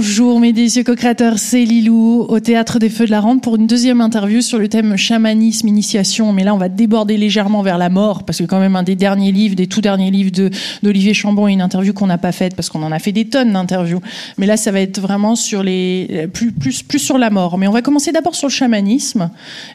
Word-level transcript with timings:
Bonjour 0.00 0.40
mes 0.40 0.54
délicieux 0.54 0.82
co-créateurs, 0.82 1.38
c'est 1.38 1.62
Lilou 1.62 2.24
au 2.26 2.40
Théâtre 2.40 2.78
des 2.78 2.88
Feux 2.88 3.04
de 3.04 3.10
la 3.10 3.20
Rente 3.20 3.42
pour 3.42 3.56
une 3.56 3.66
deuxième 3.66 4.00
interview 4.00 4.40
sur 4.40 4.58
le 4.58 4.66
thème 4.66 4.96
chamanisme, 4.96 5.68
initiation. 5.68 6.32
Mais 6.32 6.42
là, 6.42 6.54
on 6.54 6.56
va 6.56 6.70
déborder 6.70 7.18
légèrement 7.18 7.60
vers 7.60 7.76
la 7.76 7.90
mort 7.90 8.24
parce 8.24 8.38
que 8.38 8.44
quand 8.44 8.60
même 8.60 8.76
un 8.76 8.82
des 8.82 8.96
derniers 8.96 9.30
livres, 9.30 9.56
des 9.56 9.66
tout 9.66 9.82
derniers 9.82 10.10
livres 10.10 10.30
de 10.30 10.48
d'Olivier 10.82 11.12
Chambon 11.12 11.48
est 11.48 11.52
une 11.52 11.60
interview 11.60 11.92
qu'on 11.92 12.06
n'a 12.06 12.16
pas 12.16 12.32
faite 12.32 12.56
parce 12.56 12.70
qu'on 12.70 12.82
en 12.82 12.92
a 12.92 12.98
fait 12.98 13.12
des 13.12 13.26
tonnes 13.26 13.52
d'interviews. 13.52 14.00
Mais 14.38 14.46
là, 14.46 14.56
ça 14.56 14.72
va 14.72 14.80
être 14.80 14.98
vraiment 14.98 15.36
sur 15.36 15.62
les 15.62 16.28
plus 16.32 16.50
plus 16.50 16.82
plus 16.82 16.98
sur 16.98 17.18
la 17.18 17.28
mort. 17.28 17.58
Mais 17.58 17.66
on 17.66 17.72
va 17.72 17.82
commencer 17.82 18.10
d'abord 18.10 18.36
sur 18.36 18.48
le 18.48 18.54
chamanisme 18.54 19.30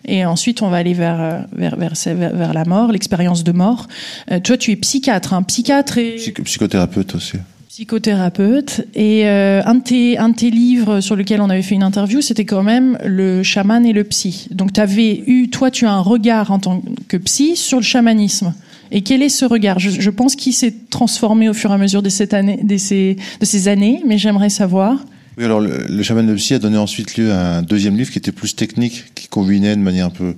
et 0.07 0.25
ensuite 0.25 0.63
on 0.63 0.69
va 0.69 0.77
aller 0.77 0.95
vers 0.95 1.45
vers 1.55 1.75
vers, 1.75 1.93
vers, 2.15 2.53
la 2.55 2.65
mort, 2.65 2.91
l'expérience 2.91 3.43
de 3.43 3.51
mort. 3.51 3.85
Euh, 4.31 4.39
toi, 4.39 4.57
tu 4.57 4.71
es 4.71 4.75
psychiatre, 4.75 5.35
hein, 5.35 5.43
psychiatre 5.43 5.99
et 5.99 6.15
psychothérapeute 6.43 7.13
aussi 7.13 7.37
psychothérapeute. 7.75 8.87
Et 8.95 9.27
euh, 9.27 9.61
un, 9.65 9.75
de 9.75 10.33
tes, 10.33 10.49
livres 10.49 11.01
sur 11.01 11.17
lequel 11.17 11.41
on 11.41 11.49
avait 11.49 11.61
fait 11.61 11.75
une 11.75 11.83
interview, 11.83 12.21
c'était 12.21 12.45
quand 12.45 12.63
même 12.63 12.97
le 13.03 13.43
chaman 13.43 13.85
et 13.85 13.91
le 13.91 14.05
psy. 14.05 14.47
Donc 14.51 14.71
tu 14.71 14.79
avais 14.79 15.21
eu, 15.27 15.49
toi, 15.49 15.69
tu 15.71 15.85
as 15.85 15.91
un 15.91 15.99
regard 15.99 16.51
en 16.51 16.59
tant 16.59 16.81
que 17.09 17.17
psy 17.17 17.57
sur 17.57 17.79
le 17.79 17.83
chamanisme. 17.83 18.53
Et 18.91 19.01
quel 19.01 19.21
est 19.21 19.27
ce 19.27 19.43
regard? 19.43 19.79
Je, 19.79 20.09
pense 20.09 20.37
qu'il 20.37 20.53
s'est 20.53 20.73
transformé 20.89 21.49
au 21.49 21.53
fur 21.53 21.69
et 21.71 21.73
à 21.73 21.77
mesure 21.77 22.01
de, 22.01 22.07
cette 22.07 22.33
année, 22.33 22.61
de, 22.63 22.77
ces, 22.77 23.67
années, 23.67 24.01
mais 24.07 24.17
j'aimerais 24.17 24.49
savoir. 24.49 25.03
Oui, 25.37 25.43
alors 25.43 25.59
le, 25.59 25.85
le 25.89 26.01
chaman 26.01 26.25
et 26.25 26.31
le 26.31 26.37
psy 26.37 26.53
a 26.53 26.59
donné 26.59 26.77
ensuite 26.77 27.17
lieu 27.17 27.33
à 27.33 27.57
un 27.57 27.61
deuxième 27.61 27.97
livre 27.97 28.09
qui 28.09 28.19
était 28.19 28.31
plus 28.31 28.55
technique, 28.55 29.13
qui 29.15 29.27
combinait 29.27 29.75
de 29.75 29.81
manière 29.81 30.05
un 30.05 30.11
peu 30.11 30.35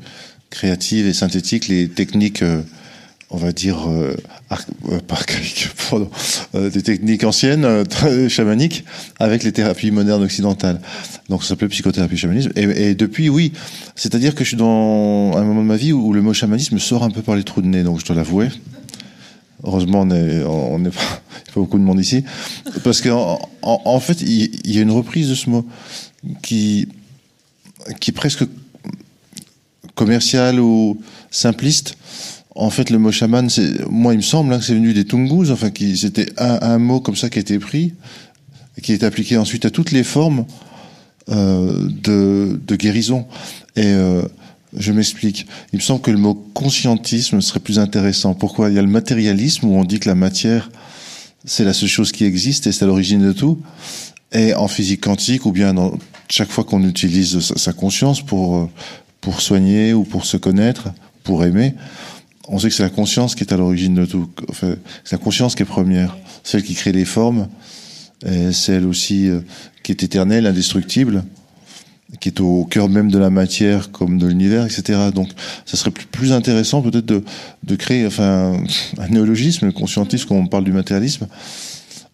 créative 0.50 1.06
et 1.06 1.14
synthétique 1.14 1.68
les 1.68 1.88
techniques 1.88 2.42
euh, 2.42 2.64
on 3.30 3.38
va 3.38 3.52
dire, 3.52 3.90
euh, 3.90 4.16
euh 4.90 5.00
pardon, 5.90 6.10
euh, 6.56 6.70
des 6.70 6.82
techniques 6.82 7.24
anciennes, 7.24 7.66
euh, 7.66 8.30
chamaniques, 8.30 8.86
avec 9.20 9.44
les 9.44 9.52
thérapies 9.52 9.92
modernes 9.92 10.24
occidentales. 10.24 10.80
Donc 11.30 11.44
ça 11.44 11.50
s'appelait 11.50 11.68
psychothérapie 11.68 12.18
chamanisme. 12.18 12.52
Et, 12.56 12.96
depuis, 12.96 13.30
oui, 13.30 13.52
c'est-à-dire 13.96 14.34
que 14.34 14.44
je 14.44 14.50
suis 14.50 14.58
dans 14.58 15.34
un 15.36 15.44
moment 15.44 15.62
de 15.62 15.68
ma 15.68 15.76
vie 15.76 15.92
où 15.92 16.14
le 16.14 16.22
mot 16.22 16.34
chamanisme 16.34 16.80
sort 16.80 17.04
un 17.04 17.10
peu 17.10 17.22
par 17.22 17.36
les 17.36 17.44
trous 17.44 17.62
de 17.62 17.68
nez, 17.68 17.84
donc 17.84 18.00
je 18.00 18.06
dois 18.06 18.16
l'avouer. 18.16 18.48
Heureusement, 19.64 20.02
on 20.02 20.06
n'est 20.06 20.90
pas, 20.90 21.02
il 21.44 21.48
y 21.48 21.50
a 21.50 21.54
pas 21.54 21.60
beaucoup 21.60 21.80
de 21.80 21.84
monde 21.84 22.00
ici, 22.00 22.24
parce 22.84 23.02
qu'en 23.02 23.40
en, 23.62 23.82
en, 23.84 24.00
fait, 24.00 24.22
il, 24.22 24.74
y 24.74 24.80
a 24.80 24.82
une 24.82 24.92
reprise 24.92 25.30
de 25.30 25.36
ce 25.36 25.50
mot 25.50 25.68
qui, 26.42 26.88
qui 28.00 28.12
est 28.12 28.14
presque 28.14 28.46
commercial 29.96 30.60
ou 30.60 31.02
simpliste 31.30 31.98
en 32.58 32.72
fait, 32.72 32.90
le 32.90 32.98
mot 32.98 33.12
chaman, 33.12 33.48
moi, 33.90 34.14
il 34.14 34.18
me 34.18 34.22
semble 34.24 34.52
hein, 34.52 34.58
que 34.58 34.66
c'est 34.66 34.74
venu 34.74 34.94
des 34.94 35.06
Tungus, 35.06 35.52
enfin, 35.52 35.70
c'était 35.96 36.28
un, 36.38 36.80
mot 36.80 37.00
comme 37.00 37.16
ça 37.16 37.30
qui 37.30 37.38
a 37.38 37.42
été 37.42 37.60
pris, 37.60 37.94
qui 38.82 38.94
est 38.94 39.04
appliqué 39.04 39.38
ensuite 39.38 39.66
à 39.66 39.70
toutes 39.70 39.92
les 39.92 40.04
formes 40.04 40.46
euh, 41.30 41.88
de, 41.88 42.60
de, 42.66 42.76
guérison. 42.76 43.28
Et 43.76 43.86
euh, 43.86 44.24
je 44.76 44.92
m'explique. 44.92 45.46
Il 45.72 45.78
me 45.78 45.84
semble 45.84 46.02
que 46.02 46.10
le 46.10 46.18
mot 46.18 46.34
conscientisme 46.34 47.42
serait 47.42 47.60
plus 47.60 47.78
intéressant. 47.78 48.34
Pourquoi? 48.34 48.70
Il 48.70 48.76
y 48.76 48.80
a 48.80 48.82
le 48.82 48.88
matérialisme, 48.88 49.68
où 49.68 49.76
on 49.76 49.84
dit 49.84 50.00
que 50.00 50.10
la 50.10 50.16
matière, 50.16 50.72
c'est 51.46 51.64
la 51.64 51.74
seule 51.74 51.90
chose 51.90 52.12
qui 52.12 52.26
existe 52.26 52.66
et 52.66 52.72
c'est 52.72 52.86
à 52.86 52.88
l'origine 52.88 53.22
de 53.22 53.34
tout. 53.34 53.62
Et 54.32 54.56
en 54.56 54.68
physique 54.68 55.02
quantique, 55.02 55.46
ou 55.46 55.52
bien 55.52 55.76
dans, 55.76 55.94
chaque 56.28 56.50
fois 56.50 56.64
qu'on 56.64 56.84
utilise 56.84 57.40
sa, 57.40 57.56
sa 57.56 57.74
conscience 57.74 58.26
pour, 58.26 58.68
pour 59.22 59.42
soigner 59.42 59.94
ou 59.94 60.04
pour 60.04 60.26
se 60.26 60.38
connaître, 60.38 60.90
pour 61.24 61.44
aimer, 61.44 61.76
on 62.48 62.60
sait 62.60 62.70
que 62.70 62.76
c'est 62.76 62.84
la 62.84 62.90
conscience 62.90 63.36
qui 63.36 63.44
est 63.44 63.54
à 63.54 63.58
l'origine 63.58 63.96
de 63.96 64.06
tout. 64.06 64.30
Enfin, 64.50 64.76
c'est 65.04 65.16
la 65.16 65.24
conscience 65.24 65.56
qui 65.56 65.64
est 65.64 65.66
première, 65.66 66.18
celle 66.44 66.64
qui 66.64 66.76
crée 66.76 66.92
les 66.92 67.06
formes, 67.06 67.48
et 68.26 68.52
celle 68.52 68.86
aussi 68.86 69.28
euh, 69.28 69.42
qui 69.84 69.92
est 69.92 70.04
éternelle, 70.04 70.46
indestructible, 70.46 71.24
qui 72.20 72.30
est 72.30 72.40
au 72.40 72.66
cœur 72.66 72.90
même 72.90 73.12
de 73.12 73.18
la 73.18 73.30
matière 73.30 73.92
comme 73.92 74.18
de 74.18 74.28
l'univers, 74.28 74.66
etc. 74.66 75.10
Donc, 75.14 75.30
ça 75.66 75.78
serait 75.78 75.92
plus 75.92 76.32
intéressant 76.32 76.82
peut-être 76.82 77.06
de, 77.06 77.24
de 77.64 77.76
créer, 77.76 78.08
enfin, 78.08 78.58
un 78.98 79.08
néologisme, 79.10 79.66
le 79.66 79.72
conscientisme, 79.74 80.28
quand 80.30 80.36
on 80.36 80.48
parle 80.48 80.64
du 80.64 80.72
matérialisme, 80.72 81.28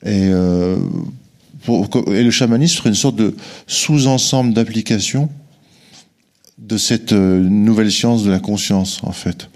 et, 0.04 0.30
euh, 0.32 0.78
et 2.08 2.24
le 2.24 2.32
chamanisme 2.32 2.78
serait 2.78 2.90
une 2.90 2.96
sorte 2.96 3.16
de 3.16 3.36
sous-ensemble 3.68 4.54
d'application 4.54 5.30
de 6.58 6.78
cette 6.78 7.14
euh, 7.14 7.40
nouvelle 7.40 7.92
science 7.92 8.24
de 8.24 8.32
la 8.32 8.40
conscience, 8.40 9.00
en 9.04 9.12
fait. 9.12 9.50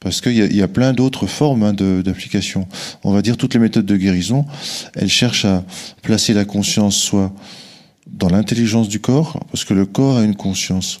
Parce 0.00 0.20
qu'il 0.20 0.32
y, 0.32 0.56
y, 0.56 0.62
a 0.62 0.68
plein 0.68 0.92
d'autres 0.92 1.26
formes 1.26 1.64
hein, 1.64 1.72
d'application. 1.72 2.68
On 3.02 3.12
va 3.12 3.20
dire 3.20 3.36
toutes 3.36 3.54
les 3.54 3.60
méthodes 3.60 3.86
de 3.86 3.96
guérison, 3.96 4.46
elles 4.94 5.08
cherchent 5.08 5.44
à 5.44 5.64
placer 6.02 6.34
la 6.34 6.44
conscience 6.44 6.96
soit 6.96 7.32
dans 8.06 8.28
l'intelligence 8.28 8.88
du 8.88 9.00
corps, 9.00 9.40
parce 9.50 9.64
que 9.64 9.74
le 9.74 9.86
corps 9.86 10.18
a 10.18 10.24
une 10.24 10.36
conscience. 10.36 11.00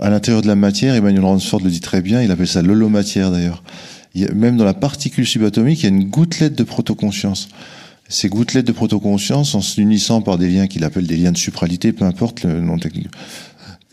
À 0.00 0.10
l'intérieur 0.10 0.42
de 0.42 0.46
la 0.46 0.54
matière, 0.54 0.94
Emmanuel 0.94 1.24
Ransford 1.24 1.60
le 1.60 1.70
dit 1.70 1.80
très 1.80 2.02
bien, 2.02 2.22
il 2.22 2.30
appelle 2.30 2.46
ça 2.46 2.62
l'holomatière 2.62 3.30
d'ailleurs. 3.30 3.62
Même 4.34 4.56
dans 4.56 4.64
la 4.64 4.74
particule 4.74 5.26
subatomique, 5.26 5.80
il 5.80 5.82
y 5.84 5.86
a 5.86 5.90
une 5.90 6.08
gouttelette 6.08 6.56
de 6.56 6.64
protoconscience. 6.64 7.48
Ces 8.08 8.28
gouttelettes 8.28 8.66
de 8.66 8.72
protoconscience, 8.72 9.54
en 9.54 9.60
s'unissant 9.60 10.22
par 10.22 10.38
des 10.38 10.48
liens 10.48 10.66
qu'il 10.66 10.84
appelle 10.84 11.06
des 11.06 11.16
liens 11.16 11.32
de 11.32 11.36
supralité, 11.36 11.92
peu 11.92 12.04
importe 12.04 12.44
le 12.44 12.60
nom 12.60 12.78
technique, 12.78 13.08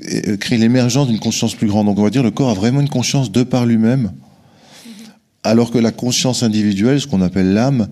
euh, 0.01 0.35
créer 0.35 0.57
l'émergence 0.57 1.07
d'une 1.07 1.19
conscience 1.19 1.55
plus 1.55 1.67
grande. 1.67 1.85
Donc 1.85 1.97
on 1.97 2.03
va 2.03 2.09
dire 2.09 2.23
le 2.23 2.31
corps 2.31 2.49
a 2.49 2.53
vraiment 2.53 2.81
une 2.81 2.89
conscience 2.89 3.31
de 3.31 3.43
par 3.43 3.65
lui-même, 3.65 4.11
alors 5.43 5.71
que 5.71 5.77
la 5.77 5.91
conscience 5.91 6.43
individuelle, 6.43 6.99
ce 6.99 7.07
qu'on 7.07 7.21
appelle 7.21 7.53
l'âme, 7.53 7.87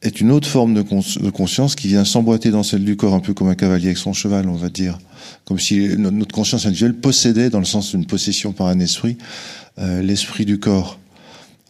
est 0.00 0.20
une 0.20 0.30
autre 0.30 0.48
forme 0.48 0.74
de, 0.74 0.82
de, 0.82 1.30
conscience 1.30 1.74
qui 1.74 1.88
vient 1.88 2.04
s'emboîter 2.04 2.50
dans 2.50 2.62
celle 2.62 2.84
du 2.84 2.96
corps, 2.96 3.14
un 3.14 3.20
peu 3.20 3.34
comme 3.34 3.48
un 3.48 3.56
cavalier 3.56 3.86
avec 3.86 3.98
son 3.98 4.12
cheval, 4.12 4.48
on 4.48 4.54
va 4.54 4.68
dire. 4.68 4.98
Comme 5.44 5.58
si 5.58 5.88
notre 5.98 6.32
conscience 6.32 6.66
individuelle 6.66 6.94
possédait, 6.94 7.50
dans 7.50 7.58
le 7.58 7.64
sens 7.64 7.90
d'une 7.90 8.06
possession 8.06 8.52
par 8.52 8.68
un 8.68 8.78
esprit, 8.78 9.18
euh, 9.78 10.00
l'esprit 10.00 10.44
du 10.44 10.58
corps. 10.60 10.98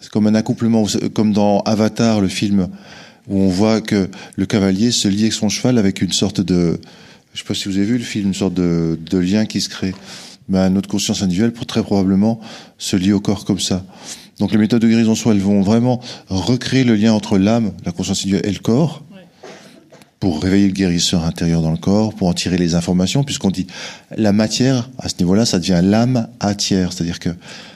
C'est 0.01 0.11
comme 0.11 0.27
un 0.27 0.35
accouplement, 0.35 0.85
comme 1.15 1.33
dans 1.33 1.61
Avatar, 1.61 2.21
le 2.21 2.29
film, 2.29 2.69
où 3.29 3.41
on 3.41 3.49
voit 3.49 3.81
que 3.81 4.09
le 4.37 4.47
cavalier 4.47 4.91
se 4.91 5.09
lie 5.09 5.23
avec 5.23 5.33
son 5.33 5.49
cheval 5.49 5.79
avec 5.79 6.03
une 6.03 6.13
sorte 6.13 6.41
de, 6.41 6.79
je 7.39 7.45
ne 7.45 7.47
sais 7.47 7.55
pas 7.55 7.55
si 7.55 7.69
vous 7.69 7.77
avez 7.77 7.87
vu 7.87 7.99
le 7.99 8.05
film, 8.05 8.27
une 8.27 8.35
sorte 8.35 8.55
de, 8.55 8.99
de 9.01 9.19
lien 9.19 9.47
qui 9.47 9.61
se 9.61 9.69
crée. 9.69 9.95
Ben, 10.49 10.71
notre 10.71 10.89
conscience 10.89 11.23
individuelle, 11.23 11.53
pour 11.53 11.67
très 11.67 11.85
probablement, 11.85 12.41
se 12.79 12.97
lie 12.97 13.13
au 13.13 13.21
corps 13.21 13.45
comme 13.45 13.61
ça. 13.61 13.85
Donc 14.41 14.51
les 14.51 14.59
méthodes 14.59 14.83
de 14.83 14.89
guérison 14.89 15.15
soit 15.15 15.35
elles 15.35 15.41
vont 15.41 15.63
vraiment 15.63 16.01
recréer 16.27 16.83
le 16.83 16.97
lien 16.97 17.13
entre 17.13 17.39
l'âme, 17.39 17.71
la 17.85 17.93
conscience 17.93 18.23
individuelle 18.23 18.45
et 18.45 18.53
le 18.53 18.59
corps, 18.59 19.05
pour 20.19 20.43
réveiller 20.43 20.67
le 20.67 20.73
guérisseur 20.73 21.25
intérieur 21.25 21.63
dans 21.63 21.71
le 21.71 21.77
corps, 21.77 22.13
pour 22.13 22.27
en 22.27 22.33
tirer 22.33 22.59
les 22.59 22.75
informations, 22.75 23.23
puisqu'on 23.23 23.53
dit 23.53 23.69
la 24.17 24.33
matière, 24.33 24.91
à 24.99 25.09
ce 25.09 25.15
niveau-là, 25.21 25.47
ça 25.47 25.61
devient 25.61 25.81
l'âme 25.81 26.27
à 26.41 26.57
tiers, 26.57 26.93
c'est-à-dire 26.93 27.21
que 27.21 27.31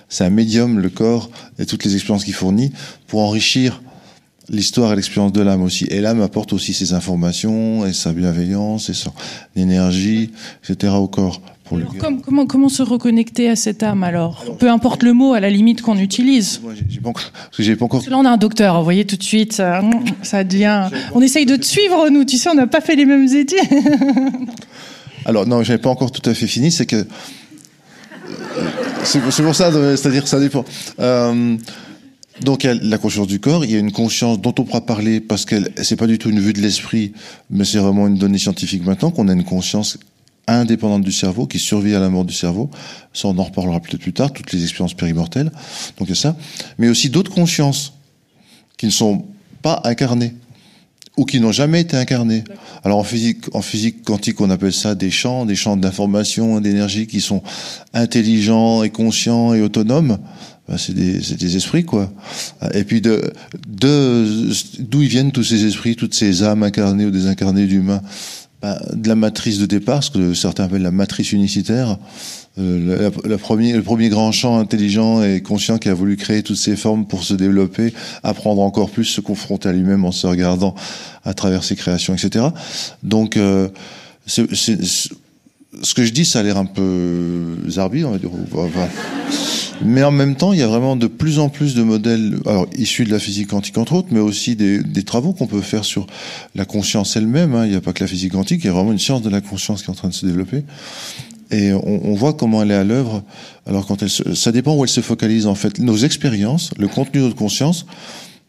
c'est 0.09 0.25
un 0.25 0.31
médium, 0.31 0.81
le 0.81 0.91
corps, 0.91 1.31
et 1.61 1.67
toutes 1.67 1.85
les 1.85 1.95
expériences 1.95 2.25
qu'il 2.25 2.35
fournit, 2.35 2.73
pour 3.07 3.21
enrichir 3.21 3.81
l'histoire 4.49 4.93
et 4.93 4.97
l'expérience 4.97 5.33
de 5.33 5.41
l'âme 5.41 5.63
aussi. 5.63 5.87
Et 5.91 6.01
l'âme 6.01 6.21
apporte 6.21 6.53
aussi 6.53 6.73
ses 6.75 6.93
informations 6.93 7.87
et 7.87 7.93
sa 7.93 8.13
bienveillance 8.13 8.89
et 8.89 8.95
son 8.95 9.13
énergie, 9.57 10.31
etc. 10.69 10.95
au 10.95 11.09
corps. 11.09 11.41
Pour 11.65 11.79
alors, 11.79 11.97
comme, 11.97 12.21
comment, 12.21 12.47
comment 12.47 12.69
se 12.69 12.83
reconnecter 12.83 13.49
à 13.49 13.57
cette 13.57 13.83
âme 13.83 14.03
alors, 14.03 14.45
Peu 14.59 14.69
importe 14.69 15.03
le 15.03 15.13
mot 15.13 15.33
à 15.33 15.41
la 15.41 15.49
limite 15.49 15.81
qu'on 15.81 15.97
utilise. 15.97 16.61
Moi, 16.63 16.73
j'ai 16.89 17.01
pas 17.01 17.11
encore. 17.11 17.33
J'ai 17.59 17.77
pas 17.77 17.85
encore... 17.85 18.03
Là, 18.09 18.19
on 18.19 18.25
a 18.25 18.31
un 18.31 18.37
docteur, 18.37 18.79
vous 18.79 18.85
voyez 18.85 19.05
tout 19.05 19.17
de 19.17 19.23
suite, 19.23 19.53
ça, 19.53 19.81
ça 20.23 20.45
devient. 20.45 20.89
On 21.15 21.23
essaye 21.23 21.47
de 21.47 21.57
te 21.57 21.65
suivre, 21.65 22.09
nous, 22.11 22.25
tu 22.25 22.37
sais, 22.37 22.51
on 22.51 22.55
n'a 22.55 22.67
pas 22.67 22.81
fait 22.81 22.97
les 22.97 23.07
mêmes 23.07 23.29
études. 23.29 23.59
alors, 25.25 25.47
non, 25.47 25.63
j'avais 25.63 25.79
pas 25.79 25.91
encore 25.91 26.11
tout 26.11 26.29
à 26.29 26.35
fait 26.35 26.47
fini, 26.47 26.71
c'est 26.71 26.87
que. 26.87 27.07
C'est 29.05 29.21
pour 29.21 29.55
ça, 29.55 29.71
c'est-à-dire 29.97 30.23
que 30.23 30.29
ça 30.29 30.39
dépend. 30.39 30.65
Euh, 31.01 31.57
donc 32.41 32.65
il 32.65 32.69
y 32.69 32.71
a 32.71 32.75
la 32.75 32.99
conscience 32.99 33.27
du 33.27 33.41
corps, 33.41 33.65
il 33.65 33.71
y 33.71 33.77
a 33.77 33.79
une 33.79 33.93
conscience 33.93 34.41
dont 34.41 34.55
on 34.59 34.65
pourra 34.65 34.81
parler 34.81 35.21
parce 35.21 35.45
que 35.45 35.57
c'est 35.83 35.97
pas 35.97 36.07
du 36.07 36.19
tout 36.19 36.31
une 36.31 36.41
vue 36.41 36.53
de 36.53 36.61
l'esprit, 36.61 37.13
mais 37.51 37.65
c'est 37.65 37.79
vraiment 37.79 38.07
une 38.07 38.17
donnée 38.17 38.39
scientifique 38.39 38.85
maintenant 38.85 39.11
qu'on 39.11 39.29
a 39.29 39.33
une 39.33 39.45
conscience 39.45 39.99
indépendante 40.47 41.03
du 41.03 41.13
cerveau 41.13 41.47
qui 41.47 41.59
survit 41.59 41.95
à 41.95 42.01
la 42.01 42.09
mort 42.09 42.25
du 42.25 42.35
cerveau. 42.35 42.71
Ça 43.13 43.29
on 43.29 43.39
en 43.39 43.45
reparlera 43.45 43.81
peut-être 43.81 44.01
plus 44.01 44.13
tard, 44.13 44.33
toutes 44.33 44.53
les 44.53 44.63
expériences 44.63 44.95
périmortelles. 44.95 45.53
Donc 45.99 46.09
il 46.09 46.11
y 46.11 46.13
a 46.13 46.17
ça, 46.17 46.37
mais 46.79 46.89
aussi 46.89 47.11
d'autres 47.11 47.31
consciences 47.31 47.93
qui 48.77 48.87
ne 48.87 48.91
sont 48.91 49.27
pas 49.61 49.81
incarnées 49.85 50.35
ou 51.17 51.25
qui 51.25 51.41
n'ont 51.41 51.53
jamais 51.53 51.83
été 51.83 51.97
incarnées. 51.97 52.45
Alors 52.85 52.99
en 52.99 53.05
physique, 53.05 53.55
en 53.55 53.63
physique 53.63 54.03
quantique, 54.03 54.41
on 54.41 54.51
appelle 54.51 54.73
ça 54.73 54.95
des 54.95 55.11
champs, 55.11 55.45
des 55.45 55.55
champs 55.55 55.77
d'information, 55.77 56.61
d'énergie 56.61 57.07
qui 57.07 57.21
sont 57.21 57.43
intelligents 57.93 58.83
et 58.83 58.91
conscients 58.91 59.53
et 59.53 59.61
autonomes. 59.61 60.19
Ben, 60.69 60.79
c'est 60.79 60.95
des, 60.95 61.57
esprits, 61.57 61.85
quoi. 61.85 62.13
Et 62.73 62.85
puis 62.85 63.01
d'où 63.01 63.19
ils 65.03 65.09
viennent 65.09 65.33
tous 65.33 65.45
ces 65.45 65.65
esprits, 65.65 65.97
toutes 65.97 66.15
ces 66.15 66.45
âmes 66.45 66.63
incarnées 66.63 67.05
ou 67.05 67.11
désincarnées 67.11 67.67
d'humains? 67.67 68.01
Ben, 68.63 68.79
De 68.95 69.09
la 69.09 69.17
matrice 69.17 69.59
de 69.59 69.67
départ, 69.67 70.05
ce 70.05 70.11
que 70.11 70.35
certains 70.35 70.65
appellent 70.65 70.83
la 70.83 70.93
matrice 70.93 71.33
unicitaire, 71.33 71.99
euh, 72.59 73.11
le 73.25 73.37
premier 73.39 74.09
grand 74.09 74.31
champ 74.31 74.59
intelligent 74.59 75.23
et 75.23 75.41
conscient 75.41 75.79
qui 75.79 75.89
a 75.89 75.95
voulu 75.95 76.17
créer 76.17 76.43
toutes 76.43 76.59
ces 76.59 76.77
formes 76.77 77.07
pour 77.07 77.25
se 77.25 77.35
développer, 77.35 77.93
apprendre 78.23 78.61
encore 78.61 78.91
plus, 78.91 79.05
se 79.05 79.21
confronter 79.21 79.71
à 79.71 79.73
lui-même 79.73 80.05
en 80.05 80.13
se 80.13 80.27
regardant 80.27 80.75
à 81.25 81.35
travers 81.35 81.65
ses 81.65 81.75
créations, 81.75 82.15
etc. 82.15 82.47
Donc, 83.03 83.37
euh, 83.37 83.69
ce 84.27 85.95
que 85.95 86.05
je 86.05 86.13
dis, 86.13 86.25
ça 86.25 86.41
a 86.41 86.43
l'air 86.45 86.57
un 86.57 86.67
peu 86.67 87.57
zarbi, 87.69 88.05
on 88.05 88.13
va 88.13 88.19
dire. 88.19 88.31
Mais 89.85 90.03
en 90.03 90.11
même 90.11 90.37
temps, 90.37 90.53
il 90.53 90.59
y 90.59 90.63
a 90.63 90.67
vraiment 90.67 90.97
de 90.97 91.07
plus 91.07 91.39
en 91.39 91.49
plus 91.49 91.75
de 91.75 91.83
modèles, 91.83 92.39
alors 92.47 92.67
issus 92.77 93.05
de 93.05 93.11
la 93.11 93.19
physique 93.19 93.49
quantique 93.49 93.79
entre 93.79 93.95
autres, 93.95 94.09
mais 94.11 94.21
aussi 94.21 94.57
des, 94.57 94.83
des 94.83 95.03
travaux 95.03 95.33
qu'on 95.33 95.47
peut 95.47 95.61
faire 95.61 95.85
sur 95.85 96.07
la 96.55 96.65
conscience 96.65 97.17
elle-même. 97.17 97.55
Hein. 97.55 97.67
Il 97.67 97.71
n'y 97.71 97.77
a 97.77 97.81
pas 97.81 97.93
que 97.93 98.03
la 98.03 98.09
physique 98.09 98.33
quantique, 98.33 98.63
il 98.65 98.67
y 98.67 98.71
a 98.71 98.73
vraiment 98.73 98.93
une 98.93 98.99
science 98.99 99.23
de 99.23 99.31
la 99.31 99.41
conscience 99.41 99.83
qui 99.83 99.89
est 99.89 99.91
en 99.91 99.97
train 99.97 100.09
de 100.09 100.15
se 100.15 100.27
développer. 100.27 100.65
Et 101.51 101.73
on, 101.73 102.07
on, 102.07 102.15
voit 102.15 102.33
comment 102.33 102.63
elle 102.63 102.71
est 102.71 102.77
à 102.77 102.85
l'œuvre. 102.85 103.23
Alors 103.67 103.87
quand 103.87 104.03
elle 104.03 104.09
se, 104.09 104.35
ça 104.35 104.53
dépend 104.53 104.75
où 104.75 104.85
elle 104.85 104.91
se 104.91 105.03
focalise 105.03 105.47
en 105.47 105.55
fait. 105.55 105.79
Nos 105.79 105.99
expériences, 105.99 106.71
le 106.79 106.89
contenu 106.89 107.21
de 107.21 107.27
notre 107.27 107.37
conscience 107.37 107.85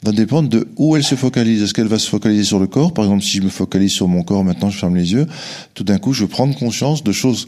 va 0.03 0.12
dépendre 0.12 0.50
de 0.50 0.68
où 0.77 0.95
elle 0.95 1.03
se 1.03 1.15
focalise. 1.15 1.62
Est-ce 1.62 1.74
qu'elle 1.74 1.88
va 1.88 2.00
se 2.00 2.09
focaliser 2.09 2.44
sur 2.44 2.59
le 2.59 2.68
corps? 2.68 2.94
Par 2.94 3.06
exemple, 3.06 3.24
si 3.24 3.38
je 3.38 3.44
me 3.44 3.50
focalise 3.50 3.91
sur 3.91 4.07
mon 4.07 4.24
corps, 4.24 4.44
maintenant 4.44 4.69
je 4.69 4.77
ferme 4.77 4.95
les 4.95 5.13
yeux. 5.13 5.27
Tout 5.74 5.83
d'un 5.83 5.97
coup, 5.97 6.13
je 6.13 6.24
vais 6.24 6.30
prendre 6.30 6.57
conscience 6.57 7.03
de 7.03 7.12
choses 7.12 7.47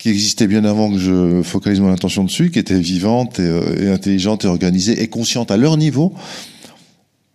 qui 0.00 0.08
existaient 0.08 0.46
bien 0.46 0.64
avant 0.64 0.90
que 0.90 0.98
je 0.98 1.42
focalise 1.42 1.80
mon 1.80 1.92
attention 1.92 2.24
dessus, 2.24 2.50
qui 2.50 2.58
étaient 2.58 2.80
vivantes 2.80 3.38
et, 3.38 3.42
euh, 3.42 3.84
et 3.84 3.88
intelligentes 3.90 4.44
et 4.44 4.48
organisées 4.48 5.02
et 5.02 5.08
conscientes 5.08 5.50
à 5.50 5.56
leur 5.56 5.76
niveau 5.76 6.14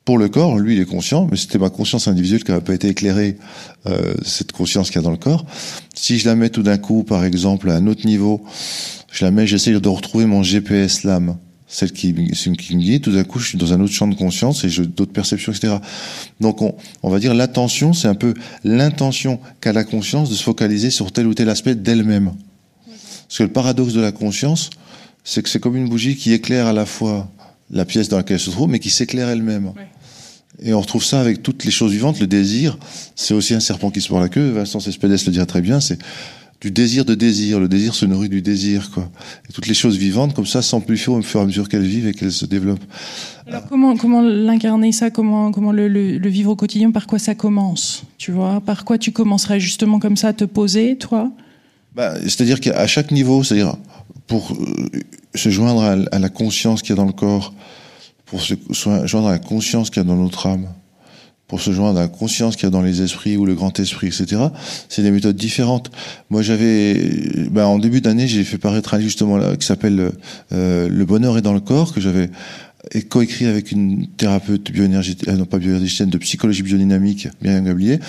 pour 0.05 0.19
le 0.19 0.29
corps, 0.29 0.59
lui, 0.59 0.75
il 0.75 0.81
est 0.81 0.85
conscient, 0.85 1.27
mais 1.29 1.35
c'était 1.35 1.57
ma 1.57 1.71
conscience 1.71 2.07
individuelle 2.07 2.43
qui 2.43 2.51
n'a 2.51 2.61
pas 2.61 2.75
été 2.75 2.87
éclairée, 2.87 3.37
euh, 3.87 4.13
cette 4.23 4.51
conscience 4.51 4.89
qu'il 4.89 4.97
y 4.97 4.99
a 4.99 5.01
dans 5.01 5.09
le 5.09 5.17
corps. 5.17 5.47
Si 5.95 6.19
je 6.19 6.27
la 6.27 6.35
mets 6.35 6.49
tout 6.49 6.61
d'un 6.61 6.77
coup, 6.77 7.03
par 7.03 7.25
exemple, 7.25 7.71
à 7.71 7.73
un 7.73 7.87
autre 7.87 8.05
niveau, 8.05 8.43
je 9.11 9.25
la 9.25 9.31
mets, 9.31 9.47
j'essaie 9.47 9.71
de 9.71 9.89
retrouver 9.89 10.27
mon 10.27 10.43
GPS 10.43 11.03
l'âme, 11.03 11.37
celle 11.67 11.91
qui, 11.91 12.13
qui 12.13 12.49
me 12.75 12.81
guide, 12.81 13.01
tout 13.01 13.13
d'un 13.13 13.23
coup, 13.23 13.39
je 13.39 13.49
suis 13.49 13.57
dans 13.57 13.73
un 13.73 13.81
autre 13.81 13.93
champ 13.93 14.07
de 14.07 14.13
conscience 14.13 14.63
et 14.63 14.69
j'ai 14.69 14.85
d'autres 14.85 15.11
perceptions, 15.11 15.51
etc. 15.51 15.77
Donc, 16.39 16.61
on, 16.61 16.75
on 17.01 17.09
va 17.09 17.17
dire 17.17 17.33
l'attention, 17.33 17.93
c'est 17.93 18.07
un 18.07 18.13
peu 18.15 18.35
l'intention 18.63 19.39
qu'a 19.59 19.73
la 19.73 19.83
conscience 19.83 20.29
de 20.29 20.35
se 20.35 20.43
focaliser 20.43 20.91
sur 20.91 21.11
tel 21.11 21.25
ou 21.25 21.33
tel 21.33 21.49
aspect 21.49 21.73
d'elle-même. 21.73 22.33
Parce 23.27 23.39
que 23.39 23.43
le 23.43 23.51
paradoxe 23.51 23.93
de 23.93 24.01
la 24.01 24.11
conscience, 24.11 24.69
c'est 25.23 25.41
que 25.41 25.49
c'est 25.49 25.59
comme 25.59 25.75
une 25.75 25.89
bougie 25.89 26.15
qui 26.15 26.33
éclaire 26.33 26.67
à 26.67 26.73
la 26.73 26.85
fois 26.85 27.29
la 27.71 27.85
pièce 27.85 28.09
dans 28.09 28.17
laquelle 28.17 28.35
elle 28.35 28.41
se 28.41 28.51
trouve, 28.51 28.69
mais 28.69 28.79
qui 28.79 28.89
s'éclaire 28.89 29.29
elle-même. 29.29 29.71
Et 30.61 30.73
on 30.73 30.79
retrouve 30.79 31.03
ça 31.03 31.19
avec 31.19 31.43
toutes 31.43 31.65
les 31.65 31.71
choses 31.71 31.91
vivantes. 31.91 32.19
Le 32.19 32.27
désir, 32.27 32.77
c'est 33.15 33.33
aussi 33.33 33.53
un 33.53 33.59
serpent 33.59 33.89
qui 33.89 34.01
se 34.01 34.11
mord 34.11 34.21
la 34.21 34.29
queue. 34.29 34.51
Vincent 34.51 34.79
Cespedes 34.79 35.25
le 35.25 35.31
dirait 35.31 35.45
très 35.45 35.61
bien. 35.61 35.79
C'est 35.81 35.99
du 36.61 36.71
désir 36.71 37.03
de 37.03 37.13
désir. 37.13 37.59
Le 37.59 37.67
désir 37.67 37.93
se 37.93 38.05
nourrit 38.05 38.29
du 38.29 38.41
désir, 38.41 38.89
quoi. 38.91 39.09
Et 39.49 39.53
toutes 39.53 39.67
les 39.67 39.73
choses 39.73 39.97
vivantes, 39.97 40.33
comme 40.33 40.45
ça, 40.45 40.61
s'amplifient 40.61 41.09
au 41.09 41.21
fur 41.21 41.41
et 41.41 41.43
à 41.43 41.45
mesure 41.45 41.67
qu'elles 41.67 41.83
vivent 41.83 42.07
et 42.07 42.13
qu'elles 42.13 42.31
se 42.31 42.45
développent. 42.45 42.85
Alors 43.47 43.67
comment 43.67 43.97
comment 43.97 44.21
l'incarner 44.21 44.91
ça? 44.91 45.09
Comment 45.11 45.51
comment 45.51 45.73
le, 45.73 45.87
le, 45.87 46.17
le, 46.17 46.29
vivre 46.29 46.51
au 46.51 46.55
quotidien? 46.55 46.91
Par 46.91 47.05
quoi 47.05 47.19
ça 47.19 47.35
commence? 47.35 48.03
Tu 48.17 48.31
vois? 48.31 48.61
Par 48.61 48.85
quoi 48.85 48.97
tu 48.97 49.11
commencerais 49.11 49.59
justement 49.59 49.99
comme 49.99 50.15
ça 50.15 50.29
à 50.29 50.33
te 50.33 50.45
poser, 50.45 50.97
toi? 50.97 51.31
Bah, 51.95 52.13
C'est-à-dire 52.21 52.59
qu'à 52.59 52.87
chaque 52.87 53.11
niveau, 53.11 53.43
c'est-à-dire 53.43 53.75
pour 54.27 54.53
euh, 54.53 54.99
se 55.35 55.49
joindre 55.49 55.83
à, 56.11 56.19
la 56.19 56.29
conscience 56.29 56.81
qu'il 56.81 56.91
y 56.91 56.93
a 56.93 56.95
dans 56.95 57.05
le 57.05 57.13
corps, 57.13 57.53
pour 58.25 58.41
se 58.41 58.55
joindre 58.71 59.27
à 59.27 59.31
la 59.31 59.39
conscience 59.39 59.89
qu'il 59.89 60.01
y 60.01 60.05
a 60.05 60.07
dans 60.07 60.15
notre 60.15 60.47
âme, 60.47 60.67
pour 61.47 61.61
se 61.61 61.71
joindre 61.71 61.99
à 61.99 62.03
la 62.03 62.07
conscience 62.07 62.55
qu'il 62.55 62.63
y 62.63 62.67
a 62.67 62.71
dans 62.71 62.81
les 62.81 63.03
esprits 63.03 63.37
ou 63.37 63.45
le 63.45 63.53
grand 63.53 63.79
esprit, 63.79 64.07
etc. 64.07 64.41
C'est 64.89 65.03
des 65.03 65.11
méthodes 65.11 65.35
différentes. 65.35 65.91
Moi, 66.31 66.41
j'avais, 66.41 66.95
ben, 67.51 67.65
en 67.65 67.77
début 67.77 68.01
d'année, 68.01 68.27
j'ai 68.27 68.43
fait 68.43 68.57
paraître 68.57 68.95
un 68.95 68.97
livre 68.97 69.09
justement 69.09 69.37
là 69.37 69.55
qui 69.55 69.65
s'appelle 69.65 70.11
euh, 70.53 70.89
Le 70.89 71.05
bonheur 71.05 71.37
est 71.37 71.43
dans 71.43 71.53
le 71.53 71.59
corps 71.59 71.93
que 71.93 72.01
j'avais 72.01 72.29
coécrit 73.09 73.45
avec 73.45 73.71
une 73.71 74.07
thérapeute 74.07 74.71
bioénergéticienne, 74.71 75.35
euh, 75.35 75.39
non 75.39 75.45
pas 75.45 75.57
bioénergéticienne, 75.57 76.09
de 76.09 76.17
psychologie 76.17 76.63
biodynamique, 76.63 77.27
Myriam 77.41 77.65
Gablier, 77.65 77.99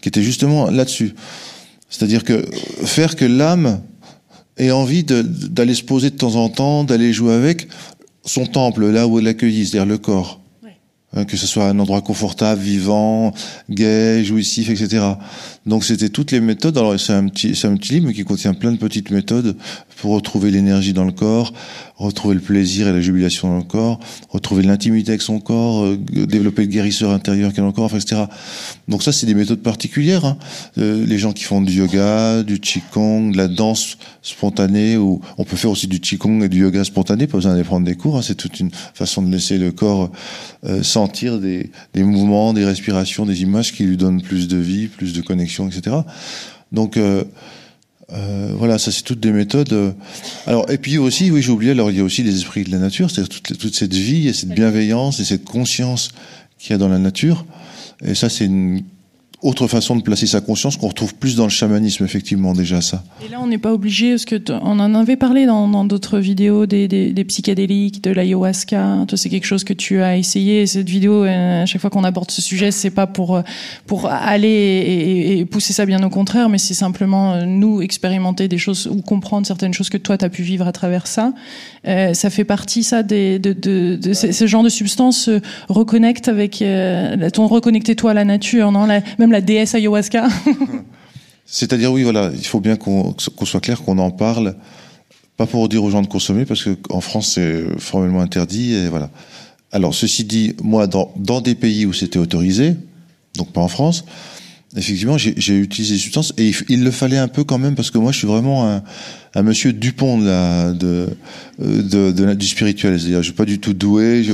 qui 0.00 0.08
était 0.08 0.22
justement 0.22 0.70
là-dessus. 0.70 1.14
C'est-à-dire 1.88 2.24
que 2.24 2.44
faire 2.84 3.16
que 3.16 3.24
l'âme 3.24 3.80
ait 4.56 4.70
envie 4.70 5.04
d'aller 5.04 5.74
se 5.74 5.82
poser 5.82 6.10
de 6.10 6.16
temps 6.16 6.36
en 6.36 6.48
temps, 6.48 6.84
d'aller 6.84 7.12
jouer 7.12 7.34
avec, 7.34 7.68
son 8.24 8.46
temple, 8.46 8.86
là 8.86 9.06
où 9.06 9.18
elle 9.18 9.28
accueillit, 9.28 9.66
c'est-à-dire 9.66 9.86
le 9.86 9.98
corps. 9.98 10.40
Hein, 11.16 11.24
que 11.24 11.36
ce 11.36 11.46
soit 11.46 11.66
un 11.66 11.78
endroit 11.78 12.00
confortable, 12.00 12.60
vivant, 12.60 13.32
gai, 13.70 14.24
jouissif, 14.24 14.68
etc. 14.68 15.04
Donc 15.66 15.84
c'était 15.84 16.10
toutes 16.10 16.30
les 16.30 16.40
méthodes. 16.40 16.76
Alors 16.76 16.98
c'est 17.00 17.12
un 17.12 17.28
petit, 17.28 17.54
c'est 17.54 17.66
un 17.66 17.76
petit 17.76 17.94
livre 17.94 18.12
qui 18.12 18.24
contient 18.24 18.54
plein 18.54 18.72
de 18.72 18.76
petites 18.76 19.10
méthodes 19.10 19.56
pour 19.96 20.12
retrouver 20.12 20.50
l'énergie 20.50 20.92
dans 20.92 21.04
le 21.04 21.12
corps, 21.12 21.52
retrouver 21.96 22.34
le 22.34 22.40
plaisir 22.40 22.88
et 22.88 22.92
la 22.92 23.00
jubilation 23.00 23.48
dans 23.48 23.58
le 23.58 23.62
corps, 23.62 24.00
retrouver 24.28 24.62
l'intimité 24.62 25.12
avec 25.12 25.22
son 25.22 25.40
corps, 25.40 25.84
euh, 25.84 25.96
développer 26.26 26.62
le 26.62 26.68
guérisseur 26.68 27.10
intérieur 27.10 27.52
qui 27.52 27.60
est 27.60 27.62
dans 27.62 27.68
le 27.68 27.72
corps, 27.72 27.84
enfin, 27.84 27.98
etc. 27.98 28.24
Donc 28.88 29.02
ça 29.02 29.12
c'est 29.12 29.26
des 29.26 29.34
méthodes 29.34 29.62
particulières. 29.62 30.24
Hein. 30.24 30.36
Euh, 30.78 31.06
les 31.06 31.18
gens 31.18 31.32
qui 31.32 31.44
font 31.44 31.62
du 31.62 31.72
yoga, 31.72 32.42
du 32.42 32.58
qigong, 32.58 33.30
de 33.30 33.36
la 33.36 33.48
danse 33.48 33.96
spontanée, 34.22 34.96
ou 34.96 35.20
on 35.38 35.44
peut 35.44 35.56
faire 35.56 35.70
aussi 35.70 35.86
du 35.86 36.00
qigong 36.00 36.42
et 36.42 36.48
du 36.48 36.60
yoga 36.62 36.84
spontané, 36.84 37.26
pas 37.26 37.38
besoin 37.38 37.52
d'aller 37.52 37.64
prendre 37.64 37.86
des 37.86 37.94
cours. 37.94 38.18
Hein. 38.18 38.22
C'est 38.22 38.34
toute 38.34 38.58
une 38.60 38.70
façon 38.72 39.22
de 39.22 39.30
laisser 39.30 39.58
le 39.58 39.70
corps 39.70 40.10
euh, 40.66 40.82
sentir 40.82 41.38
des, 41.38 41.70
des 41.94 42.02
mouvements, 42.02 42.52
des 42.52 42.64
respirations, 42.64 43.26
des 43.26 43.42
images 43.42 43.72
qui 43.72 43.84
lui 43.84 43.96
donnent 43.96 44.22
plus 44.22 44.48
de 44.48 44.56
vie, 44.56 44.88
plus 44.88 45.12
de 45.12 45.22
connexion, 45.22 45.53
etc. 45.68 45.96
Donc 46.72 46.96
euh, 46.96 47.24
euh, 48.12 48.52
voilà, 48.56 48.78
ça 48.78 48.90
c'est 48.92 49.02
toutes 49.02 49.20
des 49.20 49.32
méthodes. 49.32 49.94
Alors 50.46 50.70
et 50.70 50.78
puis 50.78 50.98
aussi, 50.98 51.30
oui, 51.30 51.42
j'ai 51.42 51.50
oublié. 51.50 51.72
Alors 51.72 51.90
il 51.90 51.96
y 51.96 52.00
a 52.00 52.04
aussi 52.04 52.22
les 52.22 52.36
esprits 52.36 52.64
de 52.64 52.70
la 52.70 52.78
nature, 52.78 53.10
c'est-à-dire 53.10 53.28
toute, 53.28 53.58
toute, 53.58 53.74
cette 53.74 53.94
vie 53.94 54.28
et 54.28 54.32
cette 54.32 54.50
bienveillance 54.50 55.20
et 55.20 55.24
cette 55.24 55.44
conscience 55.44 56.10
qu'il 56.58 56.72
y 56.72 56.74
a 56.74 56.78
dans 56.78 56.88
la 56.88 56.98
nature. 56.98 57.46
Et 58.04 58.14
ça, 58.14 58.28
c'est 58.28 58.46
une 58.46 58.82
autre 59.44 59.68
façon 59.68 59.96
de 59.96 60.02
placer 60.02 60.26
sa 60.26 60.40
conscience 60.40 60.76
qu'on 60.76 60.88
retrouve 60.88 61.14
plus 61.14 61.36
dans 61.36 61.44
le 61.44 61.50
chamanisme, 61.50 62.04
effectivement, 62.04 62.52
déjà 62.52 62.80
ça. 62.80 63.04
Et 63.24 63.30
là, 63.30 63.38
on 63.40 63.46
n'est 63.46 63.58
pas 63.58 63.72
obligé, 63.72 64.10
parce 64.10 64.24
que 64.24 64.36
on 64.50 64.80
en 64.80 64.94
avait 64.94 65.16
parlé 65.16 65.46
dans 65.46 65.84
d'autres 65.84 66.18
vidéos 66.18 66.66
des, 66.66 66.88
des, 66.88 67.12
des, 67.12 67.24
psychédéliques, 67.24 68.02
de 68.02 68.10
l'ayahuasca. 68.10 69.06
C'est 69.14 69.28
quelque 69.28 69.46
chose 69.46 69.64
que 69.64 69.72
tu 69.72 70.00
as 70.02 70.16
essayé. 70.16 70.66
cette 70.66 70.88
vidéo, 70.88 71.24
euh, 71.24 71.62
à 71.62 71.66
chaque 71.66 71.80
fois 71.80 71.90
qu'on 71.90 72.04
aborde 72.04 72.30
ce 72.30 72.42
sujet, 72.42 72.70
c'est 72.70 72.90
pas 72.90 73.06
pour 73.06 73.42
pour 73.86 74.06
aller 74.06 74.48
et, 74.48 75.38
et, 75.38 75.44
pousser 75.44 75.72
ça, 75.72 75.86
bien 75.86 76.02
au 76.02 76.10
contraire, 76.10 76.48
mais 76.48 76.58
c'est 76.58 76.74
simplement 76.74 77.34
euh, 77.34 77.44
nous 77.44 77.82
expérimenter 77.82 78.48
des 78.48 78.58
choses 78.58 78.86
ou 78.86 79.02
comprendre 79.02 79.46
certaines 79.46 79.74
choses 79.74 79.90
que 79.90 79.98
toi 79.98 80.18
tu 80.18 80.24
as 80.24 80.30
pu 80.30 80.42
vivre 80.42 80.66
à 80.66 80.72
travers 80.72 81.06
ça. 81.06 81.32
Euh, 81.86 82.14
ça 82.14 82.30
fait 82.30 82.44
partie, 82.44 82.82
ça, 82.82 83.02
des, 83.02 83.38
de, 83.38 83.52
de, 83.52 83.96
de 83.96 84.12
ce, 84.14 84.32
ce, 84.32 84.46
genre 84.46 84.62
de 84.62 84.70
substance 84.70 85.28
euh, 85.28 85.40
reconnecte 85.68 86.28
avec 86.28 86.62
euh, 86.62 87.28
ton 87.30 87.46
reconnecter 87.46 87.94
toi 87.94 88.12
à 88.12 88.14
la 88.14 88.24
nature, 88.24 88.72
non? 88.72 88.86
La, 88.86 89.00
Même 89.18 89.32
la 89.34 89.40
déesse 89.40 89.74
ayahuasca. 89.74 90.28
C'est-à-dire, 91.46 91.92
oui, 91.92 92.02
voilà, 92.04 92.30
il 92.34 92.46
faut 92.46 92.60
bien 92.60 92.76
qu'on 92.76 93.12
qu 93.12 93.46
soit 93.46 93.60
clair, 93.60 93.82
qu'on 93.82 93.98
en 93.98 94.10
parle, 94.10 94.56
pas 95.36 95.46
pour 95.46 95.68
dire 95.68 95.84
aux 95.84 95.90
gens 95.90 96.02
de 96.02 96.06
consommer, 96.06 96.44
parce 96.44 96.64
qu'en 96.64 97.00
France, 97.00 97.32
c'est 97.34 97.64
formellement 97.78 98.20
interdit, 98.20 98.72
et 98.74 98.88
voilà. 98.88 99.10
Alors, 99.72 99.94
ceci 99.94 100.24
dit, 100.24 100.54
moi, 100.62 100.86
dans, 100.86 101.40
des 101.40 101.54
pays 101.54 101.84
où 101.84 101.92
c'était 101.92 102.18
autorisé, 102.18 102.76
donc 103.36 103.52
pas 103.52 103.60
en 103.60 103.68
France, 103.68 104.04
effectivement, 104.76 105.18
j'ai 105.18 105.58
utilisé 105.58 105.94
des 105.94 106.00
substances, 106.00 106.32
et 106.38 106.52
il, 106.68 106.84
le 106.84 106.90
fallait 106.90 107.18
un 107.18 107.28
peu 107.28 107.44
quand 107.44 107.58
même, 107.58 107.74
parce 107.74 107.90
que 107.90 107.98
moi, 107.98 108.12
je 108.12 108.18
suis 108.18 108.26
vraiment 108.28 108.70
un, 108.70 108.82
un 109.34 109.42
monsieur 109.42 109.72
Dupont 109.72 110.18
de 110.18 110.26
la, 110.26 110.72
de, 110.72 111.08
de, 111.58 112.34
du 112.34 112.46
spirituel, 112.46 112.98
c'est-à-dire, 112.98 113.18
je 113.18 113.24
suis 113.24 113.32
pas 113.32 113.44
du 113.44 113.58
tout 113.58 113.74
doué, 113.74 114.24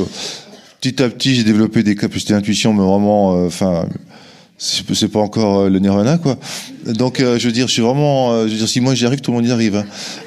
petit 0.80 1.02
à 1.02 1.08
petit, 1.08 1.34
j'ai 1.34 1.44
développé 1.44 1.82
des 1.82 1.96
capacités 1.96 2.34
d'intuition, 2.34 2.72
mais 2.72 2.84
vraiment, 2.84 3.46
enfin, 3.46 3.74
euh, 3.74 3.84
c'est 4.60 5.08
pas 5.08 5.20
encore 5.20 5.60
euh, 5.60 5.68
le 5.70 5.78
nirvana 5.78 6.18
quoi. 6.18 6.38
Donc 6.86 7.20
euh, 7.20 7.38
je 7.38 7.46
veux 7.46 7.52
dire, 7.52 7.66
je 7.66 7.72
suis 7.72 7.82
vraiment, 7.82 8.32
euh, 8.32 8.46
je 8.46 8.52
veux 8.52 8.58
dire, 8.58 8.68
si 8.68 8.80
moi 8.80 8.94
j'y 8.94 9.06
arrive, 9.06 9.20
tout 9.20 9.30
le 9.30 9.38
monde 9.38 9.46
y 9.46 9.50
arrive. 9.50 9.76
Hein. 9.76 9.86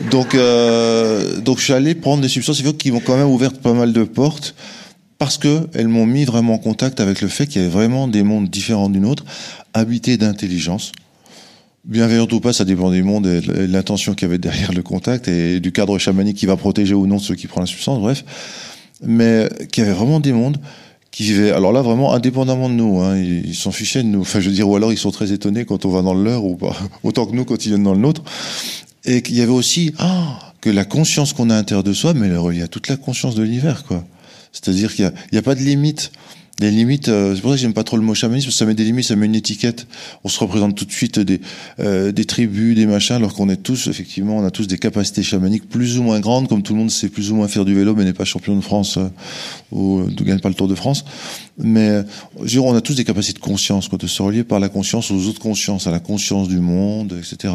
Donc 0.09 0.33
euh, 0.33 1.39
donc 1.39 1.59
je 1.59 1.65
suis 1.65 1.73
allé 1.73 1.93
prendre 1.93 2.21
des 2.23 2.27
substances 2.27 2.61
qui 2.79 2.91
m'ont 2.91 2.99
quand 2.99 3.15
même 3.15 3.27
ouvert 3.27 3.53
pas 3.53 3.73
mal 3.73 3.93
de 3.93 4.03
portes 4.03 4.55
parce 5.19 5.37
que 5.37 5.67
elles 5.73 5.87
m'ont 5.87 6.07
mis 6.07 6.25
vraiment 6.25 6.55
en 6.55 6.57
contact 6.57 6.99
avec 6.99 7.21
le 7.21 7.27
fait 7.27 7.45
qu'il 7.45 7.61
y 7.61 7.65
avait 7.65 7.73
vraiment 7.73 8.07
des 8.07 8.23
mondes 8.23 8.49
différents 8.49 8.89
d'une 8.89 9.05
autre, 9.05 9.23
habités 9.73 10.17
d'intelligence. 10.17 10.91
Bienveillant 11.85 12.27
ou 12.31 12.39
pas, 12.39 12.53
ça 12.53 12.65
dépend 12.65 12.89
des 12.89 13.03
mondes 13.03 13.27
et 13.27 13.41
de 13.41 13.65
l'intention 13.65 14.15
qu'il 14.15 14.27
y 14.27 14.31
avait 14.31 14.39
derrière 14.39 14.71
le 14.71 14.81
contact 14.81 15.27
et 15.27 15.59
du 15.59 15.71
cadre 15.71 15.99
chamanique 15.99 16.37
qui 16.37 16.45
va 16.45 16.55
protéger 16.55 16.95
ou 16.95 17.05
non 17.05 17.19
ceux 17.19 17.35
qui 17.35 17.45
prennent 17.45 17.63
la 17.63 17.67
substance, 17.67 17.99
bref. 17.99 18.23
Mais 19.01 19.49
qu'il 19.71 19.83
y 19.83 19.85
avait 19.85 19.95
vraiment 19.95 20.21
des 20.21 20.31
mondes 20.31 20.57
qui 21.13 21.21
vivaient, 21.21 21.51
alors 21.51 21.71
là 21.71 21.83
vraiment 21.83 22.11
indépendamment 22.13 22.69
de 22.69 22.73
nous, 22.73 22.99
hein, 22.99 23.15
ils 23.19 23.55
s'en 23.55 23.71
fichaient 23.71 24.01
de 24.01 24.07
nous. 24.07 24.21
Enfin, 24.21 24.39
je 24.39 24.49
veux 24.49 24.55
dire, 24.55 24.67
ou 24.67 24.75
alors 24.75 24.91
ils 24.91 24.97
sont 24.97 25.11
très 25.11 25.31
étonnés 25.31 25.63
quand 25.63 25.85
on 25.85 25.89
va 25.89 26.01
dans 26.01 26.15
le 26.15 26.23
leur 26.23 26.43
ou 26.43 26.55
pas, 26.55 26.75
autant 27.03 27.27
que 27.27 27.35
nous 27.35 27.45
quand 27.45 27.63
ils 27.65 27.69
viennent 27.69 27.83
dans 27.83 27.93
le 27.93 27.99
nôtre. 27.99 28.23
Et 29.05 29.21
qu'il 29.21 29.35
y 29.35 29.41
avait 29.41 29.51
aussi 29.51 29.93
ah, 29.99 30.39
que 30.59 30.71
la 30.71 30.85
conscience 30.85 31.33
qu'on 31.33 31.51
a 31.51 31.53
à 31.53 31.57
l'intérieur 31.57 31.83
de 31.83 31.93
soi, 31.93 32.15
mais 32.15 32.27
elle 32.27 32.57
est 32.57 32.63
à 32.63 32.67
toute 32.67 32.87
la 32.87 32.97
conscience 32.97 33.35
de 33.35 33.43
l'univers, 33.43 33.83
quoi. 33.83 34.03
C'est-à-dire 34.51 34.93
qu'il 34.93 35.11
n'y 35.31 35.37
a, 35.37 35.41
pas 35.41 35.55
de 35.55 35.61
limite 35.61 36.11
Les 36.59 36.69
limites, 36.69 37.09
euh, 37.09 37.33
c'est 37.33 37.41
pour 37.41 37.49
ça 37.49 37.55
que 37.55 37.61
j'aime 37.61 37.73
pas 37.73 37.83
trop 37.83 37.97
le 37.97 38.03
mot 38.03 38.13
chamanisme, 38.13 38.45
parce 38.45 38.55
que 38.55 38.59
ça 38.59 38.65
met 38.65 38.75
des 38.75 38.83
limites, 38.83 39.05
ça 39.05 39.15
met 39.15 39.25
une 39.25 39.33
étiquette. 39.33 39.87
On 40.23 40.29
se 40.29 40.39
représente 40.39 40.75
tout 40.75 40.85
de 40.85 40.91
suite 40.91 41.19
des, 41.19 41.41
euh, 41.79 42.11
des 42.11 42.25
tribus, 42.25 42.75
des 42.75 42.85
machins, 42.85 43.15
alors 43.15 43.33
qu'on 43.33 43.49
est 43.49 43.57
tous, 43.57 43.87
effectivement, 43.87 44.37
on 44.37 44.45
a 44.45 44.51
tous 44.51 44.67
des 44.67 44.77
capacités 44.77 45.23
chamaniques 45.23 45.67
plus 45.67 45.97
ou 45.97 46.03
moins 46.03 46.19
grandes, 46.19 46.47
comme 46.47 46.61
tout 46.61 46.73
le 46.73 46.79
monde 46.79 46.91
sait 46.91 47.09
plus 47.09 47.31
ou 47.31 47.35
moins 47.35 47.47
faire 47.47 47.65
du 47.65 47.73
vélo, 47.73 47.95
mais 47.95 48.05
n'est 48.05 48.13
pas 48.13 48.23
champion 48.23 48.55
de 48.55 48.61
France 48.61 48.97
euh, 48.97 49.07
ou 49.71 50.01
ne 50.01 50.23
gagne 50.23 50.39
pas 50.39 50.49
le 50.49 50.55
Tour 50.55 50.67
de 50.67 50.75
France. 50.75 51.05
Mais 51.57 51.89
euh, 51.89 52.03
je 52.43 52.59
on 52.59 52.75
a 52.75 52.81
tous 52.81 52.95
des 52.95 53.03
capacités 53.03 53.39
de 53.39 53.43
conscience, 53.43 53.87
quoi, 53.87 53.97
de 53.97 54.05
se 54.05 54.21
relier 54.21 54.43
par 54.43 54.59
la 54.59 54.69
conscience 54.69 55.09
aux 55.09 55.27
autres 55.27 55.41
consciences, 55.41 55.87
à 55.87 55.91
la 55.91 55.99
conscience 55.99 56.47
du 56.47 56.59
monde, 56.59 57.19
etc. 57.19 57.53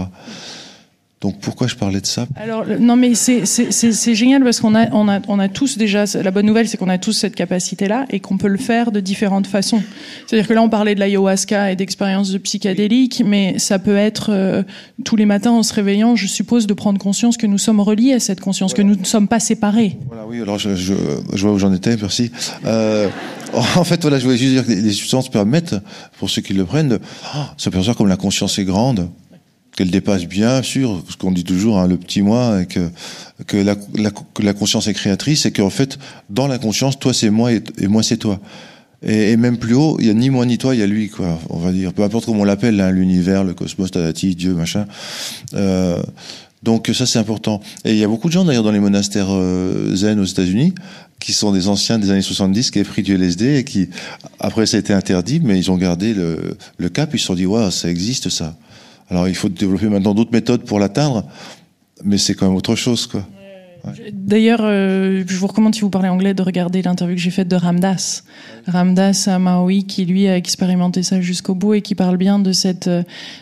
Donc 1.20 1.40
pourquoi 1.40 1.66
je 1.66 1.74
parlais 1.74 2.00
de 2.00 2.06
ça? 2.06 2.28
Alors 2.36 2.64
non 2.78 2.94
mais 2.94 3.16
c'est 3.16 3.44
c'est 3.44 4.14
génial 4.14 4.44
parce 4.44 4.60
qu'on 4.60 4.76
a 4.76 4.88
on 4.92 5.08
a 5.08 5.20
on 5.26 5.40
a 5.40 5.48
tous 5.48 5.76
déjà 5.76 6.04
la 6.14 6.30
bonne 6.30 6.46
nouvelle 6.46 6.68
c'est 6.68 6.76
qu'on 6.76 6.88
a 6.88 6.98
tous 6.98 7.12
cette 7.12 7.34
capacité 7.34 7.88
là 7.88 8.06
et 8.10 8.20
qu'on 8.20 8.38
peut 8.38 8.46
le 8.46 8.56
faire 8.56 8.92
de 8.92 9.00
différentes 9.00 9.48
façons. 9.48 9.82
C'est-à-dire 10.26 10.46
que 10.46 10.54
là 10.54 10.62
on 10.62 10.68
parlait 10.68 10.94
de 10.94 11.00
l'ayahuasca 11.00 11.72
et 11.72 11.76
d'expériences 11.76 12.30
de 12.30 12.38
psychédéliques 12.38 13.24
mais 13.26 13.58
ça 13.58 13.80
peut 13.80 13.96
être 13.96 14.30
euh, 14.30 14.62
tous 15.04 15.16
les 15.16 15.26
matins 15.26 15.50
en 15.50 15.64
se 15.64 15.74
réveillant 15.74 16.14
je 16.14 16.28
suppose 16.28 16.68
de 16.68 16.74
prendre 16.74 17.00
conscience 17.00 17.36
que 17.36 17.48
nous 17.48 17.58
sommes 17.58 17.80
reliés 17.80 18.12
à 18.12 18.20
cette 18.20 18.40
conscience 18.40 18.72
que 18.72 18.82
nous 18.82 18.94
ne 18.94 19.04
sommes 19.04 19.26
pas 19.26 19.40
séparés. 19.40 19.96
Voilà 20.06 20.24
oui 20.24 20.40
alors 20.40 20.60
je, 20.60 20.76
je, 20.76 20.94
je 21.34 21.42
vois 21.42 21.52
où 21.52 21.58
j'en 21.58 21.72
étais 21.72 21.96
merci. 21.96 22.30
Euh, 22.64 23.08
en 23.52 23.82
fait 23.82 24.02
voilà 24.02 24.20
je 24.20 24.24
voulais 24.24 24.36
juste 24.36 24.52
dire 24.52 24.64
que 24.64 24.70
les 24.70 24.92
substances 24.92 25.30
permettent 25.30 25.74
pour 26.20 26.30
ceux 26.30 26.42
qui 26.42 26.52
le 26.54 26.64
prennent 26.64 26.90
de 26.90 27.00
oh, 27.34 27.38
s'apercevoir 27.56 27.96
comme 27.96 28.06
la 28.06 28.16
conscience 28.16 28.56
est 28.60 28.64
grande 28.64 29.08
qu'elle 29.78 29.92
dépasse 29.92 30.24
bien 30.24 30.60
sûr 30.64 31.04
ce 31.08 31.16
qu'on 31.16 31.30
dit 31.30 31.44
toujours, 31.44 31.78
hein, 31.78 31.86
le 31.86 31.96
petit 31.96 32.20
moi, 32.20 32.62
et 32.62 32.66
que, 32.66 32.90
que, 33.46 33.56
la, 33.56 33.76
la, 33.94 34.10
que 34.10 34.42
la 34.42 34.52
conscience 34.52 34.88
est 34.88 34.92
créatrice, 34.92 35.46
et 35.46 35.52
qu'en 35.52 35.70
fait, 35.70 36.00
dans 36.30 36.48
la 36.48 36.58
conscience, 36.58 36.98
toi 36.98 37.14
c'est 37.14 37.30
moi 37.30 37.52
et, 37.52 37.62
moi 37.86 38.02
c'est 38.02 38.16
toi. 38.16 38.40
Et, 39.04 39.30
et, 39.30 39.36
même 39.36 39.56
plus 39.56 39.74
haut, 39.74 39.96
il 40.00 40.06
y 40.08 40.10
a 40.10 40.14
ni 40.14 40.30
moi 40.30 40.46
ni 40.46 40.58
toi, 40.58 40.74
il 40.74 40.80
y 40.80 40.82
a 40.82 40.86
lui, 40.88 41.10
quoi. 41.10 41.38
On 41.48 41.58
va 41.58 41.70
dire, 41.70 41.92
peu 41.92 42.02
importe 42.02 42.24
comment 42.24 42.40
on 42.40 42.44
l'appelle, 42.44 42.80
hein, 42.80 42.90
l'univers, 42.90 43.44
le 43.44 43.54
cosmos, 43.54 43.92
Tadati, 43.92 44.34
Dieu, 44.34 44.52
machin. 44.52 44.86
Euh, 45.54 46.02
donc 46.64 46.90
ça 46.92 47.06
c'est 47.06 47.20
important. 47.20 47.60
Et 47.84 47.92
il 47.92 47.98
y 47.98 48.04
a 48.04 48.08
beaucoup 48.08 48.26
de 48.26 48.32
gens 48.32 48.44
d'ailleurs 48.44 48.64
dans 48.64 48.72
les 48.72 48.80
monastères 48.80 49.28
euh, 49.30 49.94
zen 49.94 50.18
aux 50.18 50.24
États-Unis 50.24 50.74
qui 51.20 51.32
sont 51.32 51.52
des 51.52 51.68
anciens 51.68 52.00
des 52.00 52.10
années 52.10 52.20
70 52.20 52.72
qui 52.72 52.80
avaient 52.80 52.88
pris 52.88 53.04
du 53.04 53.14
LSD 53.14 53.58
et 53.58 53.64
qui 53.64 53.90
après 54.40 54.66
ça 54.66 54.76
a 54.76 54.80
été 54.80 54.92
interdit, 54.92 55.40
mais 55.40 55.56
ils 55.56 55.70
ont 55.70 55.76
gardé 55.76 56.14
le, 56.14 56.56
le 56.78 56.88
cap. 56.88 57.10
Ils 57.14 57.20
se 57.20 57.26
sont 57.26 57.34
dit 57.34 57.46
waouh 57.46 57.70
ça 57.70 57.88
existe 57.88 58.28
ça. 58.28 58.56
Alors 59.10 59.28
il 59.28 59.34
faut 59.34 59.48
développer 59.48 59.88
maintenant 59.88 60.14
d'autres 60.14 60.32
méthodes 60.32 60.64
pour 60.64 60.78
l'atteindre, 60.78 61.24
mais 62.04 62.18
c'est 62.18 62.34
quand 62.34 62.46
même 62.46 62.56
autre 62.56 62.74
chose, 62.74 63.06
quoi. 63.06 63.24
D'ailleurs, 64.12 64.60
euh, 64.62 65.24
je 65.26 65.36
vous 65.36 65.46
recommande, 65.46 65.74
si 65.74 65.80
vous 65.80 65.90
parlez 65.90 66.08
anglais, 66.08 66.34
de 66.34 66.42
regarder 66.42 66.82
l'interview 66.82 67.16
que 67.16 67.20
j'ai 67.20 67.30
faite 67.30 67.48
de 67.48 67.56
Ramdas. 67.56 68.22
Ramdas 68.66 69.28
à 69.28 69.38
Maui, 69.38 69.84
qui 69.84 70.04
lui 70.04 70.28
a 70.28 70.36
expérimenté 70.36 71.02
ça 71.02 71.20
jusqu'au 71.20 71.54
bout 71.54 71.74
et 71.74 71.82
qui 71.82 71.94
parle 71.94 72.16
bien 72.16 72.38
de 72.38 72.52
cette 72.52 72.90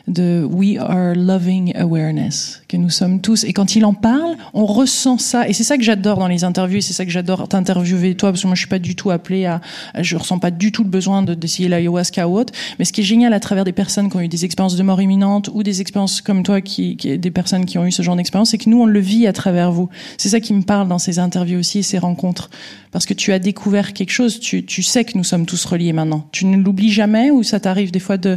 de 0.06 0.46
We 0.48 0.78
are 0.78 1.14
loving 1.14 1.76
awareness 1.76 2.62
que 2.68 2.76
nous 2.76 2.90
sommes 2.90 3.20
tous. 3.20 3.44
Et 3.44 3.52
quand 3.52 3.76
il 3.76 3.84
en 3.84 3.94
parle, 3.94 4.36
on 4.54 4.66
ressent 4.66 5.18
ça. 5.18 5.48
Et 5.48 5.52
c'est 5.52 5.64
ça 5.64 5.76
que 5.76 5.82
j'adore 5.82 6.18
dans 6.18 6.28
les 6.28 6.44
interviews. 6.44 6.78
Et 6.78 6.82
c'est 6.82 6.92
ça 6.92 7.04
que 7.04 7.10
j'adore 7.10 7.48
t'interviewer 7.48 8.14
toi, 8.14 8.30
parce 8.30 8.42
que 8.42 8.46
moi 8.46 8.54
je 8.54 8.60
suis 8.60 8.68
pas 8.68 8.78
du 8.78 8.94
tout 8.94 9.10
appelée 9.10 9.46
à, 9.46 9.60
je 10.00 10.16
ressens 10.16 10.38
pas 10.38 10.50
du 10.50 10.72
tout 10.72 10.84
le 10.84 10.90
besoin 10.90 11.22
de 11.22 11.34
d'essayer 11.34 11.68
l'ayahuasca 11.68 12.28
ou 12.28 12.38
autre. 12.38 12.52
Mais 12.78 12.84
ce 12.84 12.92
qui 12.92 13.00
est 13.00 13.04
génial 13.04 13.32
à 13.32 13.40
travers 13.40 13.64
des 13.64 13.72
personnes 13.72 14.10
qui 14.10 14.16
ont 14.16 14.20
eu 14.20 14.28
des 14.28 14.44
expériences 14.44 14.76
de 14.76 14.82
mort 14.82 15.00
imminente 15.00 15.50
ou 15.52 15.62
des 15.62 15.80
expériences 15.80 16.20
comme 16.20 16.42
toi, 16.42 16.60
qui, 16.60 16.96
qui 16.96 17.18
des 17.18 17.30
personnes 17.30 17.64
qui 17.64 17.78
ont 17.78 17.86
eu 17.86 17.92
ce 17.92 18.02
genre 18.02 18.16
d'expérience, 18.16 18.50
c'est 18.50 18.58
que 18.58 18.70
nous 18.70 18.80
on 18.80 18.86
le 18.86 19.00
vit 19.00 19.26
à 19.26 19.32
travers 19.32 19.72
vous. 19.72 19.88
C'est 20.26 20.30
ça 20.30 20.40
qui 20.40 20.54
me 20.54 20.62
parle 20.62 20.88
dans 20.88 20.98
ces 20.98 21.20
interviews 21.20 21.60
aussi, 21.60 21.84
ces 21.84 21.98
rencontres, 21.98 22.50
parce 22.90 23.06
que 23.06 23.14
tu 23.14 23.32
as 23.32 23.38
découvert 23.38 23.92
quelque 23.92 24.10
chose. 24.10 24.40
Tu, 24.40 24.66
tu 24.66 24.82
sais 24.82 25.04
que 25.04 25.16
nous 25.16 25.22
sommes 25.22 25.46
tous 25.46 25.64
reliés 25.66 25.92
maintenant. 25.92 26.28
Tu 26.32 26.46
ne 26.46 26.56
l'oublies 26.56 26.90
jamais 26.90 27.30
ou 27.30 27.44
ça 27.44 27.60
t'arrive 27.60 27.92
des 27.92 28.00
fois 28.00 28.16
de... 28.16 28.36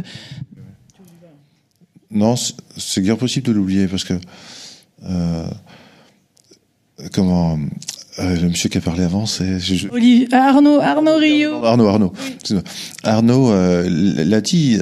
Non, 2.12 2.36
c'est 2.76 3.02
guère 3.02 3.16
possible 3.16 3.44
de 3.48 3.50
l'oublier 3.50 3.88
parce 3.88 4.04
que... 4.04 4.14
Euh, 5.02 5.48
comment... 7.12 7.58
Euh, 8.20 8.36
le 8.36 8.48
monsieur 8.50 8.68
qui 8.68 8.78
a 8.78 8.80
parlé 8.80 9.02
avant, 9.02 9.26
c'est... 9.26 9.58
Je... 9.58 9.88
Arnaud, 10.32 10.78
Arnaud 10.78 11.16
Rio. 11.16 11.64
Arnaud, 11.64 11.88
Arnaud. 11.88 12.12
Oui. 12.50 12.58
Arnaud 13.02 13.50
euh, 13.50 13.88
l'a 13.88 14.40
dit, 14.40 14.78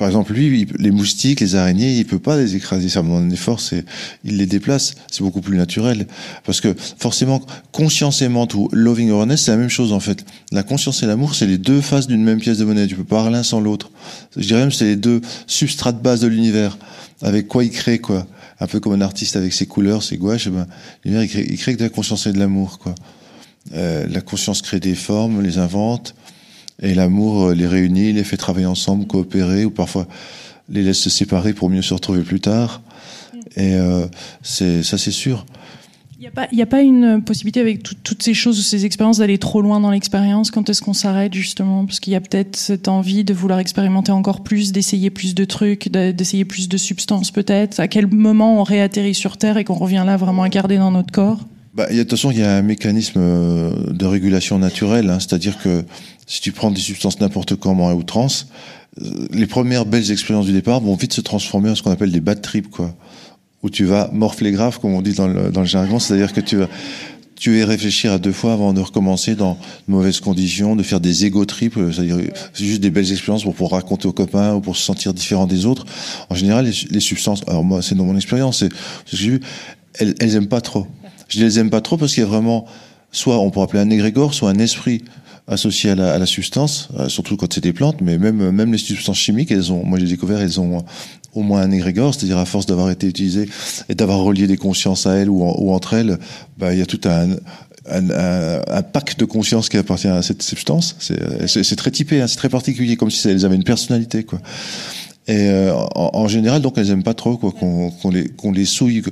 par 0.00 0.08
exemple, 0.08 0.32
lui, 0.32 0.66
les 0.78 0.90
moustiques, 0.92 1.40
les 1.40 1.56
araignées, 1.56 1.98
il 1.98 2.06
peut 2.06 2.18
pas 2.18 2.38
les 2.38 2.56
écraser. 2.56 2.88
Ça 2.88 3.02
demande 3.02 3.24
un 3.24 3.30
effort, 3.30 3.60
c'est, 3.60 3.84
il 4.24 4.38
les 4.38 4.46
déplace. 4.46 4.94
C'est 5.10 5.22
beaucoup 5.22 5.42
plus 5.42 5.58
naturel. 5.58 6.06
Parce 6.46 6.62
que, 6.62 6.74
forcément, 6.98 7.44
conscience 7.70 8.22
aimante 8.22 8.54
ou 8.54 8.70
loving 8.72 9.10
awareness, 9.10 9.42
c'est 9.42 9.50
la 9.50 9.58
même 9.58 9.68
chose, 9.68 9.92
en 9.92 10.00
fait. 10.00 10.24
La 10.52 10.62
conscience 10.62 11.02
et 11.02 11.06
l'amour, 11.06 11.34
c'est 11.34 11.46
les 11.46 11.58
deux 11.58 11.82
faces 11.82 12.06
d'une 12.06 12.24
même 12.24 12.40
pièce 12.40 12.56
de 12.56 12.64
monnaie. 12.64 12.86
Tu 12.86 12.96
peux 12.96 13.04
pas 13.04 13.28
l'un 13.28 13.42
sans 13.42 13.60
l'autre. 13.60 13.90
Je 14.38 14.46
dirais 14.46 14.60
même, 14.60 14.72
c'est 14.72 14.86
les 14.86 14.96
deux 14.96 15.20
substrats 15.46 15.92
de 15.92 16.00
base 16.00 16.20
de 16.20 16.28
l'univers. 16.28 16.78
Avec 17.20 17.46
quoi 17.46 17.62
il 17.62 17.70
crée, 17.70 17.98
quoi. 17.98 18.26
Un 18.58 18.66
peu 18.66 18.80
comme 18.80 18.94
un 18.94 19.02
artiste 19.02 19.36
avec 19.36 19.52
ses 19.52 19.66
couleurs, 19.66 20.02
ses 20.02 20.16
gouaches, 20.16 20.48
ben, 20.48 20.66
l'univers, 21.04 21.24
il 21.24 21.58
crée, 21.58 21.76
de 21.76 21.82
la 21.82 21.90
conscience 21.90 22.26
et 22.26 22.32
de 22.32 22.38
l'amour, 22.38 22.78
quoi. 22.78 22.94
Euh, 23.74 24.06
la 24.08 24.22
conscience 24.22 24.62
crée 24.62 24.80
des 24.80 24.94
formes, 24.94 25.42
les 25.42 25.58
invente. 25.58 26.14
Et 26.82 26.94
l'amour 26.94 27.50
les 27.52 27.66
réunit, 27.66 28.12
les 28.12 28.24
fait 28.24 28.36
travailler 28.36 28.66
ensemble, 28.66 29.06
coopérer, 29.06 29.64
ou 29.64 29.70
parfois 29.70 30.06
les 30.68 30.82
laisse 30.82 30.98
se 30.98 31.10
séparer 31.10 31.52
pour 31.52 31.68
mieux 31.68 31.82
se 31.82 31.92
retrouver 31.94 32.22
plus 32.22 32.40
tard. 32.40 32.80
Et 33.56 33.74
euh, 33.74 34.06
c'est 34.42 34.82
ça, 34.82 34.98
c'est 34.98 35.10
sûr. 35.10 35.44
Il 36.18 36.24
n'y 36.24 36.26
a, 36.26 36.30
pas, 36.32 36.48
y 36.52 36.60
a 36.60 36.66
pas 36.66 36.82
une 36.82 37.22
possibilité 37.22 37.60
avec 37.60 37.82
tout, 37.82 37.94
toutes 38.04 38.22
ces 38.22 38.34
choses, 38.34 38.62
ces 38.64 38.84
expériences, 38.84 39.18
d'aller 39.18 39.38
trop 39.38 39.62
loin 39.62 39.80
dans 39.80 39.90
l'expérience? 39.90 40.50
Quand 40.50 40.68
est-ce 40.68 40.82
qu'on 40.82 40.92
s'arrête 40.92 41.32
justement? 41.32 41.86
Parce 41.86 41.98
qu'il 41.98 42.12
y 42.12 42.16
a 42.16 42.20
peut-être 42.20 42.56
cette 42.56 42.88
envie 42.88 43.24
de 43.24 43.32
vouloir 43.32 43.58
expérimenter 43.58 44.12
encore 44.12 44.42
plus, 44.42 44.70
d'essayer 44.70 45.08
plus 45.08 45.34
de 45.34 45.46
trucs, 45.46 45.88
d'essayer 45.88 46.44
plus 46.44 46.68
de 46.68 46.76
substances 46.76 47.30
peut-être. 47.30 47.80
À 47.80 47.88
quel 47.88 48.06
moment 48.06 48.60
on 48.60 48.64
réatterrit 48.64 49.14
sur 49.14 49.38
Terre 49.38 49.56
et 49.56 49.64
qu'on 49.64 49.74
revient 49.74 50.02
là 50.04 50.18
vraiment 50.18 50.42
à 50.42 50.50
garder 50.50 50.76
dans 50.76 50.90
notre 50.90 51.10
corps? 51.10 51.40
Bah, 51.74 51.86
de 51.88 51.98
toute 51.98 52.10
façon, 52.10 52.30
il 52.30 52.38
y 52.38 52.42
a 52.42 52.56
un 52.56 52.62
mécanisme 52.62 53.20
de 53.20 54.06
régulation 54.06 54.58
naturelle, 54.58 55.08
hein, 55.10 55.18
c'est-à-dire 55.20 55.58
que 55.58 55.84
si 56.26 56.40
tu 56.40 56.52
prends 56.52 56.70
des 56.70 56.80
substances 56.80 57.20
n'importe 57.20 57.56
comment 57.56 57.88
à 57.88 57.94
outrance, 57.94 58.48
les 59.32 59.46
premières 59.46 59.86
belles 59.86 60.10
expériences 60.10 60.46
du 60.46 60.52
départ 60.52 60.80
vont 60.80 60.94
vite 60.94 61.12
se 61.12 61.20
transformer 61.20 61.70
en 61.70 61.74
ce 61.74 61.82
qu'on 61.82 61.92
appelle 61.92 62.12
des 62.12 62.20
bad 62.20 62.40
trips, 62.40 62.68
quoi, 62.68 62.94
où 63.62 63.70
tu 63.70 63.84
vas 63.84 64.10
morfler 64.12 64.52
grave, 64.52 64.80
comme 64.80 64.94
on 64.94 65.02
dit 65.02 65.12
dans 65.12 65.28
le, 65.28 65.50
dans 65.50 65.60
le 65.60 65.66
jargon, 65.66 65.98
c'est-à-dire 65.98 66.32
que 66.32 66.40
tu 66.40 66.56
vas 66.56 66.68
tu 67.36 67.58
es 67.58 67.64
réfléchir 67.64 68.12
à 68.12 68.18
deux 68.18 68.32
fois 68.32 68.52
avant 68.52 68.74
de 68.74 68.80
recommencer 68.80 69.34
dans 69.34 69.54
de 69.54 69.92
mauvaises 69.92 70.20
conditions, 70.20 70.76
de 70.76 70.82
faire 70.82 71.00
des 71.00 71.24
égo 71.24 71.46
trips, 71.46 71.78
c'est-à-dire 71.90 72.18
c'est 72.52 72.66
juste 72.66 72.82
des 72.82 72.90
belles 72.90 73.10
expériences 73.10 73.44
pour 73.44 73.54
pouvoir 73.54 73.80
raconter 73.80 74.06
aux 74.06 74.12
copains 74.12 74.54
ou 74.54 74.60
pour 74.60 74.76
se 74.76 74.82
sentir 74.82 75.14
différent 75.14 75.46
des 75.46 75.64
autres. 75.64 75.86
En 76.28 76.34
général, 76.34 76.66
les, 76.66 76.74
les 76.90 77.00
substances, 77.00 77.40
alors 77.46 77.64
moi 77.64 77.80
c'est 77.80 77.94
dans 77.94 78.04
mon 78.04 78.14
expérience, 78.14 78.58
c'est 78.58 78.68
ce 79.06 79.10
que 79.10 79.16
j'ai 79.16 79.30
vu, 79.30 79.40
elles, 79.94 80.14
elles 80.20 80.34
aiment 80.34 80.48
pas 80.48 80.60
trop. 80.60 80.86
Je 81.30 81.40
les 81.42 81.58
aime 81.58 81.70
pas 81.70 81.80
trop 81.80 81.96
parce 81.96 82.12
qu'il 82.12 82.22
y 82.22 82.26
a 82.26 82.28
vraiment, 82.28 82.66
soit 83.12 83.38
on 83.38 83.50
pourrait 83.50 83.64
appeler 83.64 83.80
un 83.80 83.90
égrégore, 83.90 84.34
soit 84.34 84.50
un 84.50 84.58
esprit 84.58 85.02
associé 85.46 85.90
à 85.90 85.94
la, 85.94 86.12
à 86.12 86.18
la 86.18 86.26
substance, 86.26 86.88
euh, 86.98 87.08
surtout 87.08 87.36
quand 87.36 87.52
c'est 87.52 87.62
des 87.62 87.72
plantes, 87.72 88.00
mais 88.02 88.18
même 88.18 88.50
même 88.50 88.70
les 88.70 88.78
substances 88.78 89.18
chimiques, 89.18 89.50
elles 89.50 89.72
ont, 89.72 89.84
moi 89.84 89.98
j'ai 89.98 90.06
découvert, 90.06 90.40
elles 90.40 90.60
ont 90.60 90.84
au 91.34 91.42
moins 91.42 91.62
un 91.62 91.70
égrégore, 91.70 92.14
c'est-à-dire 92.14 92.38
à 92.38 92.44
force 92.44 92.66
d'avoir 92.66 92.90
été 92.90 93.06
utilisées 93.06 93.48
et 93.88 93.94
d'avoir 93.94 94.18
relié 94.18 94.46
des 94.46 94.56
consciences 94.56 95.06
à 95.06 95.14
elles 95.14 95.30
ou, 95.30 95.42
en, 95.42 95.54
ou 95.58 95.72
entre 95.72 95.94
elles, 95.94 96.18
bah, 96.58 96.72
il 96.72 96.78
y 96.78 96.82
a 96.82 96.86
tout 96.86 97.00
un, 97.04 97.30
un, 97.88 98.10
un, 98.10 98.62
un, 98.66 98.82
pack 98.82 99.16
de 99.16 99.24
conscience 99.24 99.68
qui 99.68 99.76
appartient 99.76 100.08
à 100.08 100.22
cette 100.22 100.42
substance. 100.42 100.96
C'est 101.46 101.76
très 101.76 101.90
typé, 101.90 102.20
hein, 102.20 102.26
c'est 102.26 102.36
très 102.36 102.48
particulier, 102.48 102.96
comme 102.96 103.10
si 103.10 103.28
elles 103.28 103.44
avaient 103.44 103.56
une 103.56 103.64
personnalité, 103.64 104.24
quoi. 104.24 104.40
Et 105.26 105.48
euh, 105.48 105.74
en, 105.74 106.10
en, 106.14 106.28
général, 106.28 106.62
donc, 106.62 106.78
elles 106.78 106.90
aiment 106.90 107.02
pas 107.02 107.14
trop 107.14 107.36
quoi 107.36 107.52
qu'on 107.52 107.90
qu 107.90 108.10
les 108.10 108.28
qu'on 108.28 108.52
les 108.52 108.64
souille, 108.64 109.02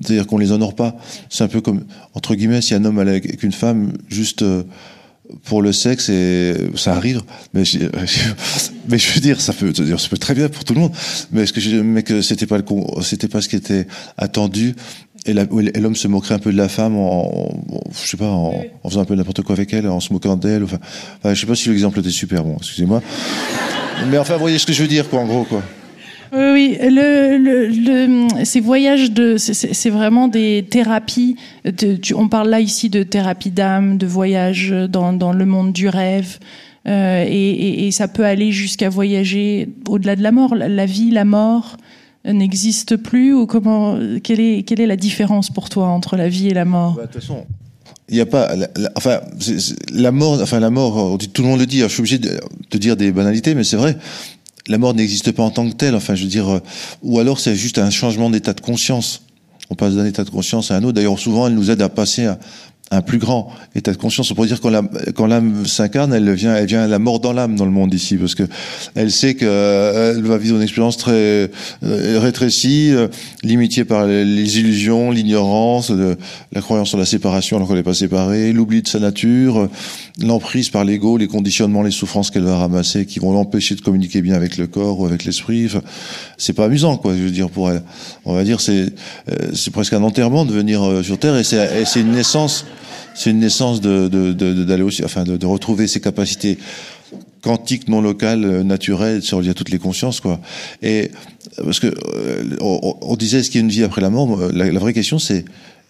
c'est-à-dire 0.00 0.26
qu'on 0.26 0.38
les 0.38 0.52
honore 0.52 0.74
pas. 0.74 0.96
C'est 1.30 1.44
un 1.44 1.48
peu 1.48 1.60
comme 1.60 1.84
entre 2.14 2.34
guillemets, 2.34 2.60
si 2.60 2.74
un 2.74 2.84
homme 2.84 2.98
avec 2.98 3.42
une 3.42 3.52
femme 3.52 3.92
juste 4.08 4.42
euh, 4.42 4.64
pour 5.44 5.62
le 5.62 5.72
sexe 5.72 6.08
et 6.08 6.54
ça 6.76 6.94
arrive, 6.94 7.22
mais 7.54 7.64
je, 7.64 7.78
mais 8.88 8.98
je 8.98 9.12
veux 9.12 9.20
dire, 9.20 9.40
ça 9.40 9.52
peut, 9.52 9.72
ça 9.74 10.08
peut 10.08 10.18
très 10.18 10.34
bien 10.34 10.48
pour 10.48 10.64
tout 10.64 10.74
le 10.74 10.80
monde. 10.80 10.92
Mais 11.32 11.42
est-ce 11.42 11.52
que 11.52 11.60
je, 11.60 11.76
mais 11.76 12.02
que 12.02 12.22
c'était 12.22 12.46
pas 12.46 12.58
le 12.58 12.64
c'était 13.02 13.28
pas 13.28 13.40
ce 13.40 13.48
qui 13.48 13.56
était 13.56 13.86
attendu 14.16 14.74
et 15.26 15.80
l'homme 15.80 15.96
se 15.96 16.08
moquerait 16.08 16.34
un 16.34 16.38
peu 16.38 16.52
de 16.52 16.56
la 16.56 16.68
femme 16.68 16.96
en, 16.96 17.26
en 17.26 17.48
je 17.92 18.08
sais 18.08 18.16
pas, 18.16 18.30
en, 18.30 18.54
en 18.82 18.88
faisant 18.88 19.00
un 19.00 19.04
peu 19.04 19.14
n'importe 19.14 19.42
quoi 19.42 19.54
avec 19.54 19.72
elle, 19.72 19.88
en 19.88 20.00
se 20.00 20.12
moquant 20.12 20.36
d'elle. 20.36 20.64
Enfin, 20.64 20.78
enfin, 21.18 21.34
je 21.34 21.40
sais 21.40 21.46
pas 21.46 21.54
si 21.54 21.68
l'exemple 21.68 21.98
était 22.00 22.10
super 22.10 22.44
bon. 22.44 22.56
Excusez-moi. 22.58 23.02
Mais 24.10 24.18
enfin, 24.18 24.34
vous 24.34 24.40
voyez 24.40 24.58
ce 24.58 24.66
que 24.66 24.72
je 24.72 24.82
veux 24.82 24.88
dire, 24.88 25.08
quoi, 25.08 25.20
en 25.20 25.26
gros, 25.26 25.44
quoi. 25.44 25.62
Oui, 26.32 26.76
le, 26.80 27.38
le, 27.38 27.68
le, 27.68 28.44
ces 28.44 28.60
voyages 28.60 29.12
de, 29.12 29.36
c'est 29.38 29.90
vraiment 29.90 30.28
des 30.28 30.66
thérapies. 30.68 31.36
De, 31.64 31.96
tu, 31.96 32.14
on 32.14 32.28
parle 32.28 32.50
là 32.50 32.60
ici 32.60 32.90
de 32.90 33.04
thérapie 33.04 33.52
d'âme, 33.52 33.96
de 33.96 34.06
voyage 34.06 34.74
dans, 34.90 35.12
dans 35.12 35.32
le 35.32 35.46
monde 35.46 35.72
du 35.72 35.88
rêve, 35.88 36.38
euh, 36.88 37.24
et, 37.26 37.50
et, 37.50 37.86
et, 37.86 37.90
ça 37.90 38.08
peut 38.08 38.24
aller 38.24 38.50
jusqu'à 38.52 38.88
voyager 38.88 39.68
au-delà 39.88 40.16
de 40.16 40.22
la 40.22 40.32
mort. 40.32 40.54
La, 40.56 40.68
la 40.68 40.84
vie, 40.86 41.10
la 41.10 41.24
mort 41.24 41.76
n'existe 42.32 42.96
plus 42.96 43.32
ou 43.34 43.46
comment 43.46 43.98
Quelle 44.22 44.40
est 44.40 44.62
quelle 44.62 44.80
est 44.80 44.86
la 44.86 44.96
différence 44.96 45.50
pour 45.50 45.68
toi 45.68 45.86
entre 45.88 46.16
la 46.16 46.28
vie 46.28 46.48
et 46.48 46.54
la 46.54 46.64
mort? 46.64 46.94
Bah, 46.94 47.02
De 47.02 47.12
toute 47.12 47.20
façon, 47.22 47.46
il 48.08 48.14
n'y 48.14 48.20
a 48.20 48.26
pas, 48.26 48.54
enfin, 48.94 49.20
la 49.92 50.12
mort, 50.12 50.40
enfin 50.40 50.60
la 50.60 50.70
mort, 50.70 51.18
tout 51.32 51.42
le 51.42 51.48
monde 51.48 51.58
le 51.58 51.66
dit. 51.66 51.80
je 51.80 51.88
suis 51.88 52.00
obligé 52.00 52.18
de, 52.18 52.38
de 52.70 52.78
dire 52.78 52.96
des 52.96 53.10
banalités, 53.10 53.54
mais 53.54 53.64
c'est 53.64 53.76
vrai. 53.76 53.96
La 54.68 54.78
mort 54.78 54.94
n'existe 54.94 55.32
pas 55.32 55.42
en 55.42 55.50
tant 55.50 55.68
que 55.68 55.74
telle. 55.74 55.94
Enfin, 55.94 56.14
je 56.14 56.24
veux 56.24 56.28
dire, 56.28 56.48
euh, 56.48 56.60
ou 57.02 57.18
alors 57.18 57.40
c'est 57.40 57.54
juste 57.56 57.78
un 57.78 57.90
changement 57.90 58.30
d'état 58.30 58.52
de 58.52 58.60
conscience. 58.60 59.22
On 59.70 59.74
passe 59.74 59.94
d'un 59.94 60.06
état 60.06 60.22
de 60.22 60.30
conscience 60.30 60.70
à 60.70 60.76
un 60.76 60.82
autre. 60.84 60.92
D'ailleurs, 60.92 61.18
souvent, 61.18 61.48
elle 61.48 61.54
nous 61.54 61.70
aide 61.70 61.82
à 61.82 61.88
passer 61.88 62.26
à, 62.26 62.38
un 62.90 63.02
plus 63.02 63.18
grand 63.18 63.52
état 63.74 63.92
de 63.92 63.96
conscience. 63.96 64.30
On 64.30 64.34
pourrait 64.34 64.46
dire 64.46 64.60
quand 64.60 64.72
quand 65.14 65.26
l'âme 65.26 65.66
s'incarne, 65.66 66.12
elle 66.14 66.32
vient, 66.32 66.54
elle 66.54 66.66
vient 66.66 66.82
à 66.82 66.86
la 66.86 66.98
mort 66.98 67.18
dans 67.18 67.32
l'âme 67.32 67.56
dans 67.56 67.64
le 67.64 67.72
monde 67.72 67.92
ici, 67.92 68.16
parce 68.16 68.34
que 68.34 68.44
elle 68.94 69.10
sait 69.10 69.34
qu'elle 69.34 69.48
euh, 69.48 70.20
va 70.22 70.38
vivre 70.38 70.56
une 70.56 70.62
expérience 70.62 70.96
très 70.96 71.50
euh, 71.82 72.18
rétrécie, 72.18 72.92
euh, 72.92 73.08
limitée 73.42 73.84
par 73.84 74.06
les 74.06 74.58
illusions, 74.58 75.10
l'ignorance, 75.10 75.90
la 75.90 76.60
croyance 76.60 76.88
sur 76.88 76.98
la 76.98 77.06
séparation 77.06 77.56
alors 77.56 77.68
qu'elle 77.68 77.78
n'est 77.78 77.82
pas 77.82 77.94
séparée, 77.94 78.52
l'oubli 78.52 78.82
de 78.82 78.88
sa 78.88 79.00
nature, 79.00 79.68
l'emprise 80.20 80.70
par 80.70 80.84
l'ego, 80.84 81.18
les 81.18 81.28
conditionnements, 81.28 81.82
les 81.82 81.90
souffrances 81.90 82.30
qu'elle 82.30 82.44
va 82.44 82.56
ramasser, 82.56 83.04
qui 83.06 83.18
vont 83.18 83.32
l'empêcher 83.32 83.74
de 83.74 83.80
communiquer 83.80 84.22
bien 84.22 84.34
avec 84.34 84.58
le 84.58 84.66
corps 84.66 85.00
ou 85.00 85.06
avec 85.06 85.24
l'esprit. 85.24 85.68
C'est 86.38 86.52
pas 86.52 86.66
amusant, 86.66 86.96
quoi. 86.96 87.14
Je 87.16 87.22
veux 87.22 87.30
dire 87.30 87.50
pour 87.50 87.70
elle. 87.70 87.82
On 88.24 88.34
va 88.34 88.44
dire 88.44 88.60
c'est 88.60 88.92
c'est 89.54 89.70
presque 89.70 89.92
un 89.92 90.02
enterrement 90.02 90.44
de 90.44 90.52
venir 90.52 91.02
sur 91.02 91.18
Terre 91.18 91.36
et 91.36 91.44
c'est 91.44 92.00
une 92.00 92.12
naissance 92.12 92.64
c'est 93.16 93.30
une 93.30 93.40
naissance 93.40 93.80
de, 93.80 94.08
d'aller 94.64 94.82
aussi, 94.82 95.04
enfin, 95.04 95.24
de, 95.24 95.46
retrouver 95.46 95.86
ses 95.86 96.00
capacités 96.00 96.58
quantiques, 97.40 97.88
non 97.88 98.00
locales, 98.00 98.44
euh, 98.44 98.62
naturelles, 98.62 99.22
sur 99.22 99.38
à 99.38 99.54
toutes 99.54 99.70
les 99.70 99.78
consciences, 99.78 100.20
quoi. 100.20 100.40
Et 100.82 101.10
parce 101.56 101.80
que 101.80 101.86
euh, 101.86 102.56
on, 102.60 103.16
disait 103.16 103.38
est-ce 103.38 103.50
qu'il 103.50 103.60
y 103.60 103.62
a 103.62 103.64
une 103.64 103.70
vie 103.70 103.84
après 103.84 104.02
la 104.02 104.10
mort 104.10 104.36
la, 104.52 104.78
vraie 104.78 104.92
question 104.92 105.18
c'est 105.18 105.44